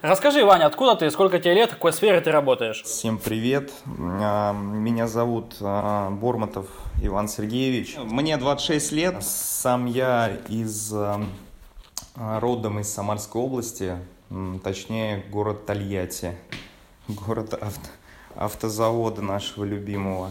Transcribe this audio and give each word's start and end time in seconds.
Расскажи, 0.00 0.44
Ваня, 0.44 0.66
откуда 0.66 0.94
ты, 0.94 1.10
сколько 1.10 1.40
тебе 1.40 1.54
лет, 1.54 1.70
в 1.70 1.74
какой 1.74 1.92
сфере 1.92 2.20
ты 2.20 2.30
работаешь? 2.30 2.84
Всем 2.84 3.18
привет. 3.18 3.72
А, 3.98 4.52
меня 4.52 5.08
зовут 5.08 5.56
а, 5.60 6.10
Борматов 6.10 6.68
Иван 7.02 7.26
Сергеевич. 7.26 7.96
Мне 7.98 8.36
26 8.36 8.92
лет. 8.92 9.24
Сам 9.24 9.86
я 9.86 10.30
из 10.48 10.92
а, 10.92 11.20
родом 12.14 12.78
из 12.78 12.88
Самарской 12.94 13.42
области, 13.42 13.96
точнее 14.62 15.24
город 15.32 15.66
Тольятти, 15.66 16.36
город 17.08 17.54
авто, 17.54 17.88
автозавода 18.36 19.20
нашего 19.20 19.64
любимого. 19.64 20.30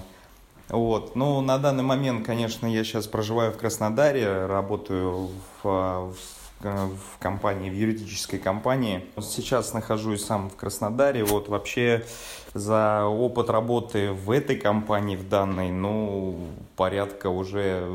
Вот. 0.69 1.17
Ну, 1.17 1.41
на 1.41 1.57
данный 1.57 1.83
момент, 1.83 2.25
конечно, 2.25 2.67
я 2.67 2.85
сейчас 2.85 3.05
проживаю 3.05 3.51
в 3.51 3.57
Краснодаре, 3.57 4.45
работаю 4.45 5.29
в, 5.61 6.13
в 6.13 6.46
в 6.59 7.19
компании, 7.19 7.69
в 7.69 7.73
юридической 7.73 8.39
компании. 8.39 9.05
Сейчас 9.21 9.73
нахожусь 9.73 10.25
сам 10.25 10.49
в 10.49 10.55
Краснодаре. 10.55 11.23
Вот 11.23 11.49
вообще 11.49 12.05
за 12.53 13.05
опыт 13.05 13.49
работы 13.49 14.11
в 14.11 14.31
этой 14.31 14.55
компании, 14.55 15.15
в 15.15 15.27
данной, 15.29 15.71
ну, 15.71 16.39
порядка 16.75 17.27
уже 17.27 17.87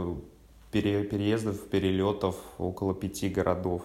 пере, 0.71 1.05
переездов, 1.05 1.61
перелетов 1.69 2.37
около 2.59 2.95
пяти 2.95 3.29
городов 3.29 3.83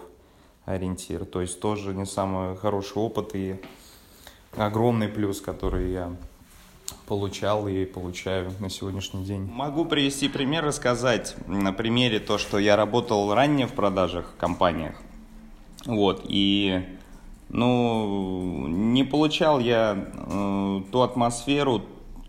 ориентир. 0.64 1.24
То 1.24 1.40
есть 1.40 1.60
тоже 1.60 1.94
не 1.94 2.06
самый 2.06 2.56
хороший 2.56 2.98
опыт 2.98 3.30
и 3.34 3.60
огромный 4.56 5.08
плюс, 5.08 5.40
который 5.40 5.92
я 5.92 6.16
получал 7.06 7.68
и 7.68 7.84
получаю 7.84 8.52
на 8.60 8.70
сегодняшний 8.70 9.24
день. 9.24 9.42
Могу 9.42 9.84
привести 9.84 10.28
пример, 10.28 10.64
рассказать 10.64 11.36
на 11.46 11.72
примере 11.72 12.20
то, 12.20 12.38
что 12.38 12.58
я 12.58 12.76
работал 12.76 13.32
ранее 13.34 13.66
в 13.66 13.72
продажах 13.72 14.32
в 14.34 14.40
компаниях. 14.40 14.94
Вот, 15.86 16.24
и 16.28 16.84
ну, 17.48 18.66
не 18.68 19.04
получал 19.04 19.58
я 19.58 20.10
э, 20.12 20.82
ту 20.90 21.00
атмосферу, 21.00 21.82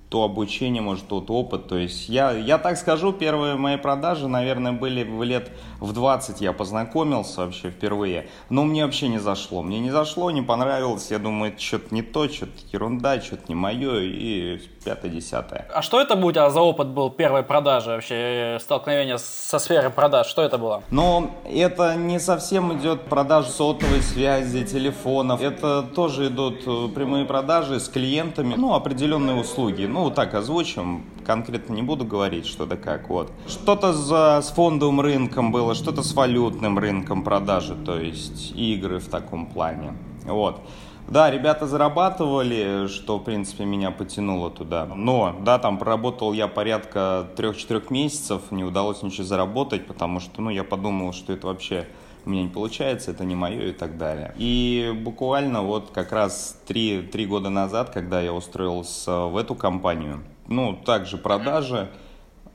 то 0.10 0.24
обучение, 0.24 0.82
может, 0.82 1.08
тот 1.08 1.30
опыт. 1.30 1.68
То 1.68 1.78
есть 1.78 2.10
я, 2.10 2.32
я 2.32 2.58
так 2.58 2.78
скажу, 2.78 3.14
первые 3.14 3.56
мои 3.56 3.78
продажи, 3.78 4.28
наверное, 4.28 4.72
были 4.72 5.04
в 5.04 5.24
лет 5.24 5.52
в 5.80 5.94
20 5.94 6.42
я 6.42 6.52
познакомился 6.52 7.42
вообще 7.46 7.70
впервые. 7.70 8.28
Но 8.50 8.64
мне 8.64 8.86
вообще 8.86 9.08
не 9.08 9.20
зашло. 9.20 9.62
Мне 9.62 9.80
не 9.80 9.92
зашло, 9.92 10.32
не 10.32 10.42
понравилось. 10.42 11.12
Я 11.12 11.20
думаю, 11.20 11.54
что-то 11.58 11.94
не 11.94 12.02
то, 12.02 12.28
что-то 12.28 12.52
ерунда, 12.72 13.22
что-то 13.22 13.44
не 13.48 13.56
мое. 13.56 14.00
И 14.02 14.62
пятое-десятое. 14.84 15.68
А 15.74 15.82
что 15.82 16.02
это 16.02 16.16
будет 16.16 16.52
за 16.52 16.62
опыт 16.62 16.88
был 16.88 17.10
первой 17.10 17.44
продажи 17.44 17.92
вообще, 17.92 18.56
э, 18.56 18.60
столкновение 18.60 19.18
со 19.18 19.60
сферой 19.60 19.90
продаж? 19.90 20.28
Что 20.28 20.42
это 20.42 20.58
было? 20.58 20.84
Но 20.90 21.32
это 21.46 21.96
не 21.96 22.20
совсем 22.20 22.78
идет 22.78 23.04
продаж 23.04 23.48
сотовой 23.48 24.02
связи, 24.02 24.66
телефонов. 24.66 25.42
Это 25.42 25.84
тоже 25.84 26.28
идут 26.28 26.64
э, 26.66 26.88
прямые 26.94 27.26
продажи 27.26 27.80
с 27.80 27.88
клиентами, 27.90 28.56
ну, 28.58 28.74
определенные 28.74 29.36
услуги. 29.36 29.86
Ну, 29.86 29.99
вот 30.04 30.16
так 30.16 30.34
озвучим, 30.34 31.04
конкретно 31.26 31.74
не 31.74 31.82
буду 31.82 32.06
говорить, 32.06 32.46
что 32.46 32.66
да 32.66 32.78
как, 32.78 33.10
вот. 33.10 33.32
Что-то 33.48 33.94
за, 33.94 34.42
с 34.42 34.50
фондовым 34.50 35.02
рынком 35.02 35.52
было, 35.52 35.76
что-то 35.76 36.04
с 36.04 36.14
валютным 36.14 36.80
рынком 36.80 37.24
продажи, 37.24 37.76
то 37.76 38.00
есть 38.00 38.52
игры 38.56 39.00
в 39.00 39.08
таком 39.08 39.46
плане, 39.46 39.94
вот. 40.26 40.62
Да, 41.10 41.32
ребята 41.32 41.66
зарабатывали, 41.66 42.86
что, 42.88 43.18
в 43.18 43.24
принципе, 43.24 43.66
меня 43.66 43.90
потянуло 43.90 44.52
туда. 44.52 44.86
Но, 44.86 45.36
да, 45.42 45.58
там 45.58 45.80
проработал 45.80 46.34
я 46.34 46.48
порядка 46.48 47.28
3-4 47.36 47.86
месяцев, 47.90 48.44
не 48.52 48.64
удалось 48.64 49.02
ничего 49.02 49.26
заработать, 49.26 49.88
потому 49.88 50.20
что, 50.20 50.40
ну, 50.44 50.52
я 50.52 50.64
подумал, 50.64 51.12
что 51.14 51.34
это 51.34 51.48
вообще 51.48 51.88
у 52.26 52.30
меня 52.30 52.44
не 52.44 52.50
получается, 52.50 53.12
это 53.12 53.24
не 53.24 53.36
мое 53.36 53.70
и 53.70 53.72
так 53.72 53.98
далее. 53.98 54.34
И 54.38 54.94
буквально 55.04 55.62
вот 55.62 55.92
как 55.92 56.12
раз 56.12 56.60
3, 56.68 57.04
3 57.12 57.26
года 57.26 57.50
назад, 57.50 57.90
когда 57.90 58.22
я 58.22 58.34
устроился 58.34 59.26
в 59.26 59.38
эту 59.38 59.56
компанию, 59.56 60.24
ну, 60.48 60.76
также 60.76 61.18
продажи, 61.18 61.90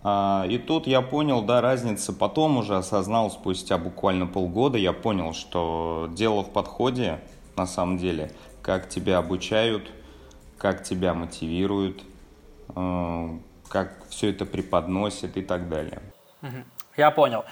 а, 0.02 0.44
и 0.48 0.58
тут 0.58 0.86
я 0.86 1.00
понял, 1.00 1.42
да, 1.42 1.62
разница, 1.62 2.12
потом 2.12 2.58
уже 2.58 2.76
осознал, 2.76 3.30
спустя 3.30 3.78
буквально 3.78 4.26
полгода, 4.26 4.76
я 4.76 4.92
понял, 4.92 5.32
что 5.32 6.10
дело 6.12 6.42
в 6.42 6.50
подходе, 6.50 7.20
на 7.56 7.66
самом 7.66 7.96
деле, 7.96 8.30
как 8.60 8.88
тебя 8.88 9.18
обучают, 9.18 9.90
как 10.58 10.84
тебя 10.84 11.14
мотивируют, 11.14 12.02
э, 12.76 13.38
как 13.68 13.94
все 14.10 14.30
это 14.30 14.44
преподносит 14.44 15.38
и 15.38 15.42
так 15.42 15.70
далее. 15.70 16.02
Я 16.96 17.10
понял. 17.10 17.44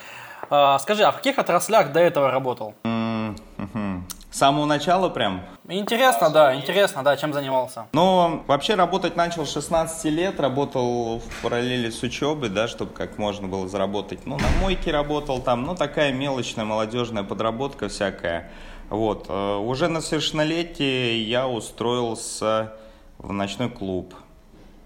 А, 0.54 0.78
скажи, 0.80 1.02
а 1.02 1.12
в 1.12 1.16
каких 1.16 1.38
отраслях 1.38 1.92
до 1.92 2.00
этого 2.00 2.30
работал? 2.30 2.74
С 2.84 4.36
самого 4.36 4.66
начала 4.66 5.08
прям? 5.08 5.40
Интересно, 5.66 6.28
да, 6.28 6.54
интересно, 6.54 7.02
да, 7.02 7.16
чем 7.16 7.32
занимался? 7.32 7.86
Ну, 7.94 8.42
вообще 8.46 8.74
работать 8.74 9.16
начал 9.16 9.46
с 9.46 9.52
16 9.52 10.04
лет, 10.12 10.40
работал 10.40 11.20
в 11.20 11.42
параллели 11.42 11.88
с 11.88 12.02
учебой, 12.02 12.50
да, 12.50 12.68
чтобы 12.68 12.92
как 12.92 13.16
можно 13.16 13.48
было 13.48 13.66
заработать. 13.66 14.26
Ну, 14.26 14.36
на 14.36 14.48
мойке 14.60 14.90
работал 14.90 15.40
там, 15.40 15.62
ну, 15.62 15.74
такая 15.74 16.12
мелочная 16.12 16.66
молодежная 16.66 17.22
подработка 17.22 17.88
всякая. 17.88 18.50
Вот. 18.90 19.26
Э, 19.30 19.56
уже 19.56 19.88
на 19.88 20.02
совершеннолетие 20.02 21.22
я 21.22 21.48
устроился 21.48 22.74
в 23.16 23.32
ночной 23.32 23.70
клуб. 23.70 24.14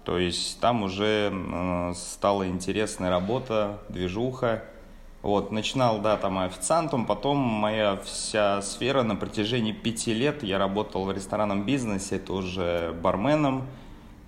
То 0.05 0.17
есть 0.17 0.61
там 0.61 0.83
уже 0.83 1.33
э, 1.33 1.93
стала 1.93 2.47
интересная 2.47 3.09
работа, 3.09 3.79
движуха. 3.89 4.63
Вот, 5.27 5.51
начинал, 5.51 5.99
да, 5.99 6.15
там 6.15 6.37
официантом, 6.37 7.05
потом 7.05 7.35
моя 7.35 7.97
вся 7.97 8.61
сфера 8.61 9.03
на 9.03 9.17
протяжении 9.17 9.73
пяти 9.73 10.13
лет 10.13 10.41
я 10.41 10.57
работал 10.57 11.03
в 11.03 11.11
ресторанном 11.11 11.65
бизнесе, 11.65 12.17
тоже 12.17 12.97
барменом, 13.03 13.67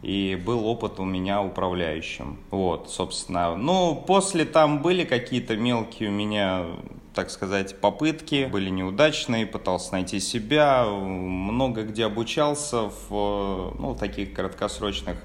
и 0.02 0.36
был 0.46 0.68
опыт 0.68 1.00
у 1.00 1.06
меня 1.06 1.42
управляющим. 1.42 2.38
Вот, 2.52 2.90
собственно. 2.90 3.56
Ну, 3.56 3.96
после 3.96 4.44
там 4.44 4.82
были 4.82 5.06
какие-то 5.06 5.56
мелкие 5.56 6.10
у 6.10 6.12
меня, 6.12 6.66
так 7.14 7.30
сказать, 7.30 7.80
попытки, 7.80 8.50
были 8.52 8.70
неудачные, 8.70 9.46
пытался 9.46 9.94
найти 9.94 10.20
себя, 10.20 10.84
много 10.86 11.84
где 11.84 12.08
обучался 12.08 12.92
в, 13.08 13.74
ну, 13.80 13.96
таких 13.98 14.34
краткосрочных 14.34 15.16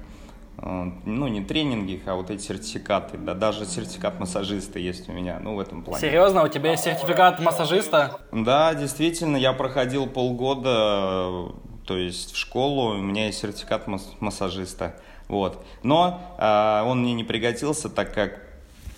ну, 0.65 1.27
не 1.27 1.41
тренинги, 1.41 2.01
а 2.07 2.15
вот 2.15 2.31
эти 2.31 2.41
сертификаты, 2.41 3.17
да, 3.17 3.35
даже 3.35 3.65
сертификат 3.65 4.19
массажиста 4.19 4.79
есть 4.79 5.07
у 5.07 5.11
меня, 5.11 5.39
ну, 5.39 5.55
в 5.55 5.59
этом 5.59 5.83
плане. 5.83 6.01
Серьезно, 6.01 6.43
у 6.43 6.47
тебя 6.47 6.71
есть 6.71 6.83
сертификат 6.83 7.39
массажиста? 7.39 8.19
Да, 8.31 8.73
действительно, 8.73 9.37
я 9.37 9.53
проходил 9.53 10.07
полгода, 10.07 11.51
то 11.85 11.97
есть 11.97 12.33
в 12.33 12.37
школу, 12.37 12.95
у 12.95 13.01
меня 13.01 13.27
есть 13.27 13.37
сертификат 13.39 13.85
массажиста, 14.19 14.95
вот. 15.27 15.63
Но 15.83 16.19
э, 16.39 16.81
он 16.83 17.01
мне 17.01 17.13
не 17.13 17.23
пригодился, 17.23 17.87
так 17.87 18.13
как 18.13 18.41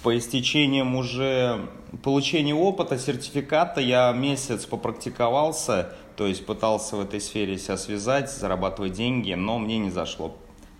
по 0.03 0.17
истечениям 0.17 0.95
уже 0.95 1.67
получения 2.01 2.55
опыта, 2.55 2.97
сертификата, 2.97 3.81
я 3.81 4.13
месяц 4.13 4.65
попрактиковался, 4.65 5.93
то 6.15 6.27
есть 6.27 6.45
пытался 6.45 6.95
в 6.95 7.01
этой 7.01 7.19
сфере 7.19 7.57
себя 7.57 7.75
связать, 7.75 8.31
зарабатывать 8.31 8.93
деньги, 8.93 9.33
но 9.33 9.59
мне 9.59 9.79
не 9.79 9.89
зашло 9.89 10.33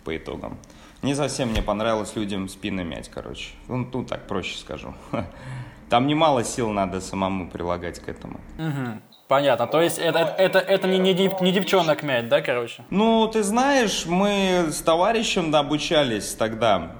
по 0.04 0.16
итогам. 0.16 0.56
Не 1.02 1.14
совсем 1.14 1.50
мне 1.50 1.62
понравилось 1.62 2.16
людям 2.16 2.48
спины 2.48 2.82
мять, 2.82 3.08
короче. 3.08 3.50
Ну, 3.68 3.88
ну 3.92 4.04
так 4.04 4.26
проще 4.26 4.58
скажу. 4.58 4.94
Там 5.88 6.06
немало 6.06 6.44
сил 6.44 6.70
надо 6.70 7.00
самому 7.00 7.48
прилагать 7.48 7.98
к 8.00 8.08
этому. 8.08 8.40
Угу. 8.58 9.00
Понятно. 9.28 9.66
То 9.66 9.80
есть 9.80 9.98
это, 9.98 10.18
это, 10.20 10.58
это 10.58 10.88
не, 10.88 10.98
не, 10.98 11.12
не 11.40 11.52
девчонок 11.52 12.02
мять, 12.02 12.28
да, 12.28 12.40
короче? 12.40 12.82
Ну, 12.90 13.28
ты 13.28 13.42
знаешь, 13.42 14.06
мы 14.06 14.66
с 14.70 14.80
товарищем 14.80 15.50
да, 15.50 15.60
обучались 15.60 16.34
тогда 16.34 16.92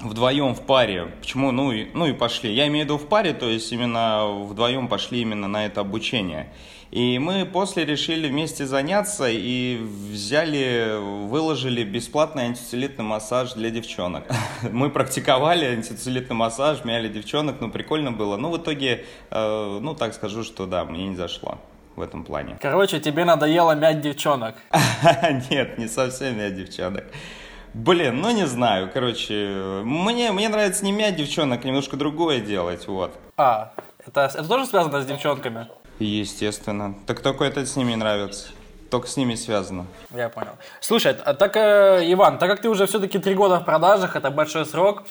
вдвоем 0.00 0.54
в 0.54 0.62
паре. 0.62 1.12
Почему? 1.20 1.50
Ну 1.50 1.72
и, 1.72 1.90
ну 1.94 2.06
и 2.06 2.12
пошли. 2.12 2.52
Я 2.52 2.66
имею 2.68 2.84
в 2.84 2.88
виду 2.88 2.98
в 2.98 3.08
паре, 3.08 3.34
то 3.34 3.48
есть 3.48 3.70
именно 3.72 4.26
вдвоем 4.26 4.88
пошли 4.88 5.20
именно 5.20 5.48
на 5.48 5.66
это 5.66 5.80
обучение. 5.80 6.52
И 6.94 7.18
мы 7.18 7.44
после 7.44 7.84
решили 7.84 8.28
вместе 8.28 8.66
заняться 8.66 9.28
и 9.28 9.78
взяли, 9.82 10.96
выложили 11.26 11.82
бесплатный 11.82 12.44
антицеллюлитный 12.44 13.04
массаж 13.04 13.54
для 13.54 13.70
девчонок. 13.70 14.22
Мы 14.70 14.90
практиковали 14.90 15.64
антицеллюлитный 15.64 16.36
массаж, 16.36 16.84
мяли 16.84 17.08
девчонок, 17.08 17.56
ну 17.60 17.68
прикольно 17.68 18.12
было. 18.12 18.36
Ну 18.36 18.48
в 18.48 18.58
итоге, 18.58 19.06
э, 19.32 19.78
ну 19.82 19.96
так 19.96 20.14
скажу, 20.14 20.44
что 20.44 20.66
да, 20.66 20.84
мне 20.84 21.08
не 21.08 21.16
зашло 21.16 21.58
в 21.96 22.00
этом 22.00 22.22
плане. 22.22 22.58
Короче, 22.60 23.00
тебе 23.00 23.24
надоело 23.24 23.74
мять 23.74 24.00
девчонок. 24.00 24.54
Нет, 25.50 25.78
не 25.78 25.88
совсем 25.88 26.38
мять 26.38 26.54
девчонок. 26.54 27.06
Блин, 27.74 28.20
ну 28.20 28.30
не 28.30 28.46
знаю, 28.46 28.88
короче, 28.94 29.82
мне, 29.82 30.30
мне 30.30 30.48
нравится 30.48 30.84
не 30.84 30.92
мять 30.92 31.16
девчонок, 31.16 31.64
немножко 31.64 31.96
другое 31.96 32.38
делать, 32.38 32.86
вот. 32.86 33.18
А, 33.36 33.72
это, 34.06 34.30
это 34.32 34.46
тоже 34.46 34.66
связано 34.66 35.02
с 35.02 35.06
девчонками? 35.06 35.66
Естественно. 35.98 36.94
Так 37.06 37.20
только 37.20 37.44
это 37.44 37.64
с 37.64 37.76
ними 37.76 37.94
нравится. 37.94 38.48
Только 38.90 39.08
с 39.08 39.16
ними 39.16 39.34
связано. 39.34 39.86
Я 40.14 40.28
понял. 40.28 40.52
Слушай, 40.80 41.16
а 41.24 41.34
так, 41.34 41.56
э, 41.56 42.02
Иван, 42.12 42.38
так 42.38 42.48
как 42.50 42.60
ты 42.60 42.68
уже 42.68 42.86
все-таки 42.86 43.18
три 43.18 43.34
года 43.34 43.58
в 43.60 43.64
продажах, 43.64 44.14
это 44.14 44.30
большой 44.30 44.66
срок, 44.66 45.04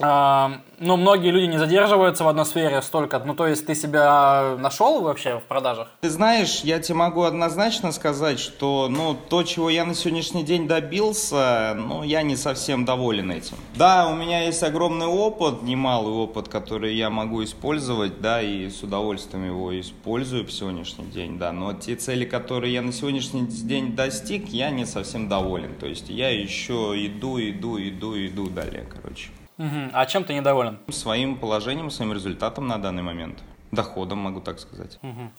А, 0.00 0.60
ну, 0.78 0.96
многие 0.96 1.30
люди 1.30 1.46
не 1.46 1.58
задерживаются 1.58 2.24
в 2.24 2.28
одной 2.28 2.46
сфере 2.46 2.82
столько. 2.82 3.20
Ну, 3.20 3.34
то 3.34 3.46
есть 3.46 3.66
ты 3.66 3.74
себя 3.74 4.56
нашел 4.58 5.02
вообще 5.02 5.38
в 5.38 5.44
продажах? 5.44 5.88
Ты 6.00 6.10
знаешь, 6.10 6.60
я 6.64 6.80
тебе 6.80 6.96
могу 6.96 7.22
однозначно 7.22 7.92
сказать, 7.92 8.40
что, 8.40 8.88
ну, 8.90 9.14
то, 9.14 9.42
чего 9.44 9.70
я 9.70 9.84
на 9.84 9.94
сегодняшний 9.94 10.42
день 10.42 10.66
добился, 10.66 11.74
ну, 11.76 12.02
я 12.02 12.22
не 12.22 12.36
совсем 12.36 12.84
доволен 12.84 13.30
этим. 13.30 13.56
Да, 13.76 14.08
у 14.08 14.14
меня 14.14 14.44
есть 14.44 14.62
огромный 14.62 15.06
опыт, 15.06 15.62
немалый 15.62 16.12
опыт, 16.12 16.48
который 16.48 16.94
я 16.96 17.10
могу 17.10 17.44
использовать, 17.44 18.20
да, 18.20 18.42
и 18.42 18.68
с 18.68 18.82
удовольствием 18.82 19.46
его 19.46 19.78
использую 19.78 20.44
в 20.44 20.52
сегодняшний 20.52 21.06
день, 21.06 21.38
да, 21.38 21.52
но 21.52 21.72
те 21.72 21.94
цели, 21.94 22.24
которые 22.24 22.72
я 22.72 22.82
на 22.82 22.92
сегодняшний 22.92 23.42
день 23.46 23.94
достиг, 23.94 24.48
я 24.48 24.70
не 24.70 24.86
совсем 24.86 25.28
доволен. 25.28 25.74
То 25.76 25.86
есть 25.86 26.08
я 26.08 26.30
еще 26.30 26.94
иду, 26.96 27.38
иду, 27.38 27.78
иду, 27.78 28.16
иду 28.16 28.48
далее, 28.48 28.86
короче. 28.90 29.30
Угу. 29.58 29.90
А 29.92 30.06
чем 30.06 30.24
ты 30.24 30.34
недоволен? 30.34 30.78
Своим 30.88 31.36
положением, 31.36 31.90
своим 31.90 32.12
результатом 32.12 32.66
на 32.66 32.78
данный 32.78 33.02
момент. 33.02 33.38
Доходом, 33.70 34.18
могу 34.18 34.40
так 34.40 34.58
сказать. 34.60 34.98
Угу. 35.02 35.30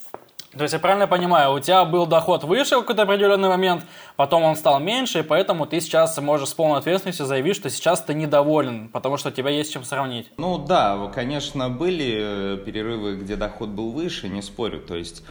То 0.57 0.61
есть 0.61 0.73
я 0.73 0.79
правильно 0.79 1.05
понимаю, 1.05 1.51
у 1.51 1.59
тебя 1.59 1.83
был 1.83 2.05
доход 2.05 2.45
выше 2.45 2.77
в 2.77 2.81
какой-то 2.81 3.01
определенный 3.01 3.49
момент, 3.49 3.83
потом 4.15 4.43
он 4.43 4.55
стал 4.55 4.79
меньше, 4.79 5.19
и 5.19 5.21
поэтому 5.21 5.65
ты 5.65 5.81
сейчас 5.81 6.17
можешь 6.19 6.49
с 6.49 6.53
полной 6.53 6.79
ответственностью 6.79 7.25
заявить, 7.25 7.57
что 7.57 7.69
сейчас 7.69 8.01
ты 8.01 8.13
недоволен, 8.13 8.87
потому 8.87 9.17
что 9.17 9.29
у 9.29 9.31
тебя 9.33 9.49
есть 9.49 9.73
чем 9.73 9.83
сравнить. 9.83 10.31
Ну 10.37 10.57
да, 10.57 11.11
конечно, 11.13 11.69
были 11.69 12.55
э, 12.55 12.57
перерывы, 12.65 13.17
где 13.17 13.35
доход 13.35 13.69
был 13.69 13.91
выше, 13.91 14.29
не 14.29 14.41
спорю. 14.41 14.79
То 14.79 14.95
есть 14.95 15.23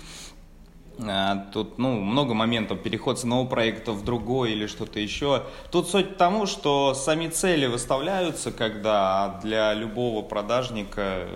тут 1.53 1.79
ну, 1.79 2.01
много 2.01 2.35
моментов, 2.35 2.83
переход 2.83 3.19
с 3.19 3.23
одного 3.23 3.47
проекта 3.47 3.93
в 3.93 4.05
другой 4.05 4.53
или 4.53 4.67
что-то 4.67 5.01
еще. 5.01 5.45
Тут 5.71 5.89
суть 5.89 6.13
в 6.13 6.17
тому, 6.17 6.47
что 6.47 6.95
сами 6.95 7.29
цели 7.29 7.67
выставляются, 7.67 8.53
когда 8.53 9.41
для 9.43 9.75
любого 9.75 10.23
продажника 10.23 11.29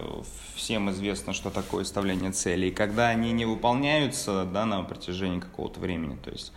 всем 0.55 0.91
известно, 0.91 1.33
что 1.33 1.51
такое 1.51 1.81
выставление 1.81 2.33
целей. 2.33 2.69
И 2.69 2.73
когда 2.73 3.09
они 3.09 3.33
не 3.33 3.45
выполняются 3.45 4.45
да, 4.45 4.67
на 4.67 4.83
протяжении 4.83 5.41
какого-то 5.41 5.81
времени, 5.81 6.17
то 6.23 6.31
есть 6.31 6.53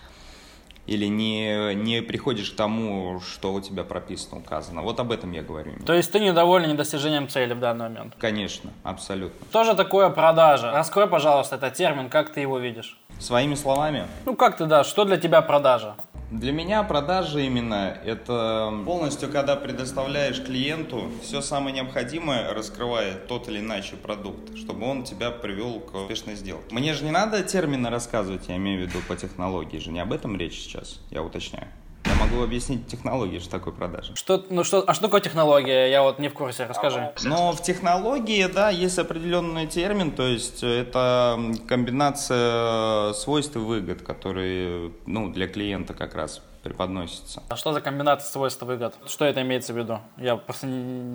или 0.88 1.06
не, 1.06 1.74
не 1.75 2.01
приходишь 2.01 2.51
к 2.51 2.56
тому, 2.56 3.22
что 3.22 3.54
у 3.54 3.62
тебя 3.62 3.83
прописано, 3.83 4.39
указано. 4.39 4.81
Вот 4.81 5.00
об 5.00 5.12
этом 5.12 5.31
я 5.31 5.42
говорю. 5.42 5.74
То 5.86 5.94
есть 5.94 6.12
ты 6.12 6.19
недоволен 6.19 6.69
недостижением 6.69 7.28
цели 7.28 7.54
в 7.54 7.60
данный 7.60 7.89
момент? 7.89 8.16
Конечно, 8.18 8.72
абсолютно. 8.83 9.45
Что 9.50 9.63
же 9.63 9.75
такое 9.75 10.10
продажа? 10.10 10.72
Раскрой, 10.72 11.07
пожалуйста, 11.07 11.56
этот 11.56 11.74
термин, 11.74 12.10
как 12.10 12.33
ты 12.33 12.42
его 12.42 12.57
видишь? 12.57 12.98
Своими 13.19 13.56
словами? 13.56 14.07
Ну 14.25 14.36
как 14.36 14.57
ты, 14.57 14.66
да, 14.66 14.83
что 14.83 15.06
для 15.06 15.18
тебя 15.18 15.42
продажа? 15.42 15.95
Для 16.31 16.54
меня 16.54 16.81
продажа 16.83 17.39
именно 17.39 17.98
это 18.06 18.74
полностью, 18.86 19.30
когда 19.30 19.57
предоставляешь 19.57 20.42
клиенту 20.42 21.12
все 21.22 21.42
самое 21.42 21.75
необходимое, 21.75 22.54
раскрывая 22.54 23.16
тот 23.16 23.50
или 23.50 23.60
иначе 23.60 23.98
продукт, 23.98 24.56
чтобы 24.56 24.88
он 24.88 25.04
тебя 25.04 25.30
привел 25.30 25.81
к 25.81 25.94
успешной 25.94 26.36
сделке. 26.36 26.74
Мне 26.74 26.94
же 26.94 27.04
не 27.04 27.12
надо 27.12 27.44
термины 27.44 27.89
рассказывать, 27.89 28.48
я 28.48 28.56
имею 28.56 28.86
в 28.86 28.89
виду 28.89 29.00
по 29.10 29.18
технологии 29.18 29.78
же, 29.78 29.92
не 29.92 30.00
об 30.00 30.13
этом 30.13 30.38
речь 30.38 30.57
сейчас, 30.57 31.01
я 31.10 31.22
уточняю. 31.22 31.68
Я 32.06 32.15
могу 32.15 32.42
объяснить 32.44 32.88
технологии, 32.88 33.39
что 33.39 33.51
такое 33.51 33.74
продажа. 33.74 34.15
Что, 34.15 34.44
ну 34.50 34.63
что, 34.63 34.83
а 34.88 34.94
что 34.94 35.03
такое 35.03 35.21
технология? 35.21 35.89
Я 35.89 36.03
вот 36.03 36.19
не 36.19 36.30
в 36.30 36.33
курсе, 36.33 36.65
расскажи. 36.65 37.13
Но 37.24 37.51
в 37.51 37.62
технологии, 37.62 38.45
да, 38.45 38.69
есть 38.69 38.98
определенный 38.98 39.68
термин, 39.68 40.12
то 40.12 40.27
есть 40.27 40.63
это 40.63 41.39
комбинация 41.68 43.13
свойств 43.13 43.56
и 43.56 43.59
выгод, 43.59 44.01
которые, 44.01 44.92
ну, 45.06 45.31
для 45.31 45.48
клиента 45.48 45.94
как 45.94 46.15
раз 46.15 46.42
преподносится. 46.63 47.42
А 47.50 47.56
что 47.56 47.74
за 47.74 47.81
комбинация 47.81 48.30
свойств 48.30 48.62
и 48.62 48.65
выгод? 48.65 48.94
Что 49.07 49.25
это 49.25 49.42
имеется 49.42 49.74
в 49.74 49.77
виду? 49.77 50.00
Я 50.18 50.38
просто 50.38 50.68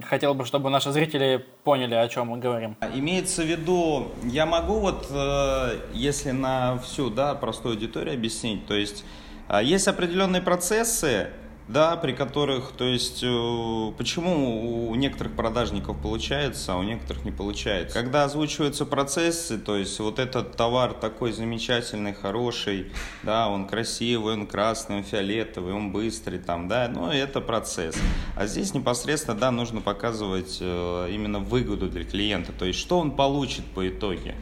хотел 0.08 0.34
бы, 0.34 0.44
чтобы 0.44 0.70
наши 0.70 0.90
зрители 0.90 1.44
поняли, 1.64 1.94
о 1.94 2.08
чем 2.08 2.28
мы 2.28 2.38
говорим. 2.38 2.76
Имеется 2.94 3.42
в 3.42 3.46
виду, 3.46 4.08
я 4.24 4.46
могу 4.46 4.80
вот, 4.80 5.06
э, 5.10 5.80
если 5.92 6.32
на 6.32 6.78
всю, 6.78 7.10
да, 7.10 7.34
простую 7.34 7.74
аудиторию 7.74 8.14
объяснить, 8.14 8.66
то 8.66 8.74
есть 8.74 9.04
а 9.04 9.25
есть 9.62 9.88
определенные 9.88 10.42
процессы, 10.42 11.28
да, 11.68 11.96
при 11.96 12.12
которых, 12.12 12.72
то 12.72 12.84
есть, 12.84 13.22
э, 13.24 13.92
почему 13.98 14.88
у 14.88 14.94
некоторых 14.94 15.34
продажников 15.34 16.00
получается, 16.00 16.74
а 16.74 16.76
у 16.76 16.82
некоторых 16.82 17.24
не 17.24 17.32
получается. 17.32 17.92
Когда 17.92 18.24
озвучиваются 18.24 18.86
процессы, 18.86 19.58
то 19.58 19.76
есть, 19.76 19.98
вот 19.98 20.18
этот 20.18 20.56
товар 20.56 20.92
такой 20.92 21.32
замечательный, 21.32 22.14
хороший, 22.14 22.92
да, 23.24 23.48
он 23.48 23.66
красивый, 23.66 24.34
он 24.34 24.46
красный, 24.46 24.98
он 24.98 25.02
фиолетовый, 25.02 25.74
он 25.74 25.90
быстрый, 25.90 26.38
там, 26.38 26.68
да, 26.68 26.88
ну, 26.88 27.10
это 27.10 27.40
процесс. 27.40 27.96
А 28.36 28.46
здесь 28.46 28.72
непосредственно, 28.72 29.36
да, 29.36 29.50
нужно 29.50 29.80
показывать 29.80 30.58
э, 30.60 31.08
именно 31.10 31.40
выгоду 31.40 31.88
для 31.88 32.04
клиента, 32.04 32.52
то 32.52 32.64
есть, 32.64 32.78
что 32.78 33.00
он 33.00 33.10
получит 33.10 33.64
по 33.64 33.88
итоге. 33.88 34.36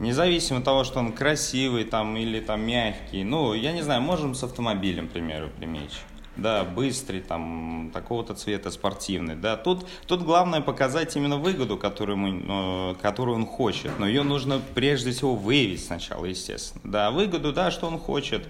Независимо 0.00 0.60
от 0.60 0.64
того, 0.64 0.82
что 0.82 0.98
он 0.98 1.12
красивый 1.12 1.84
там 1.84 2.16
или 2.16 2.40
там 2.40 2.66
мягкий. 2.66 3.22
Ну, 3.22 3.52
я 3.52 3.72
не 3.72 3.82
знаю, 3.82 4.00
можем 4.00 4.34
с 4.34 4.42
автомобилем, 4.42 5.08
к 5.08 5.12
примеру, 5.12 5.50
примечь. 5.58 6.00
Да, 6.36 6.64
быстрый, 6.64 7.20
там, 7.20 7.90
такого-то 7.92 8.34
цвета, 8.34 8.70
спортивный. 8.70 9.36
Да, 9.36 9.58
тут, 9.58 9.86
тут 10.06 10.22
главное 10.22 10.62
показать 10.62 11.14
именно 11.16 11.36
выгоду, 11.36 11.76
которую, 11.76 12.16
мы, 12.16 12.42
э, 12.48 12.94
которую 13.02 13.36
он 13.36 13.46
хочет. 13.46 13.90
Но 13.98 14.08
ее 14.08 14.22
нужно 14.22 14.62
прежде 14.74 15.10
всего 15.10 15.34
выявить 15.34 15.84
сначала, 15.84 16.24
естественно. 16.24 16.80
Да, 16.82 17.10
выгоду, 17.10 17.52
да, 17.52 17.70
что 17.70 17.86
он 17.86 17.98
хочет. 17.98 18.48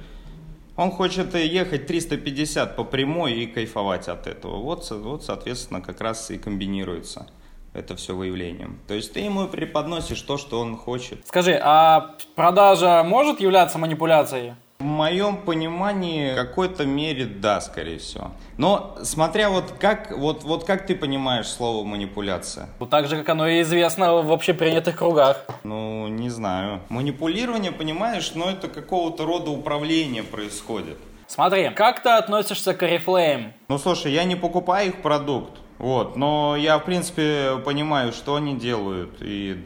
Он 0.76 0.92
хочет 0.92 1.34
ехать 1.34 1.88
350 1.88 2.76
по 2.76 2.84
прямой 2.84 3.34
и 3.34 3.46
кайфовать 3.46 4.06
от 4.06 4.28
этого. 4.28 4.58
Вот, 4.58 4.88
вот 4.90 5.24
соответственно, 5.24 5.80
как 5.80 6.00
раз 6.00 6.30
и 6.30 6.38
комбинируется 6.38 7.26
это 7.72 7.96
все 7.96 8.14
выявлением. 8.14 8.80
То 8.88 8.94
есть 8.94 9.12
ты 9.12 9.20
ему 9.20 9.46
преподносишь 9.46 10.20
то, 10.22 10.38
что 10.38 10.60
он 10.60 10.76
хочет. 10.76 11.26
Скажи, 11.26 11.58
а 11.62 12.14
продажа 12.34 13.02
может 13.04 13.40
являться 13.40 13.78
манипуляцией? 13.78 14.54
В 14.78 14.84
моем 14.84 15.36
понимании, 15.36 16.32
в 16.32 16.36
какой-то 16.36 16.86
мере, 16.86 17.26
да, 17.26 17.60
скорее 17.60 17.98
всего. 17.98 18.30
Но 18.56 18.96
смотря 19.02 19.50
вот 19.50 19.74
как, 19.78 20.16
вот, 20.16 20.42
вот 20.42 20.64
как 20.64 20.86
ты 20.86 20.94
понимаешь 20.94 21.48
слово 21.48 21.84
манипуляция? 21.84 22.70
Ну, 22.78 22.86
так 22.86 23.06
же, 23.06 23.18
как 23.18 23.28
оно 23.28 23.46
и 23.46 23.60
известно 23.60 24.22
в 24.22 24.32
общепринятых 24.32 24.96
кругах. 24.96 25.44
Ну, 25.64 26.08
не 26.08 26.30
знаю. 26.30 26.80
Манипулирование, 26.88 27.72
понимаешь, 27.72 28.32
но 28.34 28.50
это 28.50 28.68
какого-то 28.68 29.26
рода 29.26 29.50
управление 29.50 30.22
происходит. 30.22 30.96
Смотри, 31.26 31.68
как 31.70 32.02
ты 32.02 32.08
относишься 32.08 32.72
к 32.72 32.82
Oriflame? 32.82 33.52
Ну, 33.68 33.78
слушай, 33.78 34.10
я 34.12 34.24
не 34.24 34.34
покупаю 34.34 34.88
их 34.88 35.02
продукт. 35.02 35.58
Вот, 35.80 36.14
но 36.14 36.56
я, 36.56 36.78
в 36.78 36.84
принципе, 36.84 37.56
понимаю, 37.64 38.12
что 38.12 38.34
они 38.34 38.54
делают 38.54 39.22
и, 39.22 39.56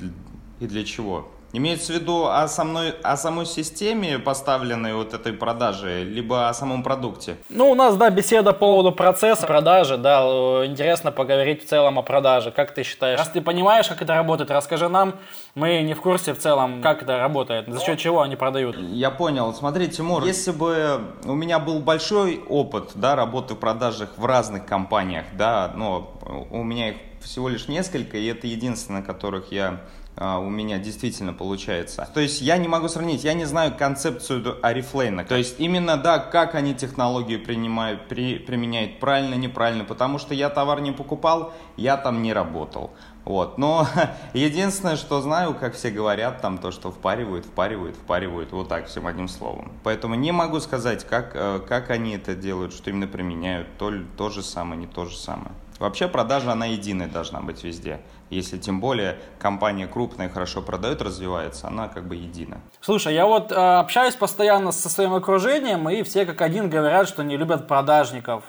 и 0.60 0.66
для 0.66 0.84
чего. 0.84 1.28
Имеется 1.56 1.92
в 1.92 1.94
виду 1.94 2.26
о, 2.26 2.48
самой, 2.48 2.96
о 3.04 3.16
самой 3.16 3.46
системе 3.46 4.18
поставленной 4.18 4.94
вот 4.94 5.14
этой 5.14 5.32
продажи, 5.32 6.02
либо 6.02 6.48
о 6.48 6.52
самом 6.52 6.82
продукте? 6.82 7.36
Ну, 7.48 7.70
у 7.70 7.76
нас, 7.76 7.96
да, 7.96 8.10
беседа 8.10 8.52
по 8.52 8.58
поводу 8.58 8.90
процесса 8.90 9.46
продажи, 9.46 9.96
да, 9.96 10.24
интересно 10.66 11.12
поговорить 11.12 11.64
в 11.64 11.68
целом 11.68 11.96
о 12.00 12.02
продаже. 12.02 12.50
Как 12.50 12.74
ты 12.74 12.82
считаешь? 12.82 13.20
Раз 13.20 13.28
ты 13.28 13.40
понимаешь, 13.40 13.86
как 13.86 14.02
это 14.02 14.14
работает, 14.14 14.50
расскажи 14.50 14.88
нам. 14.88 15.14
Мы 15.54 15.82
не 15.82 15.94
в 15.94 16.00
курсе 16.00 16.34
в 16.34 16.40
целом, 16.40 16.82
как 16.82 17.04
это 17.04 17.18
работает, 17.18 17.68
за 17.68 17.80
счет 17.80 18.00
чего 18.00 18.22
они 18.22 18.34
продают. 18.34 18.76
Я 18.76 19.12
понял. 19.12 19.54
Смотри, 19.54 19.86
Тимур, 19.86 20.24
если 20.24 20.50
бы 20.50 21.02
у 21.24 21.34
меня 21.34 21.60
был 21.60 21.78
большой 21.78 22.42
опыт, 22.48 22.90
да, 22.96 23.14
работы 23.14 23.54
в 23.54 23.58
продажах 23.58 24.08
в 24.16 24.26
разных 24.26 24.66
компаниях, 24.66 25.26
да, 25.34 25.72
но 25.76 26.18
у 26.50 26.64
меня 26.64 26.90
их 26.90 26.96
всего 27.20 27.48
лишь 27.48 27.68
несколько, 27.68 28.16
и 28.16 28.26
это 28.26 28.48
единственное, 28.48 29.02
которых 29.02 29.52
я 29.52 29.80
у 30.16 30.48
меня 30.48 30.78
действительно 30.78 31.32
получается. 31.32 32.08
То 32.14 32.20
есть 32.20 32.40
я 32.40 32.56
не 32.56 32.68
могу 32.68 32.88
сравнить, 32.88 33.24
я 33.24 33.34
не 33.34 33.44
знаю 33.44 33.74
концепцию 33.76 34.58
Арифлейна. 34.62 35.24
То 35.24 35.36
есть 35.36 35.58
именно, 35.58 35.96
да, 35.96 36.18
как 36.18 36.54
они 36.54 36.74
технологию 36.74 37.42
принимают, 37.42 38.08
при, 38.08 38.38
применяют, 38.38 39.00
правильно, 39.00 39.34
неправильно, 39.34 39.84
потому 39.84 40.18
что 40.18 40.34
я 40.34 40.50
товар 40.50 40.80
не 40.80 40.92
покупал, 40.92 41.52
я 41.76 41.96
там 41.96 42.22
не 42.22 42.32
работал. 42.32 42.92
Вот. 43.24 43.58
Но 43.58 43.86
единственное, 44.34 44.96
что 44.96 45.20
знаю, 45.20 45.54
как 45.54 45.74
все 45.74 45.90
говорят, 45.90 46.40
там 46.40 46.58
то, 46.58 46.70
что 46.70 46.90
впаривают, 46.90 47.46
впаривают, 47.46 47.96
впаривают, 47.96 48.52
вот 48.52 48.68
так, 48.68 48.86
всем 48.86 49.06
одним 49.06 49.28
словом. 49.28 49.72
Поэтому 49.82 50.14
не 50.14 50.32
могу 50.32 50.60
сказать, 50.60 51.04
как, 51.04 51.32
э, 51.34 51.60
как 51.66 51.90
они 51.90 52.16
это 52.16 52.34
делают, 52.34 52.72
что 52.72 52.90
именно 52.90 53.06
применяют, 53.06 53.68
то, 53.78 53.92
то 54.16 54.30
же 54.30 54.42
самое, 54.42 54.80
не 54.80 54.86
то 54.86 55.06
же 55.06 55.16
самое. 55.16 55.52
Вообще 55.78 56.06
продажа, 56.06 56.52
она 56.52 56.66
единая 56.66 57.08
должна 57.08 57.40
быть 57.40 57.64
везде. 57.64 58.00
Если 58.30 58.58
тем 58.58 58.80
более 58.80 59.18
компания 59.38 59.86
крупная, 59.86 60.28
хорошо 60.28 60.62
продает, 60.62 61.02
развивается, 61.02 61.66
она 61.66 61.88
как 61.88 62.06
бы 62.06 62.14
едина. 62.14 62.60
Слушай, 62.80 63.14
я 63.14 63.26
вот 63.26 63.50
э, 63.50 63.54
общаюсь 63.54 64.14
постоянно 64.14 64.70
со 64.70 64.88
своим 64.88 65.14
окружением, 65.14 65.88
и 65.88 66.02
все 66.02 66.26
как 66.26 66.42
один 66.42 66.70
говорят, 66.70 67.08
что 67.08 67.24
не 67.24 67.36
любят 67.36 67.66
продажников. 67.66 68.44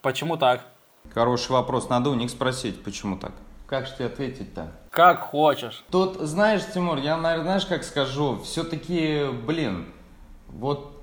Почему 0.00 0.36
так? 0.36 0.62
Хороший 1.14 1.52
вопрос. 1.52 1.88
Надо 1.88 2.10
у 2.10 2.14
них 2.14 2.30
спросить, 2.30 2.82
почему 2.82 3.16
так. 3.16 3.32
Как 3.66 3.86
же 3.86 3.94
тебе 3.94 4.06
ответить-то? 4.06 4.72
Как 4.90 5.20
хочешь. 5.20 5.84
Тут, 5.90 6.16
знаешь, 6.20 6.62
Тимур, 6.74 6.98
я, 6.98 7.16
наверное, 7.16 7.44
знаешь, 7.44 7.66
как 7.66 7.84
скажу, 7.84 8.40
все-таки, 8.42 9.26
блин, 9.46 9.86
вот 10.48 11.02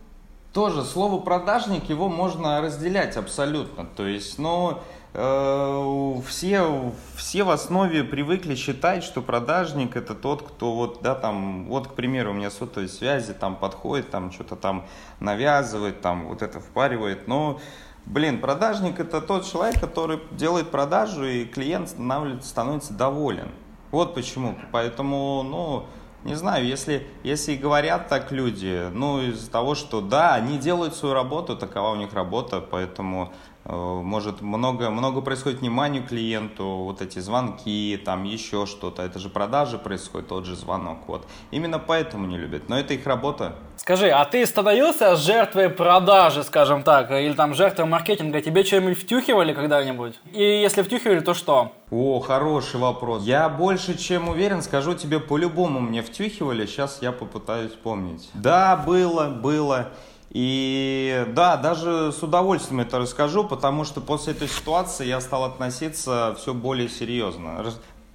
тоже 0.54 0.84
слово 0.84 1.20
продажник, 1.20 1.90
его 1.90 2.10
можно 2.10 2.62
разделять 2.62 3.18
абсолютно. 3.18 3.86
То 3.86 4.06
есть, 4.06 4.38
ну, 4.40 4.80
все, 5.12 6.94
все 7.16 7.44
в 7.44 7.50
основе 7.50 8.04
привыкли 8.04 8.56
считать, 8.56 9.04
что 9.04 9.22
продажник 9.22 9.96
это 9.96 10.14
тот, 10.14 10.44
кто 10.44 10.76
вот, 10.76 11.02
да, 11.02 11.16
там, 11.16 11.66
вот, 11.66 11.88
к 11.88 11.94
примеру, 11.94 12.32
у 12.32 12.34
меня 12.34 12.52
сотовой 12.52 12.88
связи, 12.88 13.34
там, 13.34 13.56
подходит, 13.56 14.12
там, 14.12 14.32
что-то 14.32 14.56
там 14.56 14.86
навязывает, 15.20 16.02
там, 16.02 16.28
вот 16.28 16.42
это 16.42 16.60
впаривает, 16.60 17.28
но 17.28 17.60
Блин, 18.06 18.42
продажник 18.42 19.00
это 19.00 19.22
тот 19.22 19.46
человек, 19.46 19.80
который 19.80 20.20
делает 20.32 20.72
продажу, 20.72 21.26
и 21.26 21.46
клиент 21.46 21.90
становится 21.90 22.94
доволен. 22.94 23.50
Вот 23.92 24.16
почему. 24.16 24.56
Поэтому, 24.72 25.44
ну, 25.44 25.86
не 26.24 26.34
знаю, 26.34 26.66
если, 26.66 27.08
если 27.24 27.56
говорят 27.56 28.08
так 28.10 28.32
люди, 28.32 28.90
ну, 28.94 29.22
из-за 29.22 29.52
того, 29.52 29.76
что 29.76 30.02
да, 30.02 30.34
они 30.34 30.58
делают 30.58 30.96
свою 30.96 31.14
работу, 31.14 31.56
такова 31.56 31.92
у 31.92 31.96
них 31.96 32.14
работа, 32.14 32.62
поэтому 32.62 33.32
э, 33.59 33.59
может 33.70 34.42
много, 34.42 34.90
много 34.90 35.22
происходит 35.22 35.60
вниманию 35.60 36.04
клиенту, 36.04 36.66
вот 36.66 37.02
эти 37.02 37.20
звонки, 37.20 38.02
там 38.04 38.24
еще 38.24 38.66
что-то, 38.66 39.04
это 39.04 39.20
же 39.20 39.30
продажи 39.30 39.78
происходит, 39.78 40.28
тот 40.28 40.46
же 40.46 40.56
звонок, 40.56 41.00
вот. 41.08 41.28
Именно 41.52 41.80
поэтому 41.80 42.26
не 42.26 42.38
любят, 42.38 42.68
но 42.68 42.80
это 42.80 42.94
их 42.94 43.06
работа. 43.06 43.56
Скажи, 43.78 44.10
а 44.10 44.26
ты 44.26 44.46
становился 44.46 45.16
жертвой 45.16 45.70
продажи, 45.70 46.44
скажем 46.44 46.84
так, 46.84 47.12
или 47.12 47.34
там 47.34 47.54
жертвой 47.54 47.86
маркетинга? 47.86 48.42
Тебе 48.42 48.64
чем-нибудь 48.64 49.00
втюхивали 49.00 49.54
когда-нибудь? 49.54 50.20
И 50.34 50.44
если 50.44 50.82
втюхивали, 50.82 51.22
то 51.22 51.34
что? 51.34 51.72
О, 51.92 52.20
хороший 52.20 52.80
вопрос. 52.80 53.24
Я 53.24 53.50
больше 53.50 53.98
чем 53.98 54.30
уверен, 54.30 54.62
скажу 54.62 54.94
тебе, 54.94 55.20
по-любому 55.20 55.80
мне 55.80 56.04
втюхивали. 56.04 56.66
Сейчас 56.66 57.00
я 57.02 57.12
попытаюсь 57.12 57.72
вспомнить. 57.72 58.30
Да, 58.34 58.76
было, 58.76 59.30
было. 59.30 59.90
И 60.32 61.26
да, 61.30 61.58
даже 61.58 62.12
с 62.12 62.22
удовольствием 62.22 62.82
это 62.82 63.00
расскажу, 63.00 63.46
потому 63.46 63.84
что 63.84 64.00
после 64.00 64.34
этой 64.34 64.48
ситуации 64.48 65.08
я 65.08 65.22
стал 65.22 65.46
относиться 65.46 66.36
все 66.38 66.54
более 66.54 66.88
серьезно. 66.88 67.64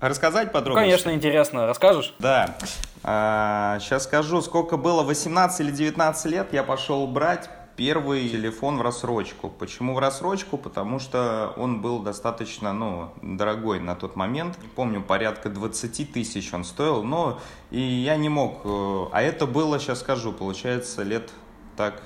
Рассказать 0.01 0.53
подробно? 0.53 0.83
Конечно, 0.83 1.11
интересно. 1.11 1.67
Расскажешь? 1.67 2.15
Да. 2.19 2.57
А, 3.03 3.79
сейчас 3.81 4.05
скажу, 4.05 4.43
сколько 4.43 4.77
было, 4.77 5.03
18 5.03 5.61
или 5.61 5.71
19 5.71 6.27
лет 6.27 6.53
я 6.53 6.63
пошел 6.63 7.07
брать 7.07 7.49
первый 7.77 8.29
телефон 8.29 8.79
в 8.79 8.83
рассрочку. 8.83 9.49
Почему 9.49 9.95
в 9.95 9.99
рассрочку? 9.99 10.57
Потому 10.57 10.99
что 10.99 11.53
он 11.57 11.81
был 11.81 12.01
достаточно 12.01 12.73
ну, 12.73 13.11
дорогой 13.23 13.81
на 13.81 13.95
тот 13.97 14.15
момент. 14.15 14.59
Помню, 14.77 15.03
порядка 15.03 15.49
20 15.49 16.13
тысяч 16.13 16.53
он 16.53 16.65
стоил, 16.65 17.03
но 17.03 17.41
и 17.71 17.81
я 17.81 18.17
не 18.17 18.29
мог. 18.29 18.61
Э, 18.65 19.07
а 19.11 19.23
это 19.23 19.47
было, 19.47 19.79
сейчас 19.79 20.01
скажу, 20.01 20.33
получается, 20.33 21.03
лет 21.03 21.31
так 21.77 22.03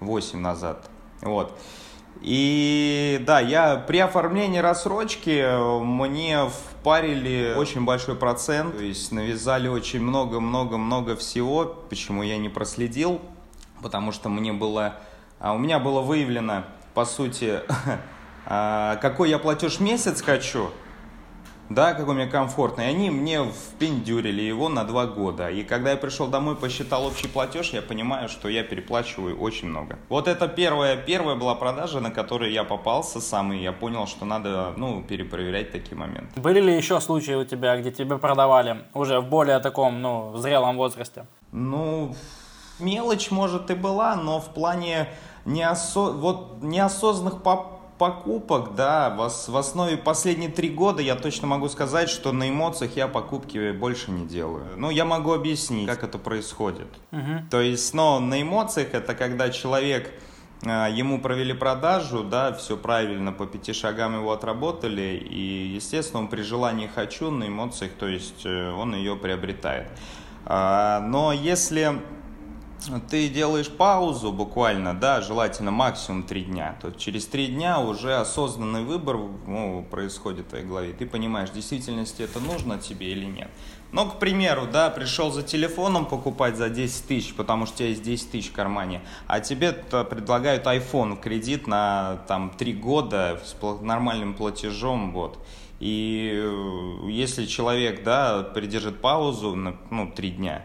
8 0.00 0.38
назад. 0.38 0.88
Вот. 1.20 1.58
И 2.20 3.22
да, 3.26 3.40
я 3.40 3.76
при 3.76 3.98
оформлении 3.98 4.58
рассрочки 4.58 5.30
э, 5.30 5.78
мне 5.80 6.46
впарили 6.48 7.54
очень 7.56 7.84
большой 7.84 8.14
процент, 8.14 8.76
то 8.76 8.82
есть 8.82 9.12
навязали 9.12 9.68
очень 9.68 10.00
много-много-много 10.00 11.16
всего, 11.16 11.64
почему 11.64 12.22
я 12.22 12.38
не 12.38 12.48
проследил, 12.48 13.20
потому 13.82 14.12
что 14.12 14.28
мне 14.28 14.52
было, 14.52 14.96
а 15.38 15.52
у 15.52 15.58
меня 15.58 15.78
было 15.78 16.00
выявлено, 16.00 16.64
по 16.94 17.04
сути, 17.04 17.60
а, 18.46 18.96
какой 18.96 19.28
я 19.28 19.38
платеж 19.38 19.80
месяц 19.80 20.22
хочу, 20.22 20.70
да, 21.68 21.94
какой 21.94 22.14
мне 22.14 22.26
комфортный. 22.26 22.86
И 22.86 22.88
они 22.88 23.10
мне 23.10 23.44
впендюрили 23.44 24.42
его 24.42 24.68
на 24.68 24.84
два 24.84 25.06
года. 25.06 25.48
И 25.48 25.62
когда 25.62 25.90
я 25.90 25.96
пришел 25.96 26.26
домой, 26.26 26.56
посчитал 26.56 27.06
общий 27.06 27.28
платеж, 27.28 27.70
я 27.70 27.82
понимаю, 27.82 28.28
что 28.28 28.48
я 28.48 28.62
переплачиваю 28.62 29.38
очень 29.38 29.68
много. 29.68 29.98
Вот 30.08 30.28
это 30.28 30.48
первая, 30.48 30.96
первая 30.96 31.36
была 31.36 31.54
продажа, 31.54 32.00
на 32.00 32.10
которой 32.10 32.52
я 32.52 32.64
попался 32.64 33.20
сам, 33.20 33.52
и 33.52 33.62
я 33.62 33.72
понял, 33.72 34.06
что 34.06 34.24
надо, 34.24 34.74
ну, 34.76 35.02
перепроверять 35.02 35.72
такие 35.72 35.96
моменты. 35.96 36.40
Были 36.40 36.60
ли 36.60 36.76
еще 36.76 37.00
случаи 37.00 37.34
у 37.34 37.44
тебя, 37.44 37.76
где 37.80 37.90
тебе 37.90 38.18
продавали 38.18 38.84
уже 38.92 39.20
в 39.20 39.28
более 39.28 39.58
таком, 39.58 40.02
ну, 40.02 40.36
зрелом 40.36 40.76
возрасте? 40.76 41.26
Ну, 41.52 42.14
мелочь, 42.78 43.30
может, 43.30 43.70
и 43.70 43.74
была, 43.74 44.16
но 44.16 44.40
в 44.40 44.52
плане 44.52 45.08
неосо... 45.44 46.12
вот, 46.12 46.62
неосознанных 46.62 47.42
поп 47.42 47.73
покупок, 47.98 48.74
да, 48.74 49.10
в 49.10 49.56
основе 49.56 49.96
последние 49.96 50.50
три 50.50 50.68
года 50.68 51.02
я 51.02 51.14
точно 51.14 51.46
могу 51.46 51.68
сказать, 51.68 52.08
что 52.08 52.32
на 52.32 52.48
эмоциях 52.48 52.96
я 52.96 53.08
покупки 53.08 53.72
больше 53.72 54.10
не 54.10 54.26
делаю. 54.26 54.66
Ну, 54.76 54.90
я 54.90 55.04
могу 55.04 55.32
объяснить, 55.32 55.86
как 55.86 56.02
это 56.04 56.18
происходит. 56.18 56.88
Угу. 57.12 57.48
То 57.50 57.60
есть, 57.60 57.94
но 57.94 58.20
на 58.20 58.42
эмоциях 58.42 58.94
это 58.94 59.14
когда 59.14 59.50
человек 59.50 60.12
а, 60.66 60.88
ему 60.88 61.20
провели 61.20 61.52
продажу, 61.52 62.24
да, 62.24 62.52
все 62.52 62.76
правильно, 62.76 63.32
по 63.32 63.46
пяти 63.46 63.72
шагам 63.72 64.14
его 64.16 64.32
отработали, 64.32 65.16
и, 65.30 65.72
естественно, 65.74 66.20
он 66.20 66.28
при 66.28 66.42
желании 66.42 66.86
«хочу» 66.86 67.30
на 67.30 67.48
эмоциях, 67.48 67.92
то 67.92 68.06
есть 68.06 68.44
э, 68.44 68.70
он 68.70 68.94
ее 68.94 69.16
приобретает. 69.16 69.88
А, 70.46 71.00
но 71.00 71.32
если 71.32 72.00
ты 73.08 73.28
делаешь 73.28 73.68
паузу 73.68 74.32
буквально, 74.32 74.94
да, 74.94 75.20
желательно 75.20 75.70
максимум 75.70 76.22
три 76.22 76.44
дня, 76.44 76.76
то 76.80 76.90
через 76.90 77.26
три 77.26 77.48
дня 77.48 77.80
уже 77.80 78.16
осознанный 78.16 78.84
выбор 78.84 79.16
ну, 79.46 79.86
происходит 79.90 80.46
в 80.46 80.48
твоей 80.50 80.64
голове. 80.64 80.92
Ты 80.92 81.06
понимаешь, 81.06 81.50
в 81.50 81.54
действительности 81.54 82.22
это 82.22 82.40
нужно 82.40 82.78
тебе 82.78 83.12
или 83.12 83.24
нет. 83.24 83.50
Но, 83.92 84.06
к 84.06 84.18
примеру, 84.18 84.66
да, 84.70 84.90
пришел 84.90 85.30
за 85.30 85.42
телефоном 85.42 86.06
покупать 86.06 86.56
за 86.56 86.68
10 86.68 87.06
тысяч, 87.06 87.34
потому 87.34 87.66
что 87.66 87.74
у 87.74 87.78
тебя 87.78 87.88
есть 87.90 88.02
10 88.02 88.30
тысяч 88.32 88.50
в 88.50 88.52
кармане, 88.52 89.02
а 89.26 89.40
тебе 89.40 89.72
предлагают 89.72 90.66
iPhone 90.66 91.14
в 91.14 91.20
кредит 91.20 91.66
на 91.66 92.18
там 92.26 92.50
3 92.50 92.72
года 92.72 93.40
с 93.44 93.54
нормальным 93.82 94.34
платежом, 94.34 95.12
вот. 95.12 95.38
И 95.80 96.30
э, 96.34 97.10
если 97.10 97.46
человек, 97.46 98.02
да, 98.04 98.42
придержит 98.42 99.00
паузу, 99.00 99.54
ну, 99.54 100.10
3 100.10 100.30
дня, 100.30 100.64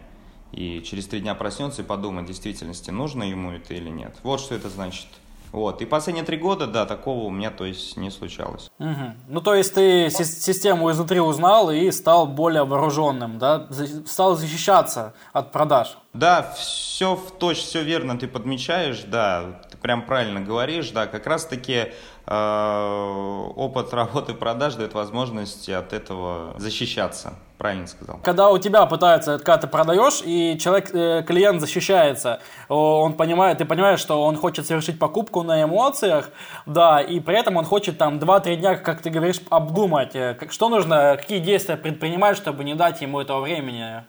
и 0.52 0.82
через 0.82 1.06
три 1.06 1.20
дня 1.20 1.34
проснется 1.34 1.82
и 1.82 1.84
подумает, 1.84 2.26
в 2.26 2.28
действительности 2.28 2.90
нужно 2.90 3.22
ему 3.22 3.52
это 3.52 3.74
или 3.74 3.88
нет. 3.88 4.16
Вот 4.22 4.40
что 4.40 4.54
это 4.54 4.68
значит. 4.68 5.06
Вот. 5.52 5.82
И 5.82 5.84
последние 5.84 6.24
три 6.24 6.36
года, 6.36 6.66
да, 6.66 6.86
такого 6.86 7.24
у 7.24 7.30
меня, 7.30 7.50
то 7.50 7.64
есть, 7.64 7.96
не 7.96 8.10
случалось. 8.10 8.70
Угу. 8.78 9.14
Ну, 9.28 9.40
то 9.40 9.54
есть, 9.54 9.74
ты 9.74 10.08
систему 10.10 10.90
изнутри 10.90 11.20
узнал 11.20 11.70
и 11.70 11.90
стал 11.90 12.26
более 12.26 12.64
вооруженным, 12.64 13.38
да? 13.38 13.66
Стал 14.06 14.36
защищаться 14.36 15.14
от 15.32 15.50
продаж. 15.50 15.98
Да, 16.12 16.54
все 16.56 17.16
в 17.16 17.32
точно, 17.32 17.64
все 17.64 17.82
верно 17.82 18.18
ты 18.18 18.28
подмечаешь, 18.28 19.02
да, 19.06 19.60
ты 19.70 19.76
прям 19.76 20.06
правильно 20.06 20.40
говоришь, 20.40 20.90
да, 20.90 21.06
как 21.06 21.26
раз-таки 21.26 21.92
э, 22.26 23.52
опыт 23.56 23.92
работы 23.94 24.34
продаж 24.34 24.74
дает 24.74 24.94
возможность 24.94 25.68
от 25.68 25.92
этого 25.92 26.54
защищаться 26.58 27.34
правильно 27.60 27.86
сказал. 27.86 28.18
Когда 28.24 28.48
у 28.48 28.56
тебя 28.56 28.86
пытаются, 28.86 29.36
когда 29.36 29.58
ты 29.58 29.66
продаешь, 29.66 30.22
и 30.24 30.58
человек, 30.58 30.94
э, 30.94 31.22
клиент 31.26 31.60
защищается, 31.60 32.40
он 32.68 33.12
понимает, 33.12 33.58
ты 33.58 33.66
понимаешь, 33.66 34.00
что 34.00 34.24
он 34.24 34.36
хочет 34.36 34.66
совершить 34.66 34.98
покупку 34.98 35.42
на 35.42 35.62
эмоциях, 35.62 36.30
да, 36.64 37.02
и 37.02 37.20
при 37.20 37.38
этом 37.38 37.58
он 37.58 37.66
хочет 37.66 37.98
там 37.98 38.18
2-3 38.18 38.56
дня, 38.56 38.76
как 38.76 39.02
ты 39.02 39.10
говоришь, 39.10 39.42
обдумать, 39.50 40.16
э, 40.16 40.38
что 40.48 40.70
нужно, 40.70 41.18
какие 41.18 41.38
действия 41.38 41.76
предпринимать, 41.76 42.38
чтобы 42.38 42.64
не 42.64 42.74
дать 42.74 43.02
ему 43.02 43.20
этого 43.20 43.42
времени. 43.42 44.04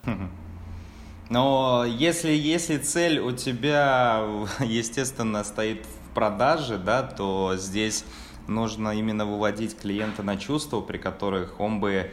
Но 1.29 1.83
если, 1.85 2.31
если 2.31 2.77
цель 2.77 3.19
у 3.19 3.33
тебя, 3.33 4.23
естественно, 4.59 5.43
стоит 5.43 5.85
в 5.85 6.15
продаже, 6.15 6.77
да, 6.77 7.03
то 7.03 7.55
здесь 7.57 8.05
нужно 8.47 8.91
именно 8.91 9.25
выводить 9.25 9.77
клиента 9.77 10.23
на 10.23 10.37
чувства, 10.37 10.81
при 10.81 10.97
которых 10.97 11.59
он 11.59 11.79
бы 11.79 12.11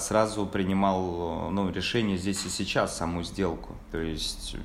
сразу 0.00 0.46
принимал 0.46 1.50
ну, 1.50 1.70
решение 1.70 2.16
здесь 2.16 2.44
и 2.46 2.48
сейчас, 2.48 2.96
саму 2.96 3.22
сделку. 3.22 3.74
То 3.92 3.98
есть 3.98 4.56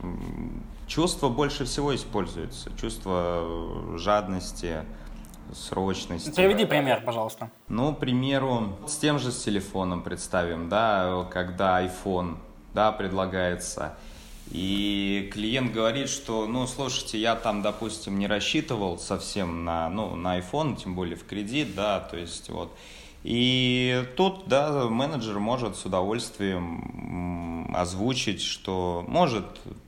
чувство 0.87 1.29
больше 1.29 1.65
всего 1.65 1.93
используется. 1.95 2.71
Чувство 2.79 3.97
жадности, 3.97 4.85
срочности. 5.53 6.31
Приведи 6.31 6.65
пример, 6.65 7.01
пожалуйста. 7.05 7.49
Ну, 7.67 7.93
к 7.93 7.99
примеру, 7.99 8.77
с 8.87 8.97
тем 8.97 9.19
же 9.19 9.31
с 9.31 9.43
телефоном 9.43 10.01
представим, 10.01 10.69
да, 10.69 11.27
когда 11.31 11.83
iPhone, 11.83 12.37
да, 12.73 12.91
предлагается, 12.91 13.97
и 14.49 15.29
клиент 15.33 15.71
говорит, 15.71 16.09
что, 16.09 16.45
ну, 16.45 16.67
слушайте, 16.67 17.19
я 17.19 17.35
там, 17.35 17.61
допустим, 17.61 18.19
не 18.19 18.27
рассчитывал 18.27 18.97
совсем 18.97 19.63
на, 19.63 19.89
ну, 19.89 20.15
на 20.15 20.39
iPhone, 20.39 20.75
тем 20.75 20.95
более 20.95 21.15
в 21.15 21.25
кредит, 21.25 21.73
да, 21.73 21.99
то 21.99 22.17
есть 22.17 22.49
вот, 22.49 22.75
и 23.23 24.03
тут, 24.17 24.47
да, 24.47 24.87
менеджер 24.89 25.39
может 25.39 25.75
с 25.75 25.85
удовольствием 25.85 27.71
озвучить, 27.75 28.41
что 28.41 29.05
может, 29.07 29.45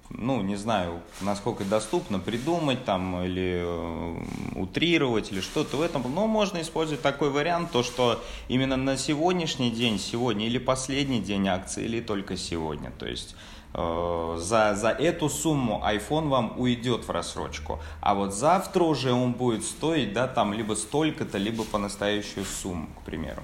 ну, 0.10 0.42
не 0.42 0.56
знаю, 0.56 1.02
насколько 1.22 1.64
доступно 1.64 2.20
придумать 2.20 2.86
там 2.86 3.24
или 3.24 3.64
э, 3.66 4.24
утрировать 4.56 5.32
или 5.32 5.42
что-то 5.42 5.78
в 5.78 5.82
этом, 5.82 6.04
но 6.14 6.28
можно 6.28 6.62
использовать 6.62 7.02
такой 7.02 7.32
вариант, 7.32 7.72
то, 7.72 7.82
что 7.82 8.24
именно 8.48 8.78
на 8.78 8.98
сегодняшний 8.98 9.72
день, 9.72 9.98
сегодня 9.98 10.46
или 10.46 10.60
последний 10.60 11.20
день 11.20 11.48
акции, 11.48 11.84
или 11.84 12.02
только 12.02 12.38
сегодня, 12.38 12.92
то 13.00 13.08
есть 13.08 13.36
за, 13.74 14.76
за 14.76 14.90
эту 14.90 15.30
сумму 15.30 15.82
iPhone 15.86 16.30
вам 16.30 16.54
уйдет 16.58 17.06
в 17.06 17.10
рассрочку. 17.10 17.80
А 18.02 18.14
вот 18.14 18.34
завтра 18.34 18.84
уже 18.84 19.12
он 19.12 19.34
будет 19.34 19.64
стоить, 19.64 20.14
да, 20.14 20.28
там 20.28 20.54
либо 20.54 20.74
столько-то, 20.74 21.38
либо 21.38 21.64
по 21.64 21.78
настоящую 21.78 22.46
сумму, 22.46 22.88
к 23.02 23.06
примеру. 23.06 23.42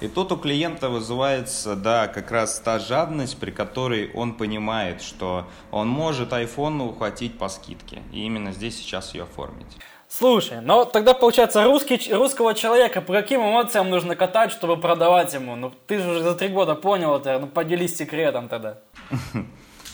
И 0.00 0.08
тут 0.08 0.30
у 0.30 0.36
клиента 0.36 0.90
вызывается, 0.90 1.74
да, 1.74 2.06
как 2.06 2.30
раз 2.30 2.60
та 2.60 2.78
жадность, 2.78 3.38
при 3.38 3.50
которой 3.50 4.10
он 4.12 4.34
понимает, 4.34 5.00
что 5.00 5.46
он 5.70 5.88
может 5.88 6.32
iPhone 6.32 6.86
ухватить 6.86 7.38
по 7.38 7.48
скидке. 7.48 8.02
И 8.12 8.24
именно 8.24 8.52
здесь 8.52 8.76
сейчас 8.76 9.14
ее 9.14 9.22
оформить. 9.22 9.78
Слушай, 10.08 10.60
ну 10.60 10.84
тогда 10.84 11.14
получается 11.14 11.64
русский, 11.64 12.12
русского 12.12 12.54
человека 12.54 13.00
по 13.00 13.12
каким 13.12 13.40
эмоциям 13.40 13.90
нужно 13.90 14.14
катать, 14.14 14.52
чтобы 14.52 14.76
продавать 14.76 15.34
ему? 15.34 15.56
Ну 15.56 15.72
ты 15.86 15.98
же 15.98 16.08
уже 16.08 16.22
за 16.22 16.34
три 16.34 16.48
года 16.48 16.74
понял 16.74 17.16
это, 17.16 17.38
ну 17.38 17.48
поделись 17.48 17.96
секретом 17.96 18.48
тогда. 18.48 18.78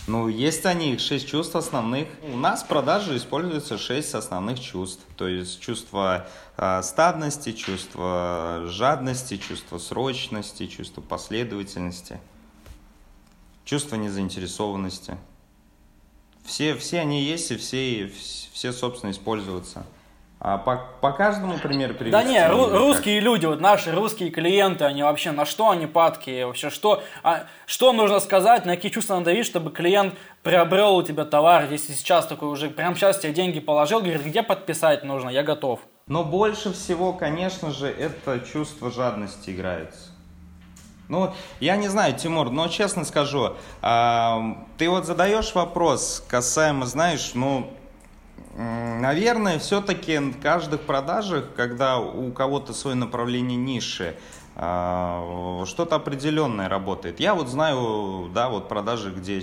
Ну, 0.09 0.27
есть 0.27 0.67
они, 0.67 0.99
шесть 0.99 1.29
чувств 1.29 1.55
основных. 1.55 2.09
У 2.25 2.37
нас 2.37 2.65
в 2.65 2.67
продаже 2.67 3.17
используется 3.17 3.79
шесть 3.79 4.15
основных 4.15 4.59
чувств. 4.59 5.01
То 5.17 5.29
есть 5.29 5.61
чувство 5.61 6.27
э, 6.57 6.83
стадности, 6.83 7.53
чувство 7.53 8.65
жадности, 8.67 9.37
чувство 9.37 9.79
срочности, 9.79 10.67
чувство 10.67 11.03
последовательности, 11.03 12.19
чувство 13.65 13.95
незаинтересованности. 13.95 15.17
Все, 16.45 16.75
все 16.75 16.99
они 16.99 17.23
есть 17.23 17.53
и 17.53 17.57
все, 17.57 18.11
все 18.53 18.73
собственно, 18.73 19.13
используются. 19.13 19.87
А 20.45 20.59
по, 20.59 20.83
по 21.01 21.13
каждому 21.13 21.57
примеру 21.57 21.95
привести? 21.95 22.11
Да 22.11 22.25
не, 22.25 22.41
ру- 22.41 22.77
русские 22.77 23.21
люди, 23.21 23.47
вот 23.47 23.61
наши 23.61 23.93
русские 23.93 24.31
клиенты, 24.31 24.85
они 24.85 25.05
вообще 25.05 25.31
на 25.31 25.45
что 25.45 25.71
они 25.71 25.87
падки? 25.87 26.43
Вообще 26.43 26.69
что, 26.69 27.01
а, 27.23 27.45
что 27.65 27.93
нужно 27.93 28.19
сказать, 28.19 28.67
на 28.67 28.75
какие 28.75 28.91
чувства 28.91 29.15
надо 29.15 29.27
давить, 29.27 29.47
чтобы 29.47 29.71
клиент 29.71 30.15
приобрел 30.43 30.97
у 30.97 31.03
тебя 31.05 31.25
товар, 31.25 31.67
если 31.71 31.93
сейчас 31.93 32.27
такой 32.27 32.49
уже, 32.49 32.71
прямо 32.71 32.97
сейчас 32.97 33.21
тебе 33.21 33.33
деньги 33.33 33.61
положил, 33.61 34.01
говорит, 34.01 34.25
где 34.25 34.43
подписать 34.43 35.05
нужно, 35.05 35.31
я 35.31 35.45
готов. 35.45 35.79
Но 36.09 36.25
больше 36.25 36.73
всего, 36.73 37.13
конечно 37.13 37.71
же, 37.71 37.87
это 37.87 38.41
чувство 38.41 38.91
жадности 38.91 39.51
играется. 39.51 40.11
Ну, 41.09 41.33
я 41.61 41.77
не 41.77 41.87
знаю, 41.87 42.15
Тимур, 42.15 42.51
но 42.51 42.67
честно 42.67 43.05
скажу, 43.05 43.55
э, 43.81 44.37
ты 44.77 44.91
вот 44.91 45.05
задаешь 45.07 45.55
вопрос 45.55 46.25
касаемо, 46.27 46.87
знаешь, 46.87 47.31
ну, 47.35 47.71
Наверное, 48.57 49.59
все-таки 49.59 50.19
в 50.19 50.41
каждых 50.41 50.83
продажах, 50.83 51.55
когда 51.57 51.99
у 51.99 52.31
кого-то 52.33 52.75
свое 52.75 52.97
направление 52.97 53.57
ниши, 53.57 54.17
а, 54.55 55.65
что-то 55.65 55.97
определенное 55.97 56.69
работает. 56.69 57.19
Я 57.21 57.35
вот 57.35 57.49
знаю, 57.49 58.31
да, 58.35 58.51
вот 58.51 58.69
продажи, 58.69 59.11
где, 59.11 59.41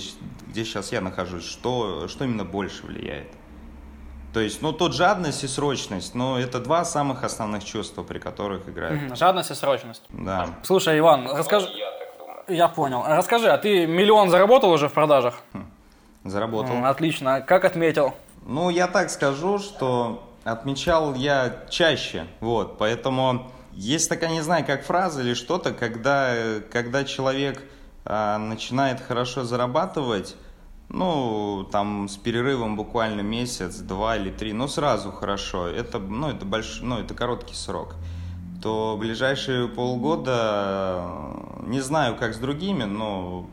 где 0.48 0.64
сейчас 0.64 0.92
я 0.92 1.02
нахожусь, 1.02 1.46
что, 1.46 2.08
что 2.08 2.26
именно 2.26 2.46
больше 2.46 2.86
влияет. 2.86 3.28
То 4.34 4.40
есть, 4.40 4.62
ну, 4.62 4.72
тут 4.72 4.94
жадность 4.94 5.44
и 5.44 5.48
срочность, 5.48 6.14
но 6.14 6.40
это 6.40 6.60
два 6.60 6.86
самых 6.86 7.24
основных 7.24 7.66
чувства, 7.66 8.04
при 8.04 8.20
которых 8.20 8.70
играют. 8.70 9.18
Жадность 9.18 9.50
и 9.50 9.56
срочность. 9.56 10.04
Да. 10.10 10.50
Слушай, 10.62 11.00
Иван, 11.00 11.28
расскажи... 11.28 11.68
Я, 12.48 12.54
я 12.56 12.68
понял. 12.68 13.04
Расскажи, 13.08 13.50
а 13.50 13.58
ты 13.58 13.88
миллион 13.88 14.30
заработал 14.30 14.70
уже 14.70 14.88
в 14.88 14.94
продажах? 14.94 15.40
Хм, 15.54 15.66
заработал. 16.26 16.86
Отлично. 16.86 17.42
Как 17.42 17.66
отметил? 17.66 18.14
Ну, 18.50 18.72
я 18.72 18.88
так 18.88 19.12
скажу, 19.12 19.60
что 19.60 20.28
отмечал 20.44 21.14
я 21.14 21.66
чаще, 21.70 22.26
вот, 22.40 22.80
поэтому 22.80 23.52
есть 23.74 24.10
такая, 24.10 24.32
не 24.32 24.42
знаю, 24.42 24.66
как 24.66 24.84
фраза 24.84 25.22
или 25.22 25.36
что-то, 25.36 25.72
когда, 25.72 26.34
когда 26.72 27.04
человек 27.04 27.62
а, 28.06 28.40
начинает 28.40 29.02
хорошо 29.02 29.44
зарабатывать, 29.44 30.36
ну, 30.90 31.70
там, 31.72 32.10
с 32.10 32.18
перерывом 32.18 32.76
буквально 32.76 33.22
месяц, 33.22 33.76
два 33.76 34.18
или 34.18 34.32
три, 34.32 34.52
ну, 34.52 34.68
сразу 34.68 35.12
хорошо, 35.12 35.68
это, 35.68 36.00
ну, 36.00 36.32
это, 36.32 36.44
больш... 36.44 36.80
ну, 36.82 36.98
это 36.98 37.14
короткий 37.14 37.54
срок, 37.54 37.98
то 38.64 38.98
ближайшие 39.00 39.68
полгода, 39.68 41.06
не 41.68 41.82
знаю, 41.82 42.16
как 42.16 42.34
с 42.34 42.40
другими, 42.40 42.86
но 42.86 43.48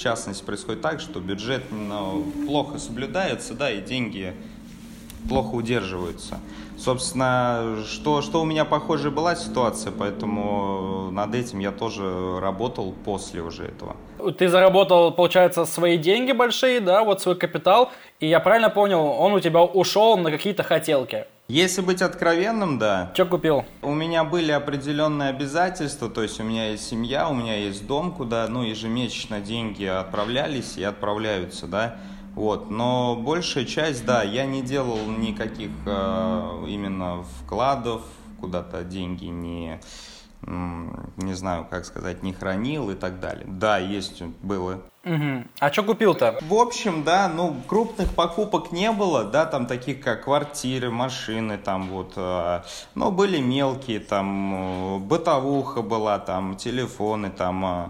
частности, 0.00 0.42
происходит 0.42 0.80
так, 0.80 1.00
что 1.00 1.20
бюджет 1.20 1.62
ну, 1.70 2.24
плохо 2.46 2.78
соблюдается, 2.78 3.54
да, 3.54 3.70
и 3.70 3.80
деньги 3.80 4.34
плохо 5.28 5.54
удерживаются. 5.54 6.40
Собственно, 6.80 7.76
что, 7.86 8.22
что 8.22 8.40
у 8.40 8.46
меня 8.46 8.64
похожая 8.64 9.10
была 9.10 9.36
ситуация, 9.36 9.92
поэтому 9.92 11.10
над 11.10 11.34
этим 11.34 11.58
я 11.58 11.72
тоже 11.72 12.40
работал 12.40 12.94
после 13.04 13.42
уже 13.42 13.64
этого. 13.66 13.96
Ты 14.38 14.48
заработал, 14.48 15.12
получается, 15.12 15.66
свои 15.66 15.98
деньги 15.98 16.32
большие, 16.32 16.80
да, 16.80 17.04
вот 17.04 17.20
свой 17.20 17.36
капитал, 17.36 17.90
и 18.18 18.26
я 18.26 18.40
правильно 18.40 18.70
понял, 18.70 19.04
он 19.04 19.34
у 19.34 19.40
тебя 19.40 19.62
ушел 19.62 20.16
на 20.16 20.30
какие-то 20.30 20.62
хотелки. 20.62 21.26
Если 21.48 21.82
быть 21.82 22.00
откровенным, 22.00 22.78
да. 22.78 23.10
Что 23.12 23.26
купил? 23.26 23.64
У 23.82 23.92
меня 23.92 24.24
были 24.24 24.52
определенные 24.52 25.30
обязательства, 25.30 26.08
то 26.08 26.22
есть 26.22 26.40
у 26.40 26.44
меня 26.44 26.70
есть 26.70 26.88
семья, 26.88 27.28
у 27.28 27.34
меня 27.34 27.56
есть 27.56 27.86
дом, 27.86 28.12
куда 28.12 28.46
ну, 28.48 28.62
ежемесячно 28.62 29.40
деньги 29.40 29.84
отправлялись 29.84 30.78
и 30.78 30.84
отправляются, 30.84 31.66
да. 31.66 31.98
Вот, 32.34 32.70
но 32.70 33.16
большая 33.16 33.64
часть, 33.64 34.04
да, 34.04 34.22
я 34.22 34.46
не 34.46 34.62
делал 34.62 34.98
никаких 35.06 35.70
э, 35.84 36.64
именно 36.68 37.24
вкладов, 37.40 38.02
куда-то 38.40 38.84
деньги 38.84 39.26
не, 39.26 39.80
не 40.42 41.34
знаю, 41.34 41.66
как 41.68 41.84
сказать, 41.84 42.22
не 42.22 42.32
хранил 42.32 42.90
и 42.90 42.94
так 42.94 43.20
далее. 43.20 43.46
Да, 43.48 43.78
есть 43.78 44.22
было 44.42 44.80
Угу. 45.02 45.44
А 45.60 45.72
что 45.72 45.82
купил-то? 45.82 46.38
В 46.42 46.54
общем, 46.54 47.04
да, 47.04 47.28
ну, 47.28 47.56
крупных 47.66 48.14
покупок 48.14 48.70
не 48.70 48.92
было, 48.92 49.24
да, 49.24 49.46
там 49.46 49.64
таких 49.64 50.02
как 50.02 50.24
квартиры, 50.24 50.90
машины, 50.90 51.56
там 51.56 51.88
вот, 51.88 52.12
э, 52.16 52.62
но 52.94 53.10
были 53.10 53.40
мелкие, 53.40 54.00
там, 54.00 54.96
э, 54.96 54.98
бытовуха 54.98 55.80
была, 55.80 56.18
там, 56.18 56.54
телефоны, 56.56 57.30
там, 57.30 57.64
э, 57.64 57.88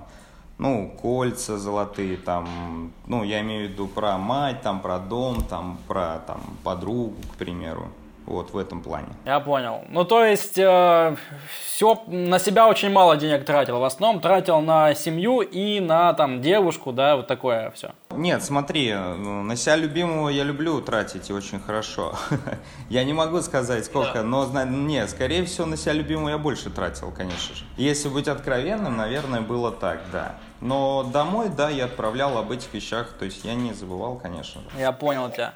ну, 0.61 0.95
кольца 1.01 1.59
золотые, 1.59 2.19
там, 2.19 2.93
ну, 3.07 3.25
я 3.25 3.41
имею 3.41 3.69
в 3.69 3.71
виду 3.73 3.89
про 3.89 4.19
мать, 4.19 4.61
там, 4.61 4.81
про 4.81 4.99
дом, 4.99 5.43
там, 5.43 5.79
про, 5.89 6.19
там, 6.27 6.43
подругу, 6.63 7.15
к 7.33 7.37
примеру. 7.37 7.89
Вот 8.31 8.53
в 8.53 8.57
этом 8.57 8.81
плане. 8.81 9.09
Я 9.25 9.41
понял. 9.41 9.85
Ну, 9.89 10.05
то 10.05 10.25
есть, 10.25 10.57
э, 10.57 11.17
все, 11.65 12.01
на 12.07 12.39
себя 12.39 12.69
очень 12.69 12.91
мало 12.91 13.17
денег 13.17 13.45
тратил. 13.45 13.81
В 13.81 13.85
основном 13.85 14.21
тратил 14.21 14.61
на 14.61 14.95
семью 14.95 15.41
и 15.41 15.81
на, 15.81 16.13
там, 16.15 16.41
девушку, 16.41 16.93
да, 16.93 17.17
вот 17.17 17.27
такое 17.27 17.73
все. 17.73 17.91
Нет, 18.11 18.45
смотри, 18.45 18.95
на 18.95 19.57
себя 19.57 19.75
любимого 19.75 20.29
я 20.29 20.45
люблю 20.45 20.81
тратить 20.81 21.29
и 21.29 21.33
очень 21.33 21.59
хорошо. 21.59 22.15
я 22.89 23.03
не 23.03 23.13
могу 23.13 23.43
сказать 23.43 23.85
сколько, 23.85 24.23
но, 24.23 24.47
нет, 24.65 25.11
скорее 25.11 25.45
всего, 25.45 25.67
на 25.67 25.77
себя 25.77 25.95
любимого 25.95 26.29
я 26.29 26.39
больше 26.39 26.71
тратил, 26.71 27.11
конечно 27.11 27.57
же. 27.57 27.65
Если 27.77 28.09
быть 28.09 28.29
откровенным, 28.29 28.97
наверное, 28.97 29.41
было 29.41 29.73
так, 29.73 30.01
да. 30.13 30.37
Но 30.61 31.03
домой, 31.03 31.49
да, 31.49 31.69
я 31.69 31.87
отправлял 31.87 32.39
об 32.39 32.53
этих 32.53 32.73
вещах, 32.73 33.13
то 33.19 33.25
есть 33.25 33.45
я 33.45 33.55
не 33.55 33.73
забывал, 33.73 34.17
конечно. 34.17 34.61
Я 34.79 34.93
понял 34.93 35.31
тебя. 35.31 35.55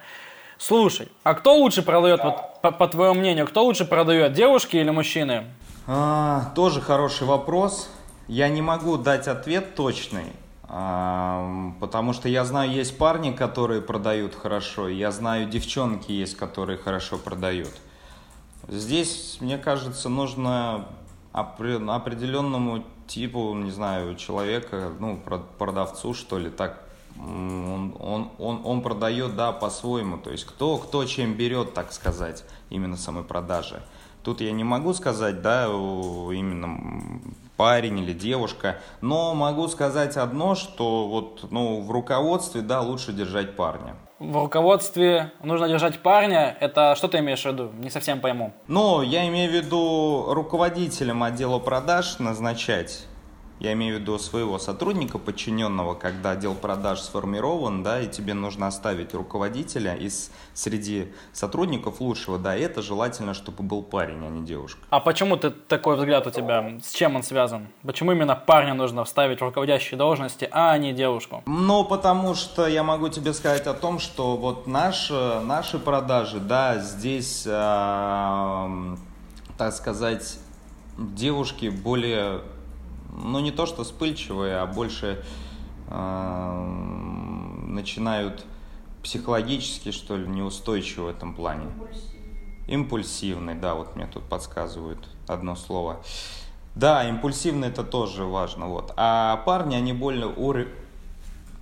Слушай, 0.66 1.09
а 1.24 1.35
кто 1.35 1.59
лучше 1.59 1.83
продает, 1.83 2.24
вот, 2.24 2.62
по, 2.62 2.70
по 2.70 2.88
твоему 2.88 3.20
мнению, 3.20 3.46
кто 3.46 3.66
лучше 3.66 3.85
продает, 3.85 4.33
девушки 4.33 4.79
или 4.79 4.88
мужчины? 4.88 5.44
А, 5.87 6.53
тоже 6.55 6.81
хороший 6.81 7.27
вопрос. 7.27 7.90
Я 8.29 8.48
не 8.48 8.62
могу 8.62 8.96
дать 8.96 9.29
ответ 9.29 9.74
точный, 9.74 10.33
а, 10.62 11.74
потому 11.81 12.14
что 12.14 12.31
я 12.31 12.46
знаю, 12.46 12.70
есть 12.70 12.96
парни, 12.96 13.33
которые 13.33 13.83
продают 13.83 14.35
хорошо, 14.35 14.88
я 14.88 15.11
знаю, 15.11 15.50
девчонки 15.50 16.12
есть, 16.12 16.35
которые 16.35 16.79
хорошо 16.79 17.18
продают. 17.18 17.74
Здесь, 18.66 19.37
мне 19.40 19.59
кажется, 19.59 20.09
нужно 20.09 20.87
определенному 21.33 22.85
типу, 23.07 23.53
не 23.53 23.70
знаю, 23.70 24.14
человека, 24.14 24.92
ну, 24.98 25.20
продавцу, 25.59 26.14
что 26.14 26.38
ли, 26.38 26.48
так 26.48 26.85
он, 27.18 27.96
он, 27.98 28.31
он, 28.38 28.61
он 28.64 28.83
продает, 28.83 29.37
да, 29.37 29.53
по-своему. 29.53 30.18
То 30.18 30.31
есть 30.31 30.44
кто, 30.44 30.79
кто 30.79 31.05
чем 31.05 31.35
берет, 31.35 31.74
так 31.74 31.92
сказать, 31.92 32.44
именно 32.70 32.96
самой 32.96 33.24
продажи. 33.24 33.83
Тут 34.22 34.40
я 34.40 34.53
не 34.53 34.64
могу 34.64 34.94
сказать, 34.94 35.42
да, 35.42 35.66
именно 35.66 37.20
парень 37.57 37.98
или 38.00 38.12
девушка, 38.12 38.79
но 39.00 39.35
могу 39.35 39.68
сказать 39.68 40.16
одно, 40.16 40.55
что 40.55 41.07
вот, 41.07 41.50
ну, 41.50 41.83
в 41.83 41.90
руководстве, 41.90 42.62
да, 42.62 42.81
лучше 42.81 43.12
держать 43.12 43.55
парня. 43.55 43.96
В 44.18 44.37
руководстве 44.38 45.33
нужно 45.42 45.68
держать 45.68 46.00
парня, 46.00 46.57
это 46.61 46.94
что 46.96 47.09
ты 47.09 47.18
имеешь 47.18 47.42
в 47.42 47.46
виду? 47.46 47.70
Не 47.79 47.90
совсем 47.90 48.20
пойму. 48.20 48.55
Ну, 48.66 49.03
я 49.03 49.29
имею 49.29 49.50
в 49.50 49.55
виду 49.55 50.27
руководителем 50.29 51.22
отдела 51.22 51.59
продаж 51.59 52.18
назначать 52.18 53.07
я 53.64 53.72
имею 53.72 53.96
в 53.96 54.00
виду 54.00 54.18
своего 54.18 54.59
сотрудника, 54.59 55.18
подчиненного, 55.18 55.94
когда 55.94 56.33
отдел 56.33 56.55
продаж 56.55 57.00
сформирован, 57.00 57.83
да, 57.83 58.00
и 58.00 58.09
тебе 58.09 58.35
нужно 58.35 58.66
оставить 58.66 59.14
руководителя 59.14 59.94
из 59.94 60.31
среди 60.53 61.12
сотрудников 61.33 62.00
лучшего, 62.00 62.38
да, 62.38 62.57
и 62.57 62.61
это 62.61 62.83
желательно, 62.83 63.33
чтобы 63.33 63.62
был 63.62 63.83
парень, 63.83 64.24
а 64.24 64.29
не 64.29 64.44
девушка. 64.44 64.81
А 64.90 65.00
почему 65.00 65.37
ты 65.37 65.50
такой 65.50 65.96
взгляд 65.96 66.27
у 66.27 66.31
тебя? 66.31 66.79
С 66.83 66.92
чем 66.92 67.16
он 67.16 67.22
связан? 67.22 67.68
Почему 67.83 68.12
именно 68.12 68.37
парня 68.37 68.74
нужно 68.74 69.05
вставить 69.05 69.40
в 69.40 69.42
руководящие 69.42 69.96
должности, 69.96 70.48
а 70.53 70.77
не 70.77 70.92
девушку? 70.92 71.42
Ну, 71.46 71.85
потому 71.85 72.35
что 72.35 72.66
я 72.66 72.83
могу 72.83 73.09
тебе 73.09 73.33
сказать 73.33 73.66
о 73.66 73.74
том, 73.74 73.98
что 73.98 74.37
вот 74.37 74.66
наши, 74.66 75.40
наши 75.40 75.79
продажи, 75.79 76.38
да, 76.38 76.79
здесь, 76.79 77.44
э, 77.46 78.96
так 79.57 79.72
сказать, 79.72 80.38
девушки 80.98 81.68
более 81.68 82.42
ну 83.14 83.40
не 83.40 83.50
то 83.50 83.66
что 83.66 83.85
вспыльчивые, 83.85 84.59
а 84.59 84.66
больше 84.66 85.24
э, 85.88 86.64
начинают 87.66 88.44
психологически, 89.03 89.90
что 89.92 90.16
ли, 90.16 90.27
неустойчивы 90.27 91.07
в 91.07 91.09
этом 91.09 91.35
плане. 91.35 91.66
Импульсивный. 92.66 93.55
Да, 93.55 93.74
вот 93.74 93.94
мне 93.96 94.07
тут 94.07 94.24
подсказывают 94.24 95.09
одно 95.29 95.55
слово. 95.55 96.00
Да, 96.74 97.09
импульсивный 97.09 97.68
это 97.68 97.85
тоже 97.85 98.24
важно, 98.24 98.66
вот. 98.66 98.92
А 98.96 99.37
парни, 99.44 99.77
они 99.77 99.92
более 99.92 100.27
ур... 100.27 100.66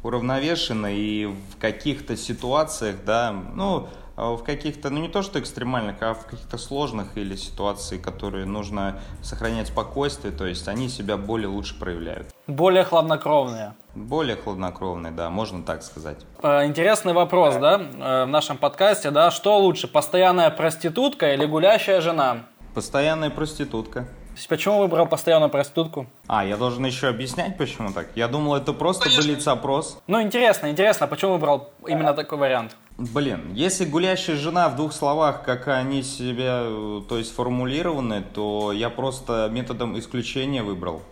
уравновешены 0.03 0.97
и 0.97 1.27
в 1.27 1.59
каких-то 1.61 2.17
ситуациях, 2.17 2.97
да, 3.05 3.33
ну, 3.55 3.89
в 4.17 4.39
каких-то, 4.39 4.91
ну 4.91 5.01
не 5.01 5.09
то 5.09 5.23
что 5.23 5.41
экстремальных, 5.41 5.97
а 6.03 6.15
в 6.15 6.27
каких-то 6.27 6.59
сложных 6.59 7.17
или 7.17 7.37
ситуации, 7.37 7.99
которые 7.99 8.47
нужно 8.47 9.01
сохранять 9.23 9.69
спокойствие, 9.69 10.33
то 10.33 10.47
есть 10.47 10.69
они 10.69 10.89
себя 10.89 11.17
более 11.17 11.49
лучше 11.49 11.79
проявляют. 11.79 12.29
Более 12.47 12.85
хладнокровные. 12.85 13.75
Более 13.95 14.37
хладнокровные, 14.37 15.13
да, 15.13 15.31
можно 15.31 15.63
так 15.63 15.83
сказать. 15.83 16.19
Э, 16.43 16.65
интересный 16.67 17.13
вопрос, 17.13 17.57
да, 17.57 17.81
э, 17.81 18.25
в 18.25 18.29
нашем 18.29 18.57
подкасте, 18.57 19.11
да, 19.11 19.31
что 19.31 19.59
лучше, 19.59 19.89
постоянная 19.89 20.51
проститутка 20.51 21.35
или 21.35 21.45
гулящая 21.45 22.01
жена? 22.01 22.39
Постоянная 22.75 23.31
проститутка. 23.31 24.09
Почему 24.49 24.79
выбрал 24.79 25.07
постоянную 25.07 25.51
проститутку? 25.51 26.07
А, 26.27 26.45
я 26.45 26.57
должен 26.57 26.85
еще 26.87 27.09
объяснять, 27.09 27.59
почему 27.59 27.93
так? 27.93 28.09
Я 28.15 28.29
думал, 28.29 28.57
это 28.57 28.73
просто 28.73 29.09
блиц-опрос. 29.11 30.01
Ну, 30.07 30.23
интересно, 30.23 30.71
интересно, 30.71 31.07
почему 31.07 31.33
выбрал 31.33 31.71
именно 31.87 32.15
такой 32.15 32.39
вариант? 32.39 32.77
Блин, 32.99 33.53
если 33.55 33.85
гулящая 33.85 34.37
жена 34.37 34.69
в 34.69 34.77
двух 34.77 34.93
словах, 34.93 35.43
как 35.45 35.69
они 35.69 36.03
себя, 36.03 36.65
то 37.09 37.19
есть 37.19 37.35
формулированы, 37.35 38.23
то 38.23 38.73
я 38.73 38.91
просто 38.91 39.49
методом 39.51 39.99
исключения 39.99 40.63
выбрал 40.63 41.03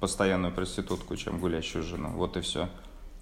постоянную 0.00 0.52
проститутку, 0.52 1.16
чем 1.16 1.38
гулящую 1.38 1.82
жену. 1.82 2.10
Вот 2.14 2.36
и 2.36 2.40
все. 2.40 2.68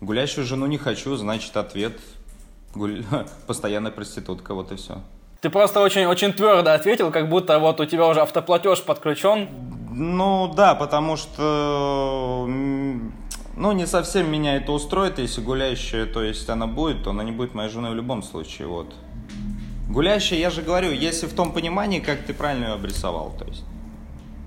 Гулящую 0.00 0.44
жену 0.44 0.66
не 0.66 0.78
хочу, 0.78 1.16
значит 1.16 1.56
ответ 1.56 1.98
гуль... 2.74 3.04
постоянная 3.46 3.92
проститутка, 3.92 4.54
вот 4.54 4.72
и 4.72 4.76
все. 4.76 5.00
Ты 5.40 5.50
просто 5.50 5.80
очень, 5.80 6.06
очень 6.06 6.32
твердо 6.32 6.72
ответил, 6.72 7.10
как 7.10 7.28
будто 7.28 7.58
вот 7.58 7.80
у 7.80 7.84
тебя 7.84 8.06
уже 8.06 8.20
автоплатеж 8.20 8.82
подключен. 8.82 9.48
Ну 9.90 10.52
да, 10.54 10.74
потому 10.74 11.16
что 11.16 12.48
ну, 13.56 13.72
не 13.72 13.86
совсем 13.86 14.30
меня 14.30 14.56
это 14.56 14.72
устроит, 14.72 15.18
если 15.18 15.40
гуляющая, 15.40 16.06
то 16.06 16.22
есть 16.22 16.48
она 16.48 16.66
будет, 16.66 17.04
то 17.04 17.10
она 17.10 17.24
не 17.24 17.32
будет 17.32 17.54
моей 17.54 17.70
женой 17.70 17.92
в 17.92 17.94
любом 17.94 18.22
случае, 18.22 18.68
вот. 18.68 18.94
Гулящая, 19.88 20.38
я 20.38 20.50
же 20.50 20.62
говорю, 20.62 20.90
если 20.90 21.26
в 21.26 21.34
том 21.34 21.52
понимании, 21.52 22.00
как 22.00 22.22
ты 22.22 22.34
правильно 22.34 22.66
ее 22.66 22.72
обрисовал, 22.74 23.34
то 23.38 23.44
есть. 23.44 23.64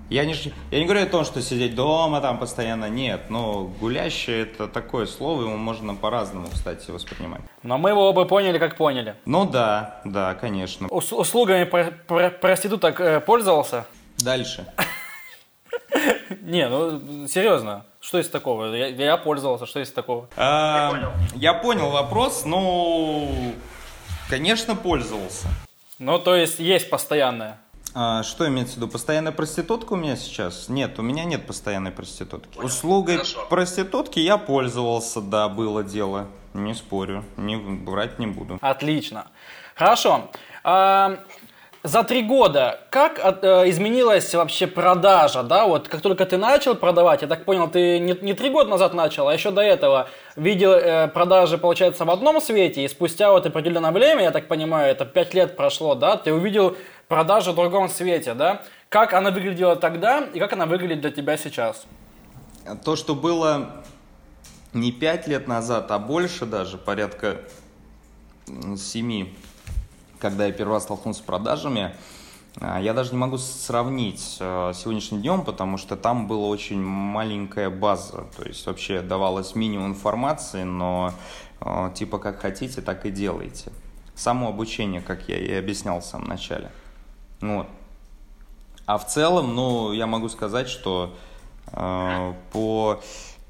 Я 0.10 0.26
не, 0.26 0.34
я 0.72 0.80
не 0.80 0.86
говорю 0.86 1.04
о 1.04 1.06
том, 1.06 1.24
что 1.24 1.40
сидеть 1.42 1.76
дома 1.76 2.20
там 2.20 2.40
постоянно, 2.40 2.90
нет, 2.90 3.30
но 3.30 3.72
гулящее 3.80 4.42
это 4.42 4.68
такое 4.68 5.06
слово, 5.06 5.42
его 5.42 5.56
можно 5.56 5.94
по-разному, 5.94 6.48
кстати, 6.52 6.90
воспринимать. 6.90 7.42
Но 7.62 7.78
мы 7.78 7.92
его 7.92 8.10
оба 8.10 8.26
поняли, 8.26 8.58
как 8.58 8.76
поняли. 8.76 9.16
Ну 9.26 9.46
да, 9.46 10.02
да, 10.06 10.34
конечно. 10.34 10.88
Ус 10.90 11.14
услугами 11.14 11.64
про 11.66 11.92
про 12.08 12.32
проституток 12.32 13.00
э, 13.00 13.20
пользовался? 13.20 13.86
Дальше. 14.18 14.66
Не, 16.42 16.68
ну 16.68 17.28
серьезно, 17.28 17.86
что 18.10 18.18
есть 18.18 18.32
такого? 18.32 18.74
Я, 18.74 18.88
я 18.88 19.18
пользовался, 19.18 19.68
что 19.68 19.78
есть 19.78 19.94
такого? 19.94 20.28
А, 20.36 21.14
я 21.36 21.54
понял 21.54 21.92
вопрос, 21.92 22.44
ну, 22.44 23.54
конечно, 24.30 24.76
пользовался. 24.76 25.48
Ну, 26.00 26.18
то 26.18 26.36
есть 26.36 26.58
есть 26.58 26.90
постоянная. 26.90 27.60
А, 27.94 28.24
что 28.24 28.48
имеется 28.48 28.74
в 28.74 28.78
виду? 28.78 28.88
Постоянная 28.88 29.32
проститутка 29.32 29.94
у 29.94 29.96
меня 29.96 30.16
сейчас? 30.16 30.70
Нет, 30.70 30.98
у 30.98 31.04
меня 31.04 31.24
нет 31.24 31.46
постоянной 31.46 31.92
проститутки. 31.92 32.56
Понял. 32.56 32.66
Услугой 32.66 33.18
Хорошо. 33.18 33.46
проститутки 33.48 34.18
я 34.18 34.40
пользовался, 34.40 35.22
да, 35.22 35.48
было 35.48 35.84
дело. 35.84 36.26
Не 36.56 36.74
спорю, 36.74 37.24
не 37.38 37.58
брать 37.58 38.18
не 38.18 38.26
буду. 38.26 38.58
Отлично. 38.62 39.28
Хорошо. 39.76 40.32
А, 40.64 41.20
за 41.84 42.04
три 42.04 42.24
года 42.24 42.82
как 42.90 43.20
э, 43.20 43.70
изменилась 43.70 44.34
вообще 44.34 44.68
продажа, 44.68 45.44
да, 45.44 45.66
вот 45.66 45.88
как 45.88 46.02
только 46.02 46.26
ты 46.26 46.38
начал 46.38 46.76
продавать, 46.76 47.22
я 47.22 47.28
так 47.28 47.46
понял, 47.46 47.70
ты 47.70 48.00
не, 48.00 48.18
не 48.22 48.34
три 48.34 48.50
года 48.50 48.70
назад 48.70 48.94
начал, 48.94 49.28
а 49.30 49.34
еще 49.34 49.52
до 49.52 49.62
этого. 49.62 50.10
Видел 50.36 50.72
э, 50.72 51.08
продажи, 51.08 51.58
получается, 51.58 52.04
в 52.04 52.10
одном 52.10 52.42
свете, 52.42 52.84
и 52.84 52.88
спустя 52.88 53.32
вот 53.32 53.46
определенное 53.46 53.92
время, 53.92 54.24
я 54.24 54.32
так 54.32 54.48
понимаю, 54.48 54.92
это 54.92 55.06
пять 55.06 55.34
лет 55.34 55.56
прошло, 55.56 55.96
да, 55.96 56.18
ты 56.18 56.34
увидел 56.34 56.76
продажи 57.08 57.52
в 57.52 57.56
другом 57.56 57.88
свете, 57.88 58.34
да, 58.34 58.62
как 58.90 59.14
она 59.14 59.32
выглядела 59.32 59.76
тогда 59.76 60.28
и 60.34 60.40
как 60.40 60.54
она 60.54 60.66
выглядит 60.66 61.02
для 61.02 61.12
тебя 61.12 61.38
сейчас? 61.38 61.86
То, 62.84 62.96
что 62.96 63.16
было 63.16 63.84
не 64.74 64.92
пять 64.92 65.28
лет 65.28 65.48
назад, 65.48 65.90
а 65.92 65.98
больше 65.98 66.46
даже, 66.46 66.78
порядка 66.78 67.38
семи 68.78 69.36
когда 70.20 70.46
я 70.46 70.52
первый 70.52 70.74
раз 70.74 70.84
столкнулся 70.84 71.22
с 71.22 71.26
продажами, 71.26 71.96
а, 72.62 72.80
я 72.80 72.94
даже 72.94 73.12
не 73.12 73.18
могу 73.18 73.38
сравнить 73.38 74.38
э, 74.40 74.72
с 74.74 74.80
сегодняшним 74.80 75.22
днем, 75.22 75.44
потому 75.44 75.78
что 75.78 75.96
там 75.96 76.28
была 76.28 76.48
очень 76.48 76.82
маленькая 76.82 77.70
база. 77.70 78.26
То 78.38 78.44
есть 78.44 78.66
вообще 78.66 79.02
давалось 79.02 79.56
минимум 79.56 79.92
информации, 79.92 80.64
но 80.64 81.14
э, 81.62 81.92
типа 81.96 82.18
как 82.18 82.40
хотите, 82.40 82.82
так 82.82 83.06
и 83.06 83.12
делайте. 83.12 83.72
Само 84.16 84.50
обучение, 84.50 85.02
как 85.02 85.30
я 85.30 85.38
и 85.38 85.54
объяснял 85.54 86.02
в 86.02 86.06
самом 86.06 86.28
начале. 86.28 86.72
Вот. 87.40 87.68
А 88.86 88.98
в 88.98 89.06
целом, 89.08 89.56
ну, 89.56 89.94
я 89.94 90.08
могу 90.08 90.28
сказать, 90.30 90.68
что 90.68 91.16
э, 91.72 92.34
по 92.52 93.00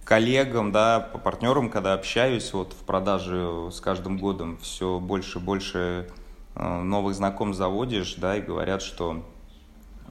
коллегам, 0.04 0.72
да, 0.72 1.00
по 1.00 1.18
партнерам, 1.18 1.70
когда 1.70 1.94
общаюсь 1.94 2.52
вот 2.54 2.74
в 2.74 2.84
продаже 2.86 3.70
с 3.72 3.80
каждым 3.80 4.20
годом, 4.20 4.58
все 4.58 5.00
больше 5.00 5.40
и 5.40 5.42
больше 5.42 6.10
Э, 6.10 6.19
новых 6.56 7.16
знакомств 7.16 7.58
заводишь, 7.58 8.16
да, 8.16 8.36
и 8.38 8.42
говорят, 8.42 8.82
что 8.82 9.24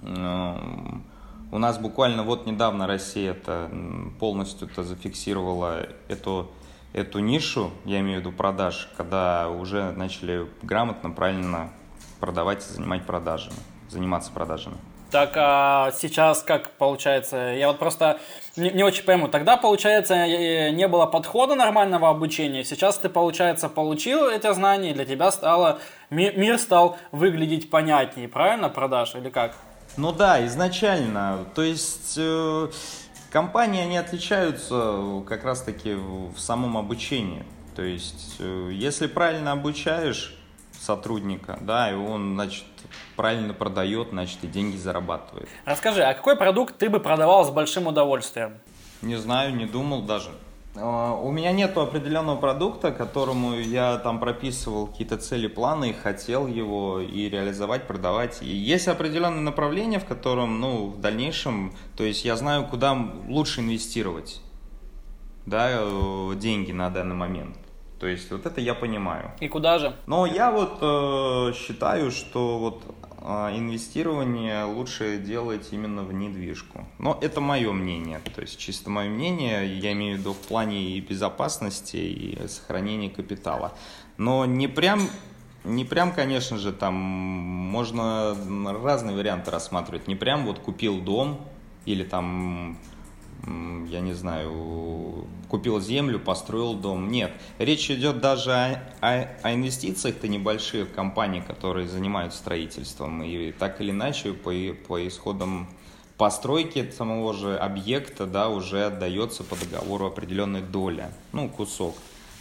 э, 0.03 0.55
у 1.51 1.59
нас 1.59 1.79
буквально 1.79 2.22
вот 2.22 2.46
недавно 2.46 2.87
Россия 2.87 3.33
это 3.33 3.70
полностью 4.18 4.68
это 4.68 4.83
зафиксировала 4.83 5.87
эту, 6.09 6.51
эту 6.92 7.18
нишу, 7.20 7.70
я 7.85 8.01
имею 8.01 8.18
в 8.18 8.20
виду 8.20 8.33
продаж, 8.33 8.88
когда 8.96 9.48
уже 9.48 9.92
начали 9.92 10.46
грамотно, 10.62 11.11
правильно 11.11 11.70
продавать 12.20 12.66
и 12.68 12.72
занимать 12.72 13.05
продажами, 13.05 13.57
заниматься 13.88 14.33
продажами. 14.33 14.77
Так 15.11 15.33
а 15.37 15.90
сейчас 15.92 16.42
как 16.42 16.72
получается? 16.72 17.55
Я 17.55 17.68
вот 17.68 17.79
просто 17.79 18.20
не, 18.57 18.70
не 18.70 18.83
очень 18.83 19.05
пойму. 19.05 19.29
Тогда, 19.29 19.57
получается, 19.57 20.27
не 20.27 20.87
было 20.87 21.07
подхода 21.07 21.55
нормального 21.55 22.11
обучения. 22.11 22.62
Сейчас 22.62 22.98
ты, 22.98 23.09
получается, 23.09 23.70
получил 23.70 24.29
эти 24.29 24.53
знания, 24.53 24.90
и 24.90 24.94
для 24.94 25.07
тебя 25.07 25.31
стало 25.31 25.79
мир 26.11 26.59
стал 26.59 26.99
выглядеть 27.12 27.71
понятнее, 27.71 28.29
правильно, 28.29 28.68
продаж 28.68 29.14
или 29.14 29.31
как? 29.31 29.57
Ну 29.97 30.12
да, 30.12 30.44
изначально. 30.47 31.47
То 31.55 31.62
есть 31.62 32.14
э, 32.16 32.68
компании, 33.31 33.83
они 33.83 33.97
отличаются 33.97 35.23
как 35.27 35.44
раз-таки 35.44 35.94
в 35.94 36.38
самом 36.38 36.77
обучении. 36.77 37.44
То 37.75 37.83
есть, 37.83 38.37
э, 38.38 38.71
если 38.73 39.07
правильно 39.07 39.53
обучаешь 39.53 40.37
сотрудника, 40.81 41.59
да, 41.61 41.90
и 41.90 41.94
он, 41.94 42.35
значит, 42.35 42.64
правильно 43.16 43.53
продает, 43.55 44.11
значит, 44.11 44.38
и 44.42 44.47
деньги 44.47 44.77
зарабатывает. 44.77 45.49
Расскажи, 45.64 46.03
а 46.03 46.14
какой 46.14 46.37
продукт 46.37 46.79
ты 46.79 46.88
бы 46.88 47.01
продавал 47.01 47.44
с 47.44 47.51
большим 47.51 47.87
удовольствием? 47.87 48.59
Не 49.03 49.16
знаю, 49.16 49.55
не 49.55 49.66
думал 49.66 50.03
даже. 50.03 50.31
А, 50.80 51.14
у 51.14 51.30
меня 51.30 51.52
нет 51.52 51.76
определенного 51.76 52.36
продукта, 52.36 52.92
которому 52.92 53.54
я 53.54 53.98
там 53.98 54.20
прописывал 54.20 54.86
какие-то 54.86 55.16
цели, 55.18 55.46
планы 55.46 55.90
и 55.90 55.92
хотел 55.92 56.46
его 56.46 57.00
и 57.00 57.28
реализовать, 57.28 57.86
продавать. 57.86 58.42
И 58.42 58.46
есть 58.46 58.88
определенное 58.88 59.40
направление, 59.40 59.98
в 59.98 60.04
котором, 60.04 60.60
ну, 60.60 60.88
в 60.88 61.00
дальнейшем, 61.00 61.72
то 61.96 62.04
есть 62.04 62.24
я 62.24 62.36
знаю, 62.36 62.66
куда 62.66 62.96
лучше 63.28 63.60
инвестировать, 63.60 64.40
да, 65.46 65.68
э, 65.70 66.34
деньги 66.36 66.72
на 66.72 66.90
данный 66.90 67.16
момент. 67.16 67.56
То 67.98 68.06
есть 68.06 68.30
вот 68.30 68.46
это 68.46 68.60
я 68.60 68.74
понимаю. 68.74 69.32
И 69.40 69.48
куда 69.48 69.78
же? 69.78 69.96
Но 70.06 70.24
я 70.24 70.52
вот 70.52 70.78
э, 70.80 71.52
считаю, 71.54 72.12
что 72.12 72.58
вот 72.58 72.84
э, 72.86 73.08
инвестирование 73.20 74.64
лучше 74.64 75.18
делать 75.18 75.68
именно 75.72 76.02
в 76.02 76.12
недвижку. 76.12 76.87
Но 76.98 77.18
это 77.20 77.40
мое 77.40 77.72
мнение. 77.72 78.20
То 78.35 78.40
есть 78.40 78.59
чисто 78.59 78.90
мое 78.90 79.09
мнение, 79.09 79.78
я 79.78 79.92
имею 79.92 80.16
в 80.16 80.20
виду 80.20 80.33
в 80.33 80.38
плане 80.38 80.96
и 80.96 81.00
безопасности, 81.00 81.96
и 81.96 82.48
сохранения 82.48 83.11
капитала. 83.11 83.74
Но 84.16 84.46
не 84.46 84.68
прям 84.68 85.09
не 85.64 85.85
прям, 85.85 86.12
конечно 86.12 86.57
же, 86.57 86.72
там 86.72 86.94
можно 86.94 88.37
разные 88.83 89.14
варианты 89.16 89.50
рассматривать. 89.50 90.07
Не 90.09 90.16
прям 90.16 90.46
вот 90.46 90.61
купил 90.61 91.00
дом 91.00 91.40
или 91.85 92.04
там 92.04 92.78
я 93.46 94.01
не 94.01 94.12
знаю, 94.12 95.27
купил 95.48 95.81
землю, 95.81 96.18
построил 96.18 96.74
дом. 96.74 97.11
Нет, 97.11 97.33
речь 97.59 97.90
идет 97.90 98.20
даже 98.20 98.53
о, 98.53 98.83
о, 99.01 99.29
о 99.42 99.55
инвестициях-то 99.55 100.29
небольших 100.29 100.92
компаний, 100.92 101.42
которые 101.46 101.88
занимаются 101.88 102.38
строительством. 102.38 103.22
И 103.22 103.53
так 103.53 103.81
или 103.81 103.90
иначе, 103.90 104.33
по, 104.33 104.53
по 104.87 105.07
исходам 105.07 105.68
постройки 106.16 106.90
самого 106.90 107.33
же 107.33 107.57
объекта, 107.57 108.27
да, 108.27 108.48
уже 108.48 108.87
отдается 108.87 109.44
по 109.44 109.57
договору 109.57 110.07
определенная 110.07 110.62
доля, 110.62 111.12
ну, 111.33 111.48
кусок 111.48 111.94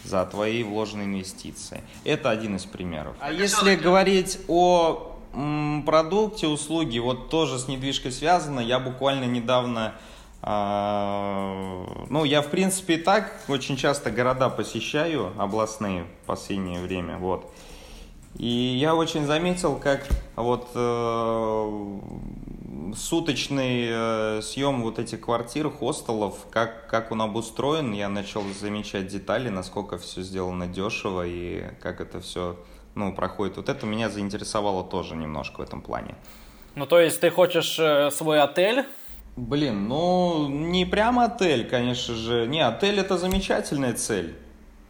за 0.04 0.24
твои 0.26 0.62
вложенные 0.62 1.06
инвестиции. 1.06 1.82
Это 2.04 2.30
один 2.30 2.56
из 2.56 2.64
примеров. 2.64 3.16
А 3.20 3.32
если 3.32 3.76
говорить 3.76 4.38
о 4.48 5.16
продукте, 5.84 6.46
услуги, 6.46 6.98
вот 6.98 7.30
тоже 7.30 7.58
с 7.58 7.68
недвижкой 7.68 8.12
связано, 8.12 8.60
я 8.60 8.78
буквально 8.80 9.24
недавно 9.24 9.94
а, 10.40 12.06
ну, 12.08 12.24
я, 12.24 12.42
в 12.42 12.48
принципе, 12.48 12.94
и 12.94 12.98
так 12.98 13.32
очень 13.48 13.76
часто 13.76 14.10
города 14.10 14.48
посещаю, 14.48 15.32
областные, 15.36 16.04
в 16.22 16.26
последнее 16.26 16.80
время, 16.80 17.18
вот. 17.18 17.50
И 18.36 18.46
я 18.46 18.94
очень 18.94 19.26
заметил, 19.26 19.76
как 19.76 20.06
вот 20.36 20.68
э, 20.74 21.98
суточный 22.94 23.88
э, 23.90 24.40
съем 24.42 24.82
вот 24.82 25.00
этих 25.00 25.22
квартир, 25.22 25.70
хостелов, 25.70 26.46
как, 26.50 26.86
как 26.86 27.10
он 27.10 27.22
обустроен, 27.22 27.92
я 27.92 28.08
начал 28.08 28.42
замечать 28.60 29.08
детали, 29.08 29.48
насколько 29.48 29.98
все 29.98 30.22
сделано 30.22 30.66
дешево 30.68 31.26
и 31.26 31.64
как 31.80 32.00
это 32.00 32.20
все 32.20 32.56
ну, 32.94 33.12
проходит. 33.12 33.56
Вот 33.56 33.68
это 33.68 33.86
меня 33.86 34.08
заинтересовало 34.08 34.84
тоже 34.84 35.16
немножко 35.16 35.58
в 35.58 35.62
этом 35.62 35.80
плане. 35.80 36.14
Ну, 36.74 36.86
то 36.86 37.00
есть 37.00 37.20
ты 37.20 37.30
хочешь 37.30 37.76
э, 37.78 38.10
свой 38.12 38.40
отель 38.40 38.84
Блин, 39.38 39.86
ну 39.86 40.48
не 40.48 40.84
прям 40.84 41.20
отель, 41.20 41.68
конечно 41.68 42.14
же. 42.14 42.48
Не, 42.48 42.60
отель 42.66 42.98
это 42.98 43.16
замечательная 43.16 43.92
цель. 43.92 44.36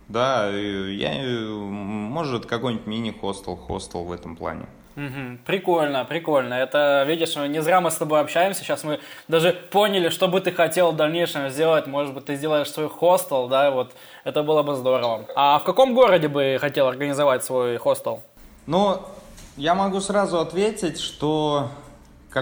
Да, 0.08 0.48
я, 0.48 1.22
может, 1.58 2.46
какой-нибудь 2.46 2.86
мини-хостел, 2.86 3.56
хостел 3.56 4.04
в 4.04 4.12
этом 4.12 4.36
плане. 4.36 4.64
Угу. 4.96 5.40
Прикольно, 5.44 6.06
прикольно. 6.06 6.54
Это, 6.54 7.04
видишь, 7.06 7.36
не 7.36 7.60
зря 7.60 7.82
мы 7.82 7.90
с 7.90 7.96
тобой 7.96 8.20
общаемся. 8.20 8.64
Сейчас 8.64 8.84
мы 8.84 9.00
даже 9.28 9.52
поняли, 9.52 10.08
что 10.08 10.28
бы 10.28 10.40
ты 10.40 10.50
хотел 10.50 10.92
в 10.92 10.96
дальнейшем 10.96 11.50
сделать. 11.50 11.86
Может 11.86 12.14
быть, 12.14 12.24
ты 12.24 12.36
сделаешь 12.36 12.70
свой 12.70 12.88
хостел, 12.88 13.48
да, 13.48 13.70
вот 13.70 13.92
это 14.24 14.42
было 14.42 14.62
бы 14.62 14.74
здорово. 14.76 15.26
А 15.36 15.58
в 15.58 15.64
каком 15.64 15.94
городе 15.94 16.28
бы 16.28 16.56
хотел 16.58 16.88
организовать 16.88 17.44
свой 17.44 17.76
хостел? 17.76 18.22
Ну, 18.66 19.02
я 19.58 19.74
могу 19.74 20.00
сразу 20.00 20.38
ответить, 20.38 20.98
что 20.98 21.68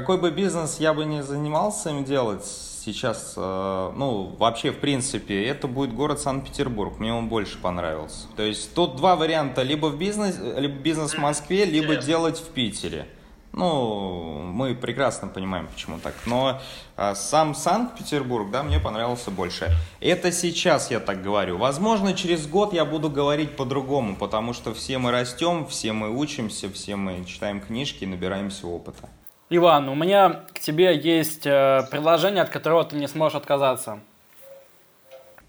какой 0.01 0.19
бы 0.19 0.31
бизнес 0.31 0.79
я 0.79 0.93
бы 0.93 1.07
не 1.07 1.23
занимался 1.23 1.89
им 1.89 2.05
делать 2.05 2.45
сейчас, 2.85 3.33
э, 3.35 3.93
ну, 3.97 4.37
вообще, 4.39 4.71
в 4.71 4.79
принципе, 4.79 5.43
это 5.47 5.67
будет 5.67 5.95
город 5.95 6.21
Санкт-Петербург. 6.21 6.99
Мне 6.99 7.15
он 7.15 7.29
больше 7.29 7.59
понравился. 7.59 8.29
То 8.37 8.43
есть 8.43 8.75
тут 8.75 8.97
два 8.97 9.17
варианта. 9.17 9.63
Либо 9.63 9.87
в 9.87 9.97
бизнес, 9.97 10.39
либо 10.39 10.75
бизнес 10.75 11.15
в 11.15 11.19
Москве, 11.19 11.65
либо 11.65 11.97
делать 11.97 12.39
в 12.39 12.49
Питере. 12.51 13.09
Ну, 13.53 14.43
мы 14.53 14.75
прекрасно 14.75 15.29
понимаем, 15.29 15.67
почему 15.67 15.99
так. 15.99 16.15
Но 16.27 16.61
а, 16.95 17.15
сам 17.15 17.55
Санкт-Петербург, 17.55 18.51
да, 18.51 18.63
мне 18.63 18.79
понравился 18.79 19.31
больше. 19.31 19.75
Это 19.99 20.31
сейчас 20.31 20.91
я 20.91 21.01
так 21.01 21.23
говорю. 21.23 21.57
Возможно, 21.57 22.13
через 22.13 22.47
год 22.47 22.75
я 22.75 22.85
буду 22.85 23.09
говорить 23.09 23.57
по-другому, 23.57 24.15
потому 24.15 24.53
что 24.53 24.75
все 24.75 24.99
мы 24.99 25.11
растем, 25.11 25.67
все 25.67 25.95
мы 25.95 26.15
учимся, 26.15 26.71
все 26.71 26.97
мы 26.97 27.25
читаем 27.25 27.63
книжки, 27.63 28.05
набираемся 28.05 28.67
опыта. 28.67 29.09
Иван, 29.49 29.89
у 29.89 29.95
меня 29.95 30.41
к 30.53 30.59
тебе 30.59 30.97
есть 30.97 31.47
э, 31.47 31.83
предложение, 31.89 32.43
от 32.43 32.51
которого 32.51 32.83
ты 32.85 32.97
не 32.97 33.07
сможешь 33.07 33.37
отказаться. 33.37 34.01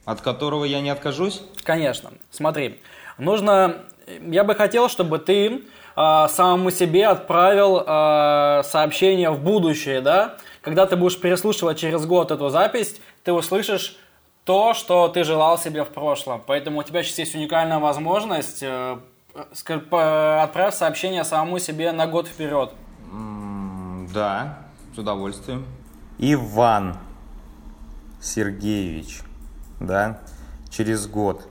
От 0.06 0.22
которого 0.22 0.66
я 0.66 0.82
не 0.82 0.92
откажусь? 0.92 1.42
Конечно. 1.64 2.12
Смотри, 2.30 2.80
нужно... 3.18 3.78
Я 4.22 4.44
бы 4.44 4.54
хотел, 4.54 4.88
чтобы 4.88 5.18
ты 5.18 5.64
э, 5.96 6.28
самому 6.30 6.70
себе 6.70 7.08
отправил 7.08 7.84
э, 7.86 8.62
сообщение 8.64 9.32
в 9.32 9.42
будущее, 9.42 10.02
да? 10.02 10.38
Когда 10.62 10.86
ты 10.86 10.96
будешь 10.96 11.20
переслушивать 11.20 11.80
через 11.80 12.06
год 12.06 12.30
эту 12.30 12.50
запись, 12.50 13.02
ты 13.24 13.34
услышишь 13.34 13.98
то, 14.44 14.76
что 14.76 15.08
ты 15.08 15.24
желал 15.24 15.58
себе 15.58 15.84
в 15.84 15.90
прошлом. 15.90 16.44
Поэтому 16.46 16.82
у 16.82 16.84
тебя 16.84 17.02
сейчас 17.02 17.18
есть 17.18 17.36
уникальная 17.36 17.80
возможность 17.80 18.62
э, 18.62 18.98
отправить 19.34 20.76
сообщение 20.76 21.24
самому 21.24 21.58
себе 21.58 21.92
на 21.92 22.06
год 22.06 22.28
вперед. 22.28 22.72
Да, 24.18 24.58
с 24.96 24.98
удовольствием. 24.98 25.64
Иван 26.18 26.98
Сергеевич, 28.20 29.22
да, 29.80 30.22
через 30.72 31.06
год. 31.06 31.48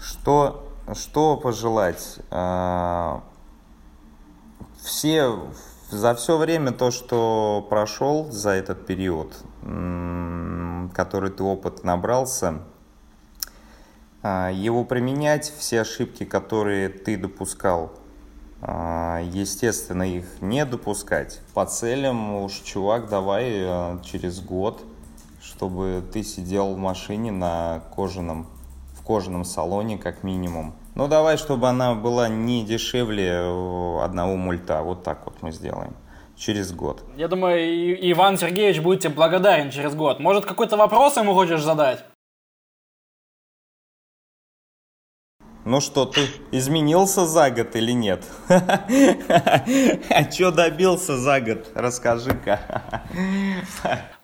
Что, 0.00 0.72
что 0.94 1.36
пожелать? 1.36 2.20
А, 2.30 3.24
все, 4.84 5.48
за 5.90 6.14
все 6.14 6.36
время 6.36 6.70
то, 6.70 6.92
что 6.92 7.66
прошел 7.68 8.30
за 8.30 8.50
этот 8.50 8.86
период, 8.86 9.34
который 10.94 11.30
ты 11.32 11.42
опыт 11.42 11.82
набрался, 11.82 12.60
а, 14.22 14.52
его 14.52 14.84
применять, 14.84 15.52
все 15.58 15.80
ошибки, 15.80 16.24
которые 16.24 16.88
ты 16.88 17.16
допускал, 17.16 17.98
естественно, 18.60 20.02
их 20.02 20.24
не 20.40 20.64
допускать. 20.64 21.40
По 21.54 21.64
целям 21.64 22.34
уж, 22.42 22.60
чувак, 22.60 23.08
давай 23.08 23.44
э, 23.50 23.98
через 24.04 24.40
год, 24.40 24.82
чтобы 25.42 26.02
ты 26.12 26.22
сидел 26.22 26.74
в 26.74 26.78
машине 26.78 27.30
на 27.30 27.82
кожаном, 27.94 28.46
в 28.94 29.02
кожаном 29.04 29.44
салоне 29.44 29.98
как 29.98 30.22
минимум. 30.22 30.74
Ну, 30.94 31.06
давай, 31.06 31.36
чтобы 31.36 31.68
она 31.68 31.94
была 31.94 32.28
не 32.28 32.64
дешевле 32.64 33.30
э, 33.30 34.00
одного 34.02 34.36
мульта. 34.36 34.82
Вот 34.82 35.04
так 35.04 35.24
вот 35.26 35.36
мы 35.42 35.52
сделаем 35.52 35.94
через 36.36 36.72
год. 36.72 37.04
Я 37.16 37.28
думаю, 37.28 38.10
Иван 38.12 38.38
Сергеевич 38.38 38.80
будет 38.80 39.00
тебе 39.00 39.14
благодарен 39.14 39.70
через 39.70 39.94
год. 39.94 40.20
Может, 40.20 40.44
какой-то 40.44 40.76
вопрос 40.76 41.16
ему 41.16 41.34
хочешь 41.34 41.62
задать? 41.62 42.04
Ну 45.68 45.82
что, 45.82 46.06
ты 46.06 46.22
изменился 46.50 47.26
за 47.26 47.50
год 47.50 47.76
или 47.76 47.92
нет? 47.92 48.24
А 48.48 50.30
что 50.30 50.50
добился 50.50 51.18
за 51.18 51.42
год? 51.42 51.66
Расскажи-ка. 51.74 53.02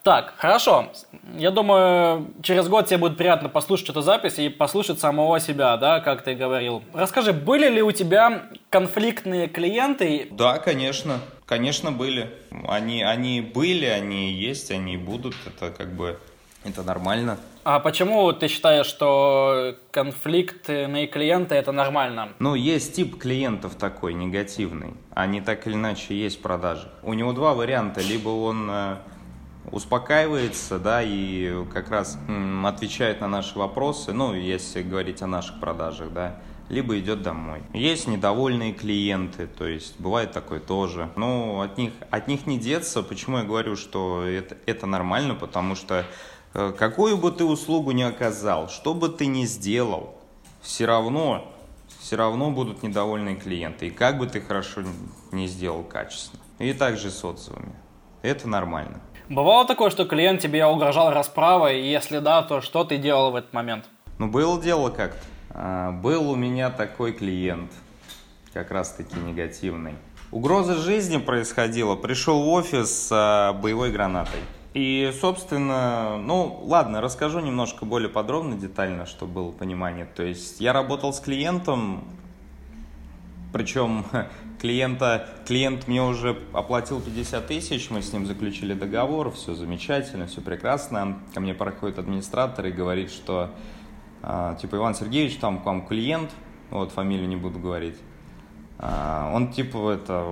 Так, 0.02 0.32
хорошо. 0.38 0.90
Я 1.36 1.50
думаю, 1.50 2.32
через 2.42 2.66
год 2.68 2.86
тебе 2.86 2.96
будет 2.96 3.18
приятно 3.18 3.50
послушать 3.50 3.90
эту 3.90 4.00
запись 4.00 4.38
и 4.38 4.48
послушать 4.48 5.00
самого 5.00 5.38
себя, 5.38 5.76
да, 5.76 6.00
как 6.00 6.24
ты 6.24 6.34
говорил. 6.34 6.82
Расскажи, 6.94 7.34
были 7.34 7.68
ли 7.68 7.82
у 7.82 7.92
тебя 7.92 8.44
конфликтные 8.70 9.46
клиенты? 9.46 10.28
Да, 10.30 10.58
конечно. 10.58 11.20
Конечно, 11.44 11.92
были. 11.92 12.30
Они, 12.66 13.02
они 13.02 13.42
были, 13.42 13.84
они 13.84 14.32
есть, 14.32 14.70
они 14.70 14.96
будут. 14.96 15.34
Это 15.46 15.70
как 15.70 15.94
бы 15.94 16.18
это 16.64 16.82
нормально. 16.82 17.38
А 17.62 17.80
почему 17.80 18.32
ты 18.32 18.48
считаешь, 18.48 18.86
что 18.86 19.76
конфликтные 19.90 21.06
клиенты 21.06 21.54
это 21.54 21.72
нормально? 21.72 22.30
Ну, 22.38 22.54
есть 22.54 22.96
тип 22.96 23.18
клиентов 23.18 23.74
такой, 23.76 24.14
негативный. 24.14 24.94
Они 25.14 25.40
так 25.40 25.66
или 25.66 25.74
иначе 25.74 26.14
есть 26.14 26.38
в 26.38 26.42
продажах. 26.42 26.90
У 27.02 27.14
него 27.14 27.32
два 27.32 27.54
варианта. 27.54 28.00
Либо 28.02 28.28
он 28.28 28.68
э, 28.70 28.96
успокаивается, 29.70 30.78
да, 30.78 31.02
и 31.02 31.64
как 31.72 31.90
раз 31.90 32.18
м, 32.28 32.66
отвечает 32.66 33.20
на 33.20 33.28
наши 33.28 33.58
вопросы, 33.58 34.12
ну, 34.12 34.34
если 34.34 34.82
говорить 34.82 35.22
о 35.22 35.26
наших 35.26 35.58
продажах, 35.60 36.12
да, 36.12 36.36
либо 36.68 36.98
идет 36.98 37.22
домой. 37.22 37.62
Есть 37.72 38.08
недовольные 38.08 38.72
клиенты, 38.72 39.46
то 39.46 39.66
есть 39.66 40.00
бывает 40.00 40.32
такое 40.32 40.60
тоже. 40.60 41.10
Но 41.16 41.60
от 41.60 41.76
них, 41.76 41.92
от 42.10 42.26
них 42.26 42.46
не 42.46 42.58
деться. 42.58 43.02
Почему 43.02 43.38
я 43.38 43.44
говорю, 43.44 43.76
что 43.76 44.22
это, 44.22 44.56
это 44.66 44.86
нормально? 44.86 45.34
Потому 45.34 45.74
что 45.74 46.06
какую 46.54 47.16
бы 47.16 47.32
ты 47.32 47.44
услугу 47.44 47.90
ни 47.90 48.02
оказал, 48.02 48.68
что 48.68 48.94
бы 48.94 49.08
ты 49.08 49.26
ни 49.26 49.44
сделал, 49.44 50.14
все 50.62 50.86
равно, 50.86 51.52
все 52.00 52.16
равно 52.16 52.50
будут 52.50 52.82
недовольные 52.82 53.36
клиенты. 53.36 53.88
И 53.88 53.90
как 53.90 54.18
бы 54.18 54.26
ты 54.26 54.40
хорошо 54.40 54.82
не 55.32 55.46
сделал 55.48 55.82
качественно. 55.82 56.40
И 56.58 56.72
также 56.72 57.10
с 57.10 57.24
отзывами. 57.24 57.74
Это 58.22 58.48
нормально. 58.48 59.00
Бывало 59.28 59.66
такое, 59.66 59.90
что 59.90 60.04
клиент 60.04 60.40
тебе 60.40 60.64
угрожал 60.66 61.10
расправой, 61.10 61.80
и 61.80 61.90
если 61.90 62.18
да, 62.18 62.42
то 62.42 62.60
что 62.60 62.84
ты 62.84 62.98
делал 62.98 63.32
в 63.32 63.36
этот 63.36 63.52
момент? 63.52 63.86
Ну, 64.18 64.28
было 64.28 64.60
дело 64.60 64.90
как-то. 64.90 65.18
А, 65.50 65.92
был 65.92 66.30
у 66.30 66.36
меня 66.36 66.70
такой 66.70 67.12
клиент, 67.12 67.72
как 68.52 68.70
раз-таки 68.70 69.16
негативный. 69.16 69.94
Угроза 70.30 70.76
жизни 70.76 71.16
происходила. 71.16 71.96
Пришел 71.96 72.42
в 72.42 72.48
офис 72.48 73.08
с 73.08 73.58
боевой 73.60 73.90
гранатой. 73.90 74.40
И, 74.74 75.12
собственно, 75.20 76.18
ну, 76.18 76.60
ладно, 76.64 77.00
расскажу 77.00 77.38
немножко 77.38 77.84
более 77.84 78.08
подробно, 78.08 78.56
детально, 78.56 79.06
чтобы 79.06 79.32
было 79.32 79.52
понимание. 79.52 80.04
То 80.04 80.24
есть 80.24 80.60
я 80.60 80.72
работал 80.72 81.12
с 81.12 81.20
клиентом, 81.20 82.02
причем 83.52 84.04
клиента, 84.60 85.28
клиент 85.46 85.86
мне 85.86 86.02
уже 86.02 86.36
оплатил 86.52 87.00
50 87.00 87.46
тысяч, 87.46 87.88
мы 87.88 88.02
с 88.02 88.12
ним 88.12 88.26
заключили 88.26 88.74
договор, 88.74 89.30
все 89.30 89.54
замечательно, 89.54 90.26
все 90.26 90.40
прекрасно. 90.40 91.20
Ко 91.32 91.38
мне 91.38 91.54
проходит 91.54 92.00
администратор 92.00 92.66
и 92.66 92.72
говорит, 92.72 93.12
что 93.12 93.50
а, 94.22 94.56
типа 94.56 94.74
Иван 94.74 94.96
Сергеевич, 94.96 95.36
там 95.36 95.60
к 95.60 95.66
вам 95.66 95.86
клиент, 95.86 96.32
вот 96.70 96.90
фамилию 96.90 97.28
не 97.28 97.36
буду 97.36 97.60
говорить, 97.60 97.96
а, 98.80 99.30
он 99.32 99.52
типа 99.52 99.92
это, 99.92 100.24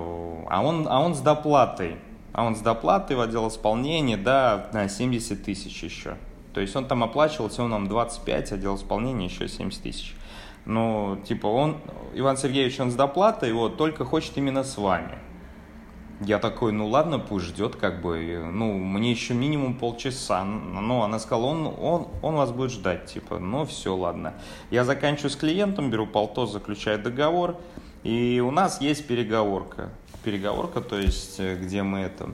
а 0.51 0.63
он, 0.65 0.89
а 0.89 0.99
он 1.01 1.15
с 1.15 1.21
доплатой, 1.21 1.99
а 2.33 2.45
он 2.45 2.57
с 2.57 2.61
доплатой 2.61 3.17
в 3.17 3.21
отдел 3.21 3.49
исполнения, 3.49 4.17
да, 4.17 4.71
на 4.73 4.89
70 4.89 5.45
тысяч 5.45 5.83
еще. 5.83 6.17
То 6.55 6.61
есть 6.61 6.75
он 6.77 6.87
там 6.87 7.03
оплачивал, 7.03 7.49
всего 7.49 7.69
нам 7.69 7.89
25, 7.89 8.53
отдел 8.53 8.77
исполнения 8.77 9.27
еще 9.27 9.49
70 9.49 9.83
тысяч. 9.83 10.15
Ну, 10.65 11.19
типа, 11.27 11.47
он, 11.47 11.79
Иван 12.15 12.37
Сергеевич, 12.37 12.79
он 12.79 12.91
с 12.91 12.95
доплатой, 12.95 13.53
вот, 13.53 13.77
только 13.77 14.05
хочет 14.05 14.37
именно 14.37 14.63
с 14.63 14.77
вами. 14.77 15.19
Я 16.21 16.39
такой, 16.39 16.71
ну 16.71 16.87
ладно, 16.87 17.19
пусть 17.19 17.47
ждет, 17.47 17.75
как 17.75 18.01
бы, 18.01 18.49
ну, 18.53 18.75
мне 18.75 19.11
еще 19.11 19.35
минимум 19.35 19.75
полчаса. 19.75 20.45
Ну, 20.45 21.03
она 21.03 21.19
сказала, 21.19 21.47
он, 21.47 21.67
он, 21.67 22.09
он 22.23 22.37
вас 22.37 22.53
будет 22.53 22.71
ждать, 22.71 23.07
типа, 23.07 23.41
ну, 23.41 23.65
все, 23.67 23.97
ладно. 23.97 24.35
Я 24.71 24.85
заканчиваю 24.85 25.31
с 25.31 25.37
клиентом, 25.37 25.91
беру 25.91 26.07
полтос, 26.07 26.53
заключаю 26.53 27.03
договор, 27.03 27.57
и 28.05 28.41
у 28.45 28.53
нас 28.53 28.81
есть 28.81 29.07
переговорка. 29.09 29.91
Переговорка, 30.25 30.81
то 30.81 30.99
есть, 30.99 31.41
э, 31.41 31.57
где 31.57 31.83
мы 31.83 32.01
это, 32.01 32.31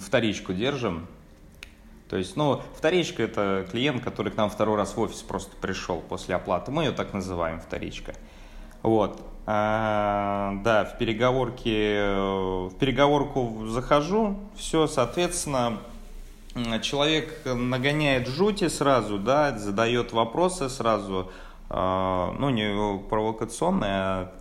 вторичку 0.00 0.52
держим, 0.52 1.06
то 2.08 2.16
есть, 2.16 2.36
ну, 2.36 2.62
вторичка– 2.76 3.22
это 3.24 3.66
клиент, 3.70 4.02
который 4.02 4.32
к 4.32 4.36
нам 4.36 4.48
второй 4.48 4.76
раз 4.76 4.96
в 4.96 5.00
офис 5.00 5.22
просто 5.22 5.54
пришел 5.56 6.00
после 6.00 6.34
оплаты. 6.34 6.70
Мы 6.70 6.84
ее 6.84 6.92
так 6.92 7.12
называем, 7.12 7.60
вторичка. 7.60 8.14
Вот. 8.82 9.20
А, 9.46 10.54
да, 10.64 10.84
в 10.84 10.96
переговорке, 10.98 12.14
в 12.14 12.72
переговорку 12.78 13.66
захожу, 13.66 14.38
все, 14.56 14.86
соответственно, 14.86 15.78
человек 16.82 17.42
нагоняет 17.44 18.26
жути 18.28 18.68
сразу, 18.68 19.18
да, 19.18 19.56
задает 19.58 20.12
вопросы 20.12 20.68
сразу, 20.68 21.30
а, 21.68 22.34
ну, 22.38 22.48
не 22.50 22.98
провокационные, 23.08 23.90
а 23.92 24.32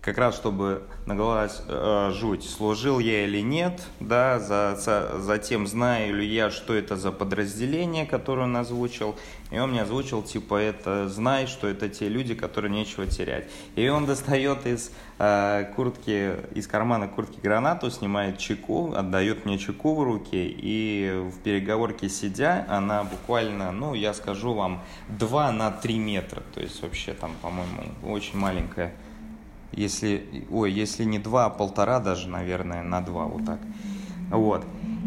как 0.00 0.16
раз 0.16 0.36
чтобы 0.36 0.82
наголовать 1.06 1.60
э, 1.66 2.12
жуть, 2.14 2.48
служил 2.48 3.00
я 3.00 3.24
или 3.24 3.40
нет, 3.40 3.82
да, 3.98 4.38
за, 4.38 4.76
за, 4.76 5.20
затем 5.20 5.66
знаю 5.66 6.16
ли 6.16 6.26
я, 6.26 6.50
что 6.50 6.74
это 6.74 6.96
за 6.96 7.10
подразделение, 7.10 8.06
которое 8.06 8.42
он 8.42 8.56
озвучил, 8.56 9.16
и 9.50 9.58
он 9.58 9.70
мне 9.70 9.82
озвучил, 9.82 10.22
типа, 10.22 10.54
это, 10.56 11.08
знай, 11.08 11.46
что 11.46 11.66
это 11.66 11.88
те 11.88 12.08
люди, 12.08 12.34
которые 12.34 12.70
нечего 12.70 13.06
терять. 13.06 13.50
И 13.74 13.88
он 13.88 14.06
достает 14.06 14.66
из 14.66 14.92
э, 15.18 15.64
куртки, 15.74 16.36
из 16.54 16.68
кармана 16.68 17.08
куртки 17.08 17.40
гранату, 17.40 17.90
снимает 17.90 18.38
чеку, 18.38 18.92
отдает 18.94 19.46
мне 19.46 19.58
чеку 19.58 19.96
в 19.96 20.02
руки, 20.04 20.56
и 20.56 21.28
в 21.32 21.42
переговорке 21.42 22.08
сидя, 22.08 22.64
она 22.68 23.02
буквально, 23.02 23.72
ну, 23.72 23.94
я 23.94 24.14
скажу 24.14 24.54
вам, 24.54 24.80
2 25.08 25.52
на 25.52 25.72
3 25.72 25.98
метра, 25.98 26.42
то 26.54 26.60
есть 26.60 26.80
вообще 26.82 27.14
там, 27.14 27.32
по-моему, 27.42 27.82
очень 28.04 28.38
маленькая 28.38 28.94
если, 29.72 30.46
ой, 30.50 30.72
если 30.72 31.04
не 31.04 31.18
два, 31.18 31.46
а 31.46 31.50
полтора 31.50 32.00
даже, 32.00 32.28
наверное, 32.28 32.82
на 32.82 33.00
два, 33.00 33.24
вот 33.26 33.44
так. 33.44 33.60
Вот. 34.30 34.64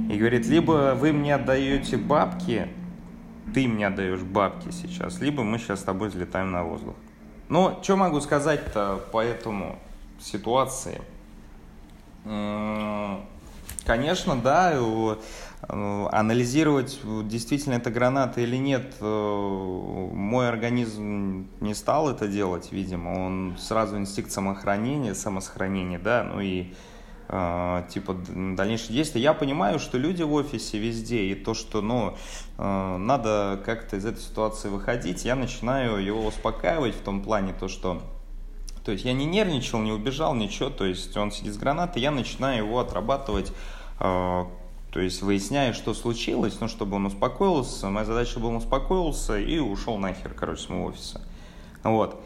И 0.10 0.18
говорит, 0.18 0.46
либо 0.46 0.96
вы 0.96 1.14
мне 1.14 1.36
отдаете 1.36 1.98
бабки, 1.98 2.68
ты 3.54 3.68
мне 3.68 3.88
отдаешь 3.88 4.22
бабки 4.22 4.72
сейчас, 4.72 5.20
либо 5.20 5.44
мы 5.44 5.58
сейчас 5.58 5.82
с 5.82 5.84
тобой 5.84 6.10
взлетаем 6.10 6.52
на 6.52 6.64
воздух. 6.64 6.96
Ну, 7.50 7.80
что 7.82 7.98
могу 7.98 8.22
сказать-то 8.22 9.02
по 9.12 9.22
этому 9.22 9.78
ситуации? 10.20 11.02
Конечно, 13.86 14.36
да, 14.36 14.80
анализировать, 15.68 17.00
действительно 17.26 17.76
это 17.76 17.92
граната 17.92 18.42
или 18.42 18.56
нет, 18.58 18.96
э, 19.00 20.10
мой 20.14 20.50
организм 20.50 21.48
не 21.60 21.76
стал 21.76 22.10
это 22.10 22.28
делать, 22.28 22.72
видимо. 22.72 23.10
Он 23.10 23.56
сразу 23.60 23.98
инстинкт 23.98 24.32
самоохранения, 24.32 25.14
самосохранения, 25.14 26.00
да, 26.00 26.24
ну 26.24 26.42
и 26.42 26.74
э, 27.28 27.84
типа 27.90 28.18
дальнейшие 28.28 28.96
действия. 28.96 29.22
Я 29.22 29.34
понимаю, 29.34 29.78
что 29.78 30.00
люди 30.00 30.24
в 30.24 30.34
офисе 30.34 30.80
везде, 30.80 31.26
и 31.26 31.36
то, 31.36 31.54
что, 31.54 31.82
ну, 31.82 32.18
надо 32.58 33.62
как-то 33.64 33.98
из 33.98 34.06
этой 34.06 34.20
ситуации 34.20 34.70
выходить, 34.70 35.26
я 35.26 35.36
начинаю 35.36 36.04
его 36.04 36.26
успокаивать 36.26 36.96
в 36.96 37.02
том 37.02 37.22
плане, 37.22 37.54
то, 37.54 37.68
что 37.68 38.02
то 38.84 38.92
есть 38.92 39.06
я 39.06 39.14
не 39.14 39.26
нервничал, 39.26 39.80
не 39.80 39.92
убежал, 39.92 40.34
ничего, 40.34 40.72
то 40.72 40.86
есть 40.86 41.16
он 41.16 41.32
сидит 41.32 41.54
с 41.54 41.58
гранатой, 41.58 42.02
я 42.02 42.10
начинаю 42.10 42.66
его 42.66 42.80
отрабатывать 42.80 43.54
то 44.92 45.00
есть 45.00 45.22
выясняю, 45.22 45.74
что 45.74 45.94
случилось, 45.94 46.58
ну, 46.60 46.68
чтобы 46.68 46.98
он 46.98 47.06
успокоился. 47.06 47.90
Моя 47.90 48.06
задача, 48.06 48.32
чтобы 48.32 48.50
он 48.50 48.58
успокоился 48.58 49.40
и 49.40 49.58
ушел 49.58 49.98
нахер, 49.98 50.34
короче, 50.34 50.64
с 50.64 50.70
моего 50.70 50.88
офиса. 50.88 51.22
Вот. 51.84 52.22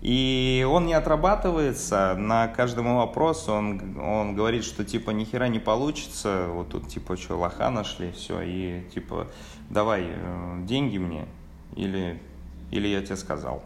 И 0.00 0.66
он 0.70 0.86
не 0.86 0.94
отрабатывается 0.94 2.14
на 2.16 2.48
каждому 2.48 2.98
вопросу, 2.98 3.52
он, 3.52 3.98
он 3.98 4.34
говорит, 4.34 4.64
что 4.64 4.84
типа 4.84 5.10
ни 5.10 5.24
хера 5.24 5.48
не 5.48 5.58
получится, 5.58 6.46
вот 6.50 6.68
тут 6.68 6.88
типа 6.88 7.16
что, 7.16 7.36
лоха 7.36 7.70
нашли, 7.70 8.12
все, 8.12 8.40
и 8.42 8.84
типа 8.94 9.28
давай 9.70 10.04
э, 10.08 10.58
деньги 10.64 10.98
мне, 10.98 11.26
или, 11.74 12.20
или 12.70 12.88
я 12.88 13.02
тебе 13.02 13.16
сказал. 13.16 13.64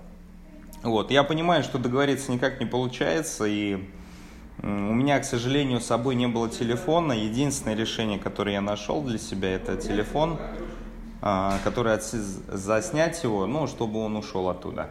Вот, 0.82 1.10
я 1.10 1.24
понимаю, 1.24 1.62
что 1.62 1.78
договориться 1.78 2.32
никак 2.32 2.60
не 2.60 2.66
получается, 2.66 3.44
и 3.46 3.90
у 4.62 4.66
меня, 4.66 5.18
к 5.18 5.24
сожалению, 5.24 5.80
с 5.80 5.86
собой 5.86 6.14
не 6.14 6.26
было 6.26 6.48
телефона. 6.48 7.12
Единственное 7.12 7.76
решение, 7.76 8.18
которое 8.18 8.52
я 8.52 8.60
нашел 8.60 9.02
для 9.02 9.18
себя, 9.18 9.50
это 9.50 9.76
телефон, 9.76 10.38
а, 11.22 11.58
который 11.64 11.98
заснять 12.00 13.22
его, 13.22 13.46
ну, 13.46 13.66
чтобы 13.66 14.00
он 14.00 14.16
ушел 14.16 14.48
оттуда. 14.48 14.90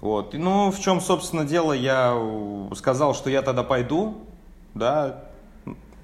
Вот. 0.00 0.34
Ну, 0.34 0.70
в 0.70 0.80
чем, 0.80 1.00
собственно, 1.00 1.44
дело, 1.44 1.72
я 1.72 2.14
сказал, 2.74 3.14
что 3.14 3.30
я 3.30 3.42
тогда 3.42 3.62
пойду, 3.62 4.18
да, 4.74 5.24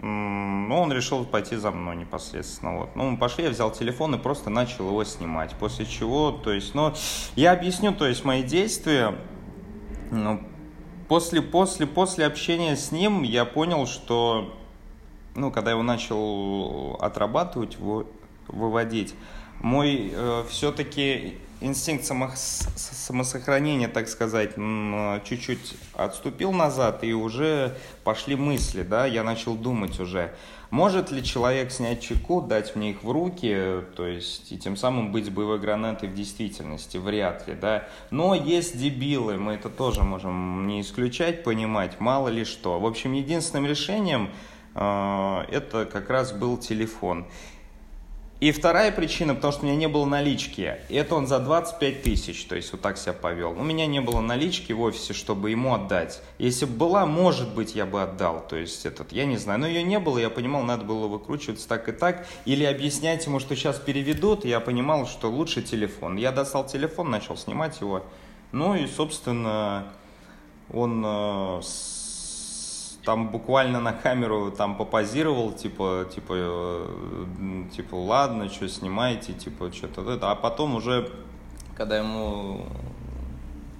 ну, 0.03 0.81
он 0.81 0.90
решил 0.92 1.26
пойти 1.26 1.57
за 1.57 1.70
мной 1.70 1.96
непосредственно. 1.96 2.79
Вот. 2.79 2.96
Ну, 2.96 3.11
мы 3.11 3.18
пошли, 3.18 3.44
я 3.44 3.50
взял 3.50 3.70
телефон 3.70 4.14
и 4.14 4.18
просто 4.18 4.48
начал 4.48 4.87
его 4.87 5.05
снимать. 5.05 5.55
После 5.57 5.85
чего, 5.85 6.31
то 6.31 6.53
есть, 6.53 6.74
ну, 6.74 6.94
я 7.37 7.53
объясню, 7.53 7.92
то 7.92 8.07
есть, 8.07 8.24
мои 8.24 8.42
действия, 8.42 9.14
ну, 10.11 10.40
после, 11.11 11.42
после, 11.42 11.88
после 11.88 12.25
общения 12.25 12.77
с 12.77 12.92
ним 12.92 13.25
я 13.25 13.44
понял, 13.44 13.88
что, 13.88 14.57
ну, 15.35 15.51
когда 15.51 15.73
я 15.73 15.75
его 15.75 15.83
начал 15.83 16.96
отрабатывать, 17.01 17.79
выводить, 18.46 19.16
мой 19.59 20.12
э, 20.14 20.44
все-таки 20.49 21.38
инстинкт 21.61 22.05
само, 22.05 22.31
самосохранения, 22.37 23.88
так 23.88 24.09
сказать, 24.09 24.55
чуть-чуть 25.25 25.75
отступил 25.94 26.53
назад, 26.53 27.03
и 27.03 27.12
уже 27.12 27.77
пошли 28.05 28.37
мысли, 28.37 28.83
да, 28.85 29.05
я 29.05 29.25
начал 29.25 29.57
думать 29.57 29.99
уже, 29.99 30.33
может 30.70 31.11
ли 31.11 31.22
человек 31.22 31.72
снять 31.72 32.00
чеку, 32.00 32.40
дать 32.40 32.76
мне 32.76 32.90
их 32.90 33.02
в 33.02 33.11
руки, 33.11 33.83
то 33.96 34.06
есть, 34.06 34.52
и 34.52 34.59
тем 34.59 34.76
самым 34.76 35.11
быть 35.11 35.30
боевой 35.33 35.59
гранатой 35.59 36.09
в 36.09 36.14
действительности? 36.14 36.96
Вряд 36.96 37.48
ли, 37.48 37.54
да. 37.54 37.88
Но 38.11 38.35
есть 38.35 38.78
дебилы, 38.78 39.37
мы 39.37 39.54
это 39.54 39.68
тоже 39.68 40.02
можем 40.02 40.66
не 40.68 40.80
исключать, 40.80 41.42
понимать, 41.42 41.98
мало 41.98 42.28
ли 42.28 42.44
что. 42.44 42.78
В 42.78 42.87
общем, 42.87 43.12
единственным 43.12 43.66
решением 43.66 44.30
э, 44.76 45.44
это 45.50 45.87
как 45.87 46.09
раз 46.09 46.33
был 46.33 46.56
телефон. 46.56 47.26
И 48.40 48.53
вторая 48.53 48.90
причина, 48.90 49.35
потому 49.35 49.53
что 49.53 49.64
у 49.64 49.66
меня 49.66 49.76
не 49.76 49.87
было 49.87 50.07
налички. 50.07 50.79
Это 50.88 51.14
он 51.14 51.26
за 51.26 51.40
25 51.40 52.03
тысяч, 52.03 52.46
то 52.46 52.57
есть 52.57 52.72
вот 52.72 52.81
так 52.81 52.96
себя 52.96 53.12
повел. 53.12 53.50
У 53.50 53.62
меня 53.62 53.87
не 53.87 54.00
было 54.00 54.22
налички 54.22 54.72
в 54.72 54.81
офисе, 54.81 55.12
чтобы 55.12 55.50
ему 55.50 55.74
отдать. 55.74 56.22
Если 56.38 56.64
бы 56.64 56.72
была, 56.72 57.05
может 57.05 57.55
быть, 57.55 57.74
я 57.74 57.85
бы 57.85 58.03
отдал. 58.03 58.42
То 58.48 58.57
есть 58.57 58.87
этот, 58.87 59.12
я 59.12 59.26
не 59.26 59.37
знаю. 59.37 59.61
Но 59.61 59.66
ее 59.66 59.83
не 59.83 59.98
было, 59.98 60.16
я 60.16 60.31
понимал, 60.31 60.62
надо 60.62 60.87
было 60.87 61.07
выкручиваться 61.07 61.68
так 61.68 61.90
и 61.90 61.92
так. 61.92 62.26
Или 62.46 62.64
объяснять 62.64 63.26
ему, 63.26 63.40
что 63.40 63.55
сейчас 63.55 63.79
переведут. 63.79 64.46
Я 64.46 64.61
понимал, 64.61 65.07
что 65.07 65.31
лучше 65.31 65.61
телефон. 65.61 66.16
Я 66.16 66.33
достал 66.33 66.66
телефон, 66.66 67.11
начал 67.11 67.37
снимать 67.37 67.79
его. 67.83 68.07
Ну 68.53 68.74
и, 68.74 68.87
собственно, 68.87 69.92
он 70.72 71.03
э, 71.05 71.61
там 73.04 73.28
буквально 73.28 73.80
на 73.80 73.92
камеру 73.92 74.50
там 74.50 74.76
попозировал, 74.76 75.52
типа, 75.52 76.06
типа, 76.14 76.34
э, 76.36 77.64
типа, 77.74 77.94
ладно, 77.94 78.48
что 78.48 78.68
снимаете, 78.68 79.32
типа, 79.32 79.72
что-то 79.72 80.11
это. 80.11 80.30
А 80.30 80.34
потом 80.34 80.74
уже, 80.74 81.11
когда 81.76 81.98
ему 81.98 82.66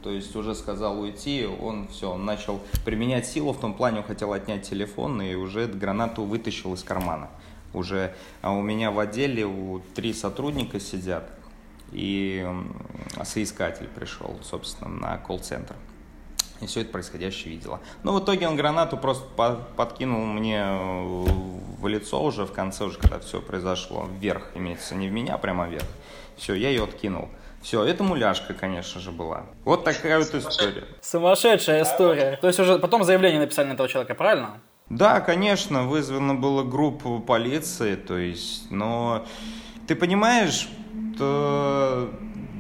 то 0.03 0.11
есть 0.11 0.35
уже 0.35 0.55
сказал 0.55 1.01
уйти, 1.01 1.47
он 1.47 1.89
все, 1.89 2.11
он 2.11 2.25
начал 2.25 2.61
применять 2.85 3.27
силу, 3.27 3.53
в 3.53 3.61
том 3.61 3.75
плане 3.75 3.99
он 3.99 4.05
хотел 4.05 4.33
отнять 4.33 4.69
телефон 4.69 5.21
и 5.21 5.35
уже 5.35 5.67
гранату 5.67 6.25
вытащил 6.25 6.73
из 6.75 6.83
кармана. 6.83 7.29
Уже 7.75 8.15
а 8.43 8.53
у 8.53 8.63
меня 8.63 8.91
в 8.91 8.99
отделе 8.99 9.45
у 9.45 9.81
три 9.95 10.13
сотрудника 10.13 10.81
сидят, 10.81 11.31
и 11.93 12.47
соискатель 13.25 13.89
пришел, 13.89 14.39
собственно, 14.43 14.91
на 14.91 15.19
колл-центр. 15.19 15.77
И 16.61 16.67
все 16.67 16.83
это 16.83 16.91
происходящее 16.91 17.55
видела. 17.55 17.81
Но 18.03 18.13
в 18.13 18.23
итоге 18.23 18.47
он 18.47 18.57
гранату 18.57 18.97
просто 18.97 19.27
подкинул 19.77 20.25
мне 20.27 20.65
в 21.81 21.87
лицо 21.87 22.23
уже 22.23 22.45
в 22.45 22.53
конце, 22.53 22.85
уже 22.85 22.99
когда 22.99 23.19
все 23.19 23.41
произошло, 23.41 24.07
вверх, 24.21 24.51
имеется 24.55 24.95
не 24.95 25.09
в 25.09 25.13
меня, 25.13 25.35
а 25.35 25.39
прямо 25.39 25.67
вверх. 25.67 25.87
Все, 26.37 26.55
я 26.55 26.69
ее 26.69 26.85
откинул. 26.85 27.29
Все, 27.63 27.85
это 27.85 28.03
муляшка, 28.03 28.55
конечно 28.55 29.01
же, 29.01 29.11
была. 29.11 29.43
Вот 29.65 29.85
такая 29.85 30.19
вот 30.19 30.35
история. 30.35 30.85
Сумасшедшая 31.03 31.83
история. 31.83 32.39
То 32.41 32.47
есть 32.47 32.59
уже 32.59 32.79
потом 32.79 33.05
заявление 33.05 33.41
написали 33.41 33.69
на 33.69 33.73
этого 33.73 33.89
человека, 33.89 34.15
правильно? 34.15 34.61
Да, 34.89 35.21
конечно, 35.21 35.87
вызвана 35.87 36.35
была 36.35 36.65
группа 36.65 37.19
полиции, 37.21 37.95
то 37.95 38.17
есть, 38.17 38.71
но 38.71 39.25
ты 39.87 39.95
понимаешь, 39.95 40.69
то 41.17 42.11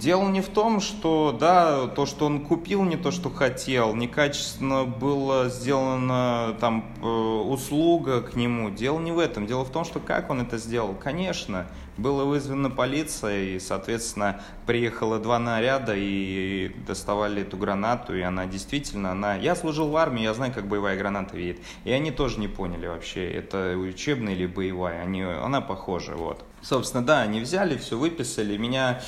дело 0.01 0.28
не 0.28 0.40
в 0.40 0.48
том, 0.48 0.80
что, 0.80 1.36
да, 1.38 1.86
то, 1.86 2.07
что 2.07 2.26
он 2.26 2.44
купил 2.44 2.82
не 2.82 2.96
то, 2.96 3.11
что 3.11 3.30
хотел, 3.30 3.94
некачественно 3.94 4.84
была 4.84 5.48
сделана 5.48 6.57
там 6.59 6.92
э, 7.03 7.07
услуга 7.07 8.22
к 8.22 8.34
нему. 8.34 8.70
Дело 8.70 8.98
не 8.98 9.12
в 9.12 9.18
этом. 9.18 9.46
Дело 9.46 9.64
в 9.64 9.70
том, 9.70 9.84
что 9.84 10.01
как 10.01 10.30
он 10.30 10.40
это 10.40 10.57
сделал. 10.57 10.94
Конечно, 10.94 11.66
была 11.98 12.24
вызвана 12.24 12.70
полиция, 12.70 13.42
и, 13.42 13.59
соответственно, 13.61 14.40
приехало 14.66 15.18
два 15.18 15.38
наряда 15.38 15.94
и 15.94 16.72
доставали 16.86 17.42
эту 17.42 17.59
гранату, 17.59 18.16
и 18.16 18.22
она 18.22 18.46
действительно, 18.46 19.12
она... 19.12 19.36
Я 19.36 19.55
служил 19.55 19.88
в 19.88 19.96
армии, 19.96 20.22
я 20.22 20.32
знаю, 20.32 20.53
как 20.53 20.66
боевая 20.66 20.96
граната 20.96 21.36
видит. 21.36 21.61
И 21.84 21.92
они 21.92 22.11
тоже 22.11 22.40
не 22.40 22.48
поняли 22.48 22.86
вообще, 22.86 23.30
это 23.30 23.76
учебная 23.76 24.32
или 24.32 24.46
боевая. 24.46 25.03
Они... 25.03 25.22
Она 25.22 25.61
похожа, 25.61 26.16
вот. 26.16 26.44
Собственно, 26.62 27.04
да, 27.04 27.20
они 27.20 27.40
взяли, 27.40 27.76
все 27.76 27.96
выписали. 27.96 28.56
Меня, 28.56 29.00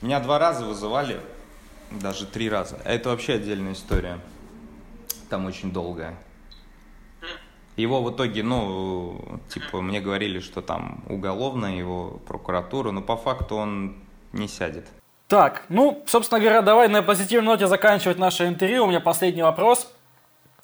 меня 0.00 0.20
два 0.20 0.38
раза 0.38 0.64
вызывали, 0.64 1.20
даже 1.90 2.26
три 2.26 2.48
раза. 2.48 2.78
Это 2.84 3.10
вообще 3.10 3.34
отдельная 3.34 3.72
история. 3.72 4.20
Там 5.28 5.46
очень 5.46 5.72
долгая. 5.72 6.16
Его 7.76 8.02
в 8.02 8.14
итоге, 8.14 8.44
ну, 8.44 9.40
типа, 9.52 9.80
мне 9.80 10.00
говорили, 10.00 10.38
что 10.38 10.62
там 10.62 11.02
уголовная 11.08 11.76
его 11.76 12.20
прокуратура, 12.26 12.92
но 12.92 13.02
по 13.02 13.16
факту 13.16 13.56
он 13.56 13.96
не 14.32 14.46
сядет. 14.46 14.86
Так, 15.26 15.64
ну, 15.68 16.04
собственно 16.06 16.40
говоря, 16.40 16.62
давай 16.62 16.86
на 16.88 17.02
позитивной 17.02 17.46
ноте 17.46 17.66
заканчивать 17.66 18.18
наше 18.18 18.46
интервью. 18.46 18.84
У 18.84 18.86
меня 18.86 19.00
последний 19.00 19.42
вопрос. 19.42 19.92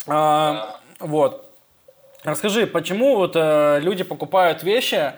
А, 0.06 0.78
вот. 1.00 1.50
Расскажи, 2.22 2.66
почему 2.66 3.16
вот 3.16 3.32
э, 3.34 3.80
люди 3.80 4.04
покупают 4.04 4.62
вещи, 4.62 5.14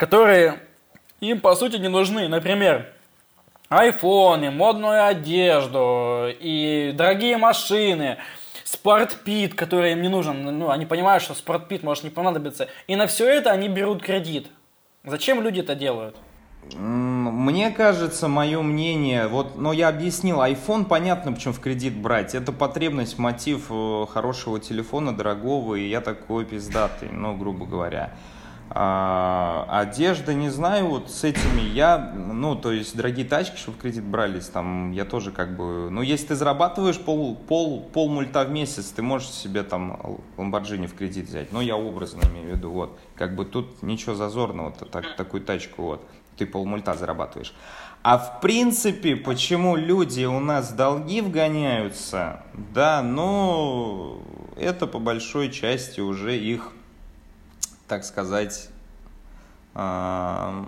которые 0.00 0.60
им 1.20 1.40
по 1.40 1.54
сути 1.54 1.76
не 1.76 1.88
нужны? 1.88 2.26
Например, 2.26 2.86
айфоны, 3.68 4.50
модную 4.50 5.06
одежду 5.06 6.26
и 6.40 6.92
дорогие 6.96 7.36
машины– 7.36 8.16
спортпит, 8.70 9.54
который 9.54 9.92
им 9.92 10.02
не 10.02 10.08
нужен. 10.08 10.42
Ну, 10.58 10.70
они 10.70 10.86
понимают, 10.86 11.22
что 11.22 11.34
спортпит 11.34 11.82
может 11.82 12.04
не 12.04 12.10
понадобиться. 12.10 12.68
И 12.86 12.96
на 12.96 13.06
все 13.06 13.28
это 13.28 13.50
они 13.50 13.68
берут 13.68 14.02
кредит. 14.02 14.46
Зачем 15.04 15.42
люди 15.42 15.60
это 15.60 15.74
делают? 15.74 16.16
Мне 16.76 17.70
кажется, 17.70 18.28
мое 18.28 18.62
мнение, 18.62 19.26
вот, 19.26 19.56
но 19.56 19.72
я 19.72 19.88
объяснил, 19.88 20.40
iPhone 20.40 20.84
понятно, 20.84 21.32
почему 21.32 21.54
в 21.54 21.60
кредит 21.60 21.96
брать. 21.96 22.34
Это 22.34 22.52
потребность, 22.52 23.18
мотив 23.18 23.66
э, 23.70 24.06
хорошего 24.12 24.60
телефона, 24.60 25.16
дорогого, 25.16 25.74
и 25.74 25.88
я 25.88 26.00
такой 26.00 26.44
пиздатый, 26.44 27.08
ну, 27.10 27.36
грубо 27.36 27.66
говоря. 27.66 28.12
А, 28.72 29.66
одежда, 29.68 30.32
не 30.32 30.48
знаю, 30.48 30.86
вот 30.86 31.10
с 31.10 31.24
этими 31.24 31.60
я, 31.60 31.98
ну, 32.14 32.54
то 32.54 32.70
есть 32.70 32.96
дорогие 32.96 33.26
тачки, 33.26 33.56
чтобы 33.56 33.78
в 33.78 33.80
кредит 33.80 34.04
брались, 34.04 34.46
там, 34.46 34.92
я 34.92 35.04
тоже 35.04 35.32
как 35.32 35.56
бы, 35.56 35.90
ну, 35.90 36.02
если 36.02 36.28
ты 36.28 36.34
зарабатываешь 36.36 37.00
пол, 37.00 37.34
пол, 37.34 37.82
пол 37.92 38.08
мульта 38.08 38.44
в 38.44 38.50
месяц, 38.52 38.90
ты 38.90 39.02
можешь 39.02 39.30
себе 39.30 39.64
там 39.64 40.20
Ламборджини 40.36 40.86
в 40.86 40.94
кредит 40.94 41.26
взять, 41.26 41.50
ну, 41.50 41.60
я 41.60 41.76
образно 41.76 42.20
имею 42.30 42.54
в 42.54 42.56
виду, 42.56 42.70
вот, 42.70 42.96
как 43.16 43.34
бы 43.34 43.44
тут 43.44 43.82
ничего 43.82 44.14
зазорного, 44.14 44.70
так, 44.70 45.16
такую 45.16 45.42
тачку, 45.42 45.82
вот, 45.82 46.08
ты 46.36 46.46
пол 46.46 46.64
мульта 46.64 46.94
зарабатываешь. 46.94 47.52
А 48.04 48.18
в 48.18 48.40
принципе, 48.40 49.16
почему 49.16 49.74
люди 49.74 50.24
у 50.26 50.38
нас 50.38 50.72
долги 50.72 51.22
вгоняются, 51.22 52.44
да, 52.72 53.02
ну, 53.02 54.22
это 54.56 54.86
по 54.86 55.00
большой 55.00 55.50
части 55.50 56.00
уже 56.00 56.38
их 56.38 56.70
так 57.90 58.04
сказать, 58.04 58.68
я, 59.74 60.64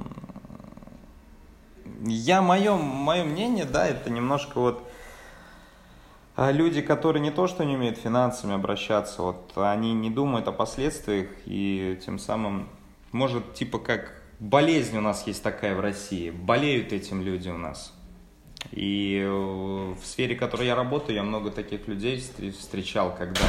мое, 2.42 2.74
мое 2.76 3.24
мнение, 3.24 3.64
да, 3.64 3.86
это 3.86 4.10
немножко 4.10 4.58
вот 4.58 4.90
а, 6.34 6.50
люди, 6.50 6.80
которые 6.82 7.22
не 7.22 7.30
то, 7.30 7.46
что 7.46 7.64
не 7.64 7.76
умеют 7.76 7.96
финансами 7.96 8.54
обращаться, 8.54 9.22
вот 9.22 9.52
они 9.54 9.94
не 9.94 10.10
думают 10.10 10.48
о 10.48 10.52
последствиях 10.52 11.28
и 11.46 11.96
тем 12.04 12.18
самым, 12.18 12.68
может, 13.12 13.54
типа 13.54 13.78
как 13.78 14.20
болезнь 14.40 14.98
у 14.98 15.00
нас 15.00 15.24
есть 15.28 15.44
такая 15.44 15.76
в 15.76 15.80
России, 15.80 16.30
болеют 16.30 16.92
этим 16.92 17.22
люди 17.22 17.50
у 17.50 17.56
нас. 17.56 17.94
И 18.72 19.22
э, 19.24 19.30
в 19.30 20.04
сфере, 20.04 20.34
в 20.34 20.40
которой 20.40 20.66
я 20.66 20.74
работаю, 20.74 21.14
я 21.14 21.22
много 21.22 21.52
таких 21.52 21.86
людей 21.86 22.20
встречал, 22.58 23.14
когда 23.16 23.40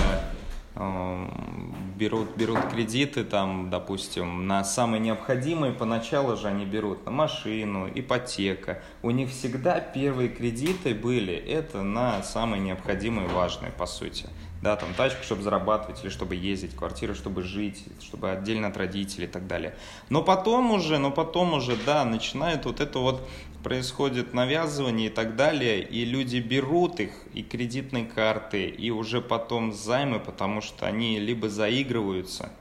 берут, 0.76 2.36
берут 2.36 2.60
кредиты, 2.72 3.24
там, 3.24 3.70
допустим, 3.70 4.48
на 4.48 4.64
самые 4.64 5.00
необходимые, 5.00 5.72
поначалу 5.72 6.36
же 6.36 6.48
они 6.48 6.66
берут 6.66 7.06
на 7.06 7.12
машину, 7.12 7.90
ипотека. 7.94 8.82
У 9.04 9.12
них 9.12 9.30
всегда 9.30 9.80
первые 9.80 10.30
кредиты 10.30 10.96
были, 10.96 11.34
это 11.34 11.84
на 11.84 12.24
самые 12.24 12.60
необходимые, 12.60 13.28
важные, 13.28 13.72
по 13.72 13.86
сути. 13.86 14.26
Да, 14.64 14.78
там 14.78 14.94
тачку, 14.94 15.24
чтобы 15.24 15.44
зарабатывать, 15.44 16.02
или 16.04 16.10
чтобы 16.10 16.36
ездить, 16.36 16.74
квартиру, 16.74 17.16
чтобы 17.16 17.44
жить, 17.44 17.84
чтобы 18.02 18.32
отдельно 18.32 18.70
от 18.70 18.78
родителей 18.78 19.26
и 19.26 19.30
так 19.30 19.46
далее. 19.46 19.76
Но 20.10 20.24
потом 20.24 20.72
уже, 20.72 21.00
но 21.00 21.12
потом 21.12 21.54
уже, 21.54 21.76
да, 21.86 22.06
начинает 22.06 22.64
вот 22.64 22.80
это 22.80 23.00
вот 23.00 23.28
происходит 23.64 24.34
навязывание 24.34 25.08
и 25.08 25.10
так 25.10 25.36
далее, 25.36 25.82
и 25.84 26.06
люди 26.06 26.38
берут 26.38 27.00
их, 27.00 27.12
и 27.34 27.42
кредитные 27.42 28.06
карты, 28.06 28.68
и 28.68 28.92
уже 28.92 29.22
потом 29.22 29.74
займы, 29.74 30.20
потому 30.20 30.62
что 30.62 30.86
они 30.86 31.20
либо 31.20 31.50
заигрываются, 31.50 32.52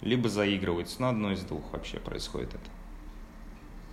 либо 0.00 0.28
заигрываются. 0.28 1.00
Ну, 1.00 1.08
одно 1.08 1.32
из 1.32 1.42
двух 1.42 1.72
вообще 1.72 1.98
происходит 1.98 2.54
это 2.54 2.77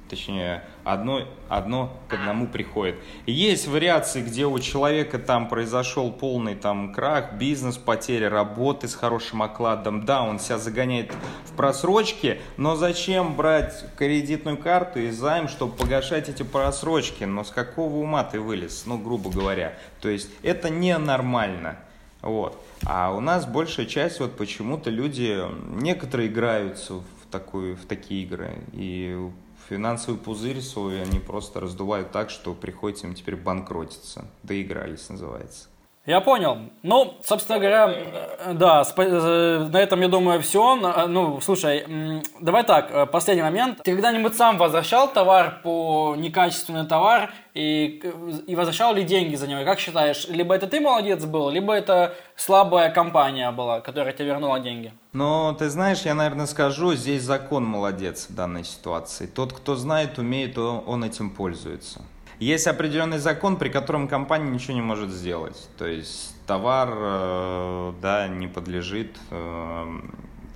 точнее, 0.10 0.64
одно, 0.84 1.22
одно 1.50 1.98
к 2.08 2.14
одному 2.14 2.48
приходит. 2.48 2.96
Есть 3.26 3.68
вариации, 3.68 4.22
где 4.22 4.46
у 4.46 4.58
человека 4.60 5.20
там 5.20 5.48
произошел 5.48 6.12
полный 6.12 6.56
там 6.56 6.94
крах, 6.94 7.34
бизнес, 7.34 7.78
потеря 7.78 8.30
работы 8.30 8.88
с 8.88 8.96
хорошим 8.96 9.42
окладом. 9.42 10.06
Да, 10.06 10.24
он 10.24 10.40
себя 10.40 10.58
загоняет 10.58 11.14
в 11.46 11.56
просрочки, 11.56 12.40
но 12.58 12.76
зачем 12.76 13.36
брать 13.36 13.86
кредитную 13.98 14.58
карту 14.58 15.00
и 15.00 15.10
займ, 15.10 15.48
чтобы 15.48 15.76
погашать 15.76 16.30
эти 16.30 16.44
просрочки? 16.44 17.24
Но 17.24 17.44
с 17.44 17.50
какого 17.50 17.96
ума 17.98 18.24
ты 18.24 18.40
вылез, 18.40 18.84
ну, 18.86 18.98
грубо 18.98 19.30
говоря. 19.30 19.74
То 20.02 20.10
есть 20.10 20.30
это 20.44 20.70
ненормально. 20.70 21.78
Вот. 22.22 22.60
А 22.84 23.14
у 23.16 23.20
нас 23.20 23.46
большая 23.46 23.86
часть, 23.86 24.20
вот 24.20 24.36
почему-то 24.36 24.90
люди, 24.90 25.40
некоторые 25.80 26.28
играются 26.28 26.96
в, 26.96 27.04
такую, 27.30 27.76
в 27.76 27.86
такие 27.86 28.24
игры. 28.24 28.58
И 28.74 29.30
финансовый 29.70 30.18
пузырь 30.18 30.62
свой 30.62 31.02
они 31.02 31.20
просто 31.20 31.60
раздувают 31.60 32.12
так, 32.12 32.30
что 32.30 32.54
приходится 32.54 33.08
им 33.08 33.14
теперь 33.14 33.36
банкротиться. 33.36 34.26
Доигрались, 34.44 35.10
называется. 35.10 35.68
Я 36.06 36.22
понял. 36.22 36.58
Ну, 36.84 37.18
собственно 37.24 37.58
говоря, 37.58 37.90
э, 37.90 38.54
да, 38.54 38.84
э, 38.96 39.70
на 39.72 39.78
этом, 39.78 40.02
я 40.02 40.08
думаю, 40.08 40.40
все. 40.40 40.78
Э, 40.78 41.08
ну, 41.08 41.42
слушай, 41.42 42.22
давай 42.40 42.64
так, 42.64 43.10
последний 43.12 43.42
момент. 43.42 43.82
Ты 43.84 43.94
когда-нибудь 43.94 44.36
сам 44.36 44.60
возвращал 44.60 45.12
товар 45.12 45.62
по 45.64 46.14
некачественный 46.16 46.86
товар 46.86 47.34
и, 47.56 48.04
и 48.46 48.56
возвращал 48.56 48.94
ли 48.94 49.04
деньги 49.04 49.36
за 49.36 49.48
него? 49.48 49.66
Как 49.66 49.80
считаешь, 49.80 50.28
либо 50.28 50.54
это 50.54 50.68
ты 50.68 50.80
молодец 50.80 51.26
был, 51.26 51.50
либо 51.50 51.74
это 51.74 52.14
слабая 52.36 52.92
компания 52.92 53.50
была, 53.52 53.82
которая 53.82 54.14
тебе 54.14 54.28
вернула 54.28 54.60
деньги? 54.60 54.94
Ну, 55.12 55.56
ты 55.58 55.70
знаешь, 55.70 56.02
я, 56.02 56.14
наверное, 56.14 56.46
скажу, 56.46 56.94
здесь 56.94 57.24
закон 57.24 57.66
молодец 57.66 58.28
в 58.30 58.36
данной 58.36 58.64
ситуации. 58.64 59.26
Тот, 59.26 59.54
кто 59.54 59.76
знает, 59.76 60.20
умеет, 60.20 60.58
он 60.60 61.04
этим 61.04 61.32
пользуется. 61.32 62.02
Есть 62.40 62.68
определенный 62.68 63.18
закон, 63.18 63.58
при 63.58 63.70
котором 63.70 64.08
компания 64.08 64.50
ничего 64.50 64.74
не 64.74 64.82
может 64.82 65.12
сделать. 65.12 65.70
То 65.78 65.86
есть 65.86 66.36
товар, 66.46 66.90
э, 66.92 67.94
да, 68.02 68.28
не 68.28 68.48
подлежит, 68.48 69.18
э, 69.32 69.86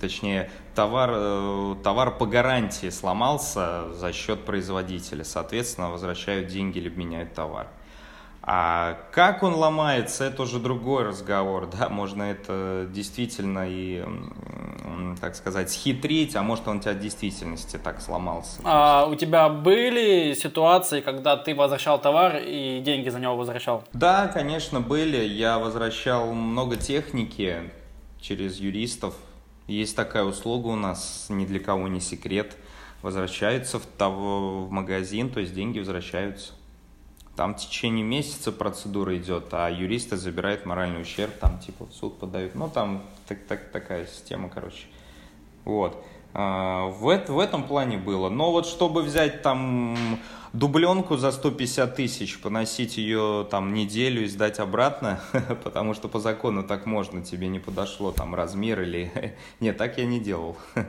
точнее, 0.00 0.50
товар, 0.74 1.10
э, 1.12 1.76
товар 1.82 2.16
по 2.16 2.26
гарантии 2.26 2.90
сломался 2.90 3.92
за 3.94 4.12
счет 4.12 4.44
производителя. 4.44 5.24
Соответственно, 5.24 5.90
возвращают 5.90 6.48
деньги 6.48 6.78
или 6.78 6.88
меняют 6.88 7.34
товар. 7.34 7.68
А 8.42 8.96
как 9.12 9.42
он 9.42 9.54
ломается, 9.54 10.24
это 10.24 10.42
уже 10.42 10.58
другой 10.58 11.04
разговор, 11.04 11.68
да, 11.70 11.88
можно 11.90 12.22
это 12.22 12.88
действительно 12.90 13.66
и, 13.68 14.02
так 15.20 15.36
сказать, 15.36 15.70
схитрить, 15.70 16.34
а 16.36 16.42
может 16.42 16.66
он 16.66 16.80
тебя 16.80 16.94
в 16.94 17.00
действительности 17.00 17.76
так 17.76 18.00
сломался. 18.00 18.60
А 18.64 19.06
у 19.06 19.14
тебя 19.14 19.50
были 19.50 20.32
ситуации, 20.32 21.02
когда 21.02 21.36
ты 21.36 21.54
возвращал 21.54 22.00
товар 22.00 22.40
и 22.42 22.80
деньги 22.80 23.10
за 23.10 23.20
него 23.20 23.36
возвращал? 23.36 23.84
Да, 23.92 24.26
конечно, 24.28 24.80
были. 24.80 25.22
Я 25.22 25.58
возвращал 25.58 26.32
много 26.32 26.76
техники 26.76 27.70
через 28.20 28.58
юристов. 28.58 29.14
Есть 29.66 29.94
такая 29.94 30.24
услуга 30.24 30.68
у 30.68 30.76
нас, 30.76 31.26
ни 31.28 31.44
для 31.44 31.60
кого 31.60 31.88
не 31.88 32.00
секрет. 32.00 32.56
Возвращаются 33.02 33.78
в, 33.78 33.86
того, 33.86 34.64
в 34.64 34.70
магазин, 34.70 35.30
то 35.30 35.40
есть 35.40 35.54
деньги 35.54 35.78
возвращаются. 35.78 36.52
Там 37.40 37.54
в 37.54 37.56
течение 37.56 38.04
месяца 38.04 38.52
процедура 38.52 39.16
идет, 39.16 39.44
а 39.52 39.70
юристы 39.70 40.18
забирают 40.18 40.66
моральный 40.66 41.00
ущерб, 41.00 41.32
там 41.40 41.58
типа 41.58 41.86
в 41.86 41.94
суд 41.94 42.18
подают. 42.18 42.54
Ну, 42.54 42.68
там 42.68 43.02
так, 43.26 43.38
так, 43.48 43.70
такая 43.70 44.04
система, 44.04 44.50
короче. 44.50 44.84
Вот. 45.64 46.04
А, 46.34 46.88
в, 46.88 47.00
в 47.00 47.38
этом 47.38 47.64
плане 47.64 47.96
было. 47.96 48.28
Но 48.28 48.52
вот 48.52 48.66
чтобы 48.66 49.00
взять 49.00 49.40
там 49.40 49.96
дубленку 50.52 51.16
за 51.16 51.32
150 51.32 51.96
тысяч, 51.96 52.38
поносить 52.42 52.98
ее 52.98 53.48
там 53.50 53.72
неделю 53.72 54.24
и 54.24 54.26
сдать 54.26 54.58
обратно, 54.58 55.18
потому 55.64 55.94
что 55.94 56.08
по 56.08 56.20
закону 56.20 56.62
так 56.62 56.84
можно, 56.84 57.24
тебе 57.24 57.48
не 57.48 57.58
подошло 57.58 58.12
там 58.12 58.34
размер 58.34 58.82
или... 58.82 59.34
Нет, 59.60 59.78
так 59.78 59.96
я 59.96 60.04
не 60.04 60.20
делал. 60.20 60.58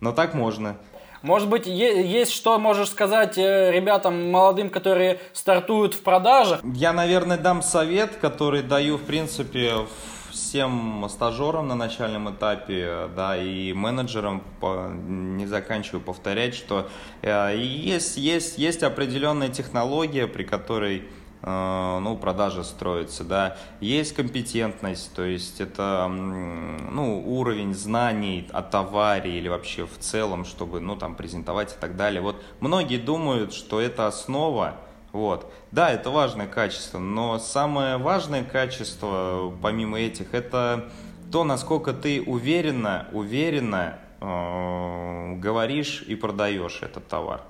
Но 0.00 0.12
так 0.12 0.34
можно. 0.34 0.76
Может 1.22 1.48
быть, 1.48 1.66
есть 1.66 2.32
что 2.32 2.58
можешь 2.58 2.90
сказать 2.90 3.38
э, 3.38 3.72
ребятам 3.72 4.30
молодым, 4.30 4.70
которые 4.70 5.20
стартуют 5.32 5.94
в 5.94 6.02
продаже? 6.02 6.60
Я, 6.74 6.92
наверное, 6.92 7.38
дам 7.38 7.62
совет, 7.62 8.16
который 8.16 8.62
даю, 8.62 8.96
в 8.98 9.02
принципе, 9.02 9.86
всем 10.30 11.06
стажерам 11.10 11.68
на 11.68 11.74
начальном 11.74 12.30
этапе, 12.30 13.08
да, 13.16 13.36
и 13.36 13.72
менеджерам, 13.72 14.42
не 14.62 15.46
заканчиваю 15.46 16.00
повторять, 16.00 16.54
что 16.54 16.88
э, 17.22 17.56
есть, 17.56 18.16
есть, 18.16 18.58
есть 18.58 18.82
определенная 18.82 19.48
технология, 19.48 20.26
при 20.26 20.44
которой 20.44 21.08
ну, 21.42 22.18
продажи 22.20 22.64
строятся, 22.64 23.22
да. 23.22 23.56
Есть 23.80 24.14
компетентность, 24.14 25.14
то 25.14 25.22
есть 25.22 25.60
это, 25.60 26.08
ну, 26.08 27.22
уровень 27.24 27.74
знаний 27.74 28.48
о 28.52 28.62
товаре 28.62 29.38
или 29.38 29.48
вообще 29.48 29.86
в 29.86 29.98
целом, 29.98 30.44
чтобы, 30.44 30.80
ну, 30.80 30.96
там, 30.96 31.14
презентовать 31.14 31.74
и 31.74 31.76
так 31.80 31.96
далее. 31.96 32.20
Вот 32.20 32.42
многие 32.58 32.96
думают, 32.96 33.52
что 33.52 33.80
это 33.80 34.08
основа, 34.08 34.78
вот. 35.12 35.52
Да, 35.70 35.90
это 35.90 36.10
важное 36.10 36.46
качество, 36.46 36.98
но 36.98 37.38
самое 37.38 37.98
важное 37.98 38.44
качество, 38.44 39.54
помимо 39.62 39.98
этих, 39.98 40.34
это 40.34 40.90
то, 41.30 41.44
насколько 41.44 41.92
ты 41.92 42.22
уверенно, 42.22 43.06
уверенно 43.12 43.98
э, 44.20 45.34
говоришь 45.36 46.02
и 46.06 46.14
продаешь 46.14 46.82
этот 46.82 47.06
товар. 47.08 47.42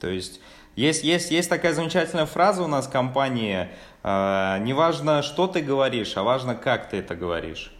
То 0.00 0.08
есть 0.08 0.40
есть, 0.80 1.04
есть, 1.04 1.30
есть 1.30 1.50
такая 1.50 1.74
замечательная 1.74 2.24
фраза 2.24 2.62
у 2.62 2.66
нас 2.66 2.86
в 2.86 2.90
компании. 2.90 3.68
Э, 4.02 4.58
не 4.60 4.72
важно, 4.72 5.22
что 5.22 5.46
ты 5.46 5.60
говоришь, 5.60 6.16
а 6.16 6.22
важно, 6.22 6.54
как 6.54 6.88
ты 6.88 6.96
это 6.96 7.14
говоришь. 7.14 7.72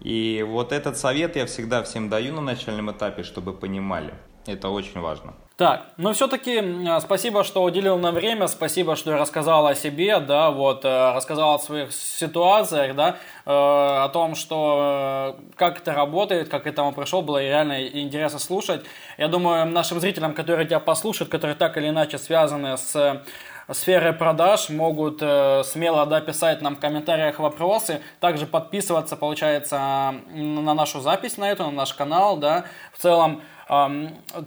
И 0.00 0.44
вот 0.48 0.72
этот 0.72 0.96
совет 0.96 1.34
я 1.36 1.46
всегда 1.46 1.82
всем 1.82 2.08
даю 2.08 2.32
на 2.34 2.40
начальном 2.40 2.92
этапе, 2.92 3.24
чтобы 3.24 3.52
понимали. 3.52 4.14
Это 4.46 4.68
очень 4.68 5.00
важно. 5.00 5.34
Так, 5.60 5.88
но 5.98 6.14
все-таки 6.14 6.64
спасибо, 7.00 7.44
что 7.44 7.62
уделил 7.62 7.98
нам 7.98 8.14
время, 8.14 8.46
спасибо, 8.46 8.96
что 8.96 9.18
рассказал 9.18 9.66
о 9.66 9.74
себе, 9.74 10.18
да, 10.18 10.50
вот, 10.50 10.86
э, 10.86 11.12
рассказал 11.12 11.56
о 11.56 11.58
своих 11.58 11.92
ситуациях, 11.92 12.96
да, 12.96 13.16
э, 13.44 13.50
о 13.50 14.08
том, 14.08 14.36
что 14.36 15.36
э, 15.36 15.42
как 15.56 15.80
это 15.82 15.92
работает, 15.92 16.48
как 16.48 16.62
к 16.62 16.66
этому 16.66 16.92
пришел, 16.92 17.20
было 17.20 17.42
реально 17.42 17.86
интересно 17.86 18.38
слушать. 18.38 18.86
Я 19.18 19.28
думаю, 19.28 19.66
нашим 19.66 20.00
зрителям, 20.00 20.32
которые 20.32 20.66
тебя 20.66 20.80
послушают, 20.80 21.30
которые 21.30 21.56
так 21.56 21.76
или 21.76 21.90
иначе 21.90 22.16
связаны 22.16 22.78
с 22.78 23.22
сферы 23.70 24.12
продаж 24.14 24.70
могут 24.70 25.18
э, 25.20 25.62
смело 25.64 26.06
да, 26.06 26.22
писать 26.22 26.62
нам 26.62 26.76
в 26.76 26.80
комментариях 26.80 27.38
вопросы, 27.38 28.00
также 28.18 28.46
подписываться, 28.46 29.16
получается, 29.16 30.14
на 30.30 30.74
нашу 30.74 31.00
запись 31.00 31.36
на 31.36 31.50
эту, 31.50 31.64
на 31.64 31.70
наш 31.70 31.92
канал, 31.92 32.38
да, 32.38 32.64
в 32.94 32.98
целом 32.98 33.42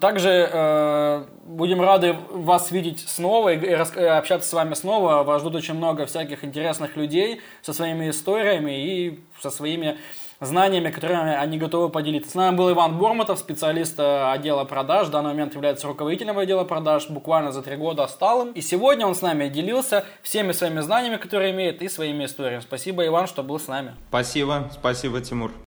также 0.02 0.50
э, 0.52 1.26
будем 1.46 1.82
рады 1.82 2.14
вас 2.30 2.72
видеть 2.72 3.00
снова 3.08 3.54
и 3.54 3.72
общаться 3.72 4.50
с 4.50 4.52
вами 4.52 4.74
снова. 4.74 5.24
Вас 5.24 5.42
ждут 5.42 5.56
очень 5.56 5.76
много 5.76 6.06
всяких 6.06 6.44
интересных 6.44 6.98
людей 6.98 7.40
со 7.62 7.72
своими 7.72 8.10
историями 8.10 8.86
и 8.86 9.24
со 9.40 9.50
своими 9.50 9.98
знаниями, 10.42 10.92
которыми 10.92 11.34
они 11.36 11.58
готовы 11.58 11.88
поделиться. 11.88 12.32
С 12.32 12.36
нами 12.36 12.58
был 12.58 12.70
Иван 12.70 12.98
Бормотов, 12.98 13.40
специалист 13.40 13.98
э, 13.98 14.32
отдела 14.34 14.66
продаж, 14.66 15.08
в 15.08 15.12
данный 15.12 15.30
момент 15.30 15.54
является 15.54 15.88
руководителем 15.88 16.38
отдела 16.38 16.66
продаж, 16.66 17.10
буквально 17.10 17.54
за 17.54 17.62
три 17.62 17.78
года 17.78 18.06
стал 18.08 18.48
им. 18.48 18.52
И 18.52 18.60
сегодня 18.60 19.08
он 19.08 19.16
с 19.16 19.22
нами 19.22 19.48
делился 19.48 20.04
всеми 20.22 20.52
своими 20.52 20.82
знаниями, 20.82 21.16
которые 21.16 21.54
имеет, 21.54 21.82
и 21.82 21.88
своими 21.88 22.26
историями. 22.26 22.60
Спасибо, 22.60 23.06
Иван, 23.06 23.28
что 23.28 23.42
был 23.42 23.58
с 23.58 23.70
нами. 23.70 23.94
Спасибо, 24.10 24.70
спасибо, 24.74 25.22
Тимур. 25.22 25.54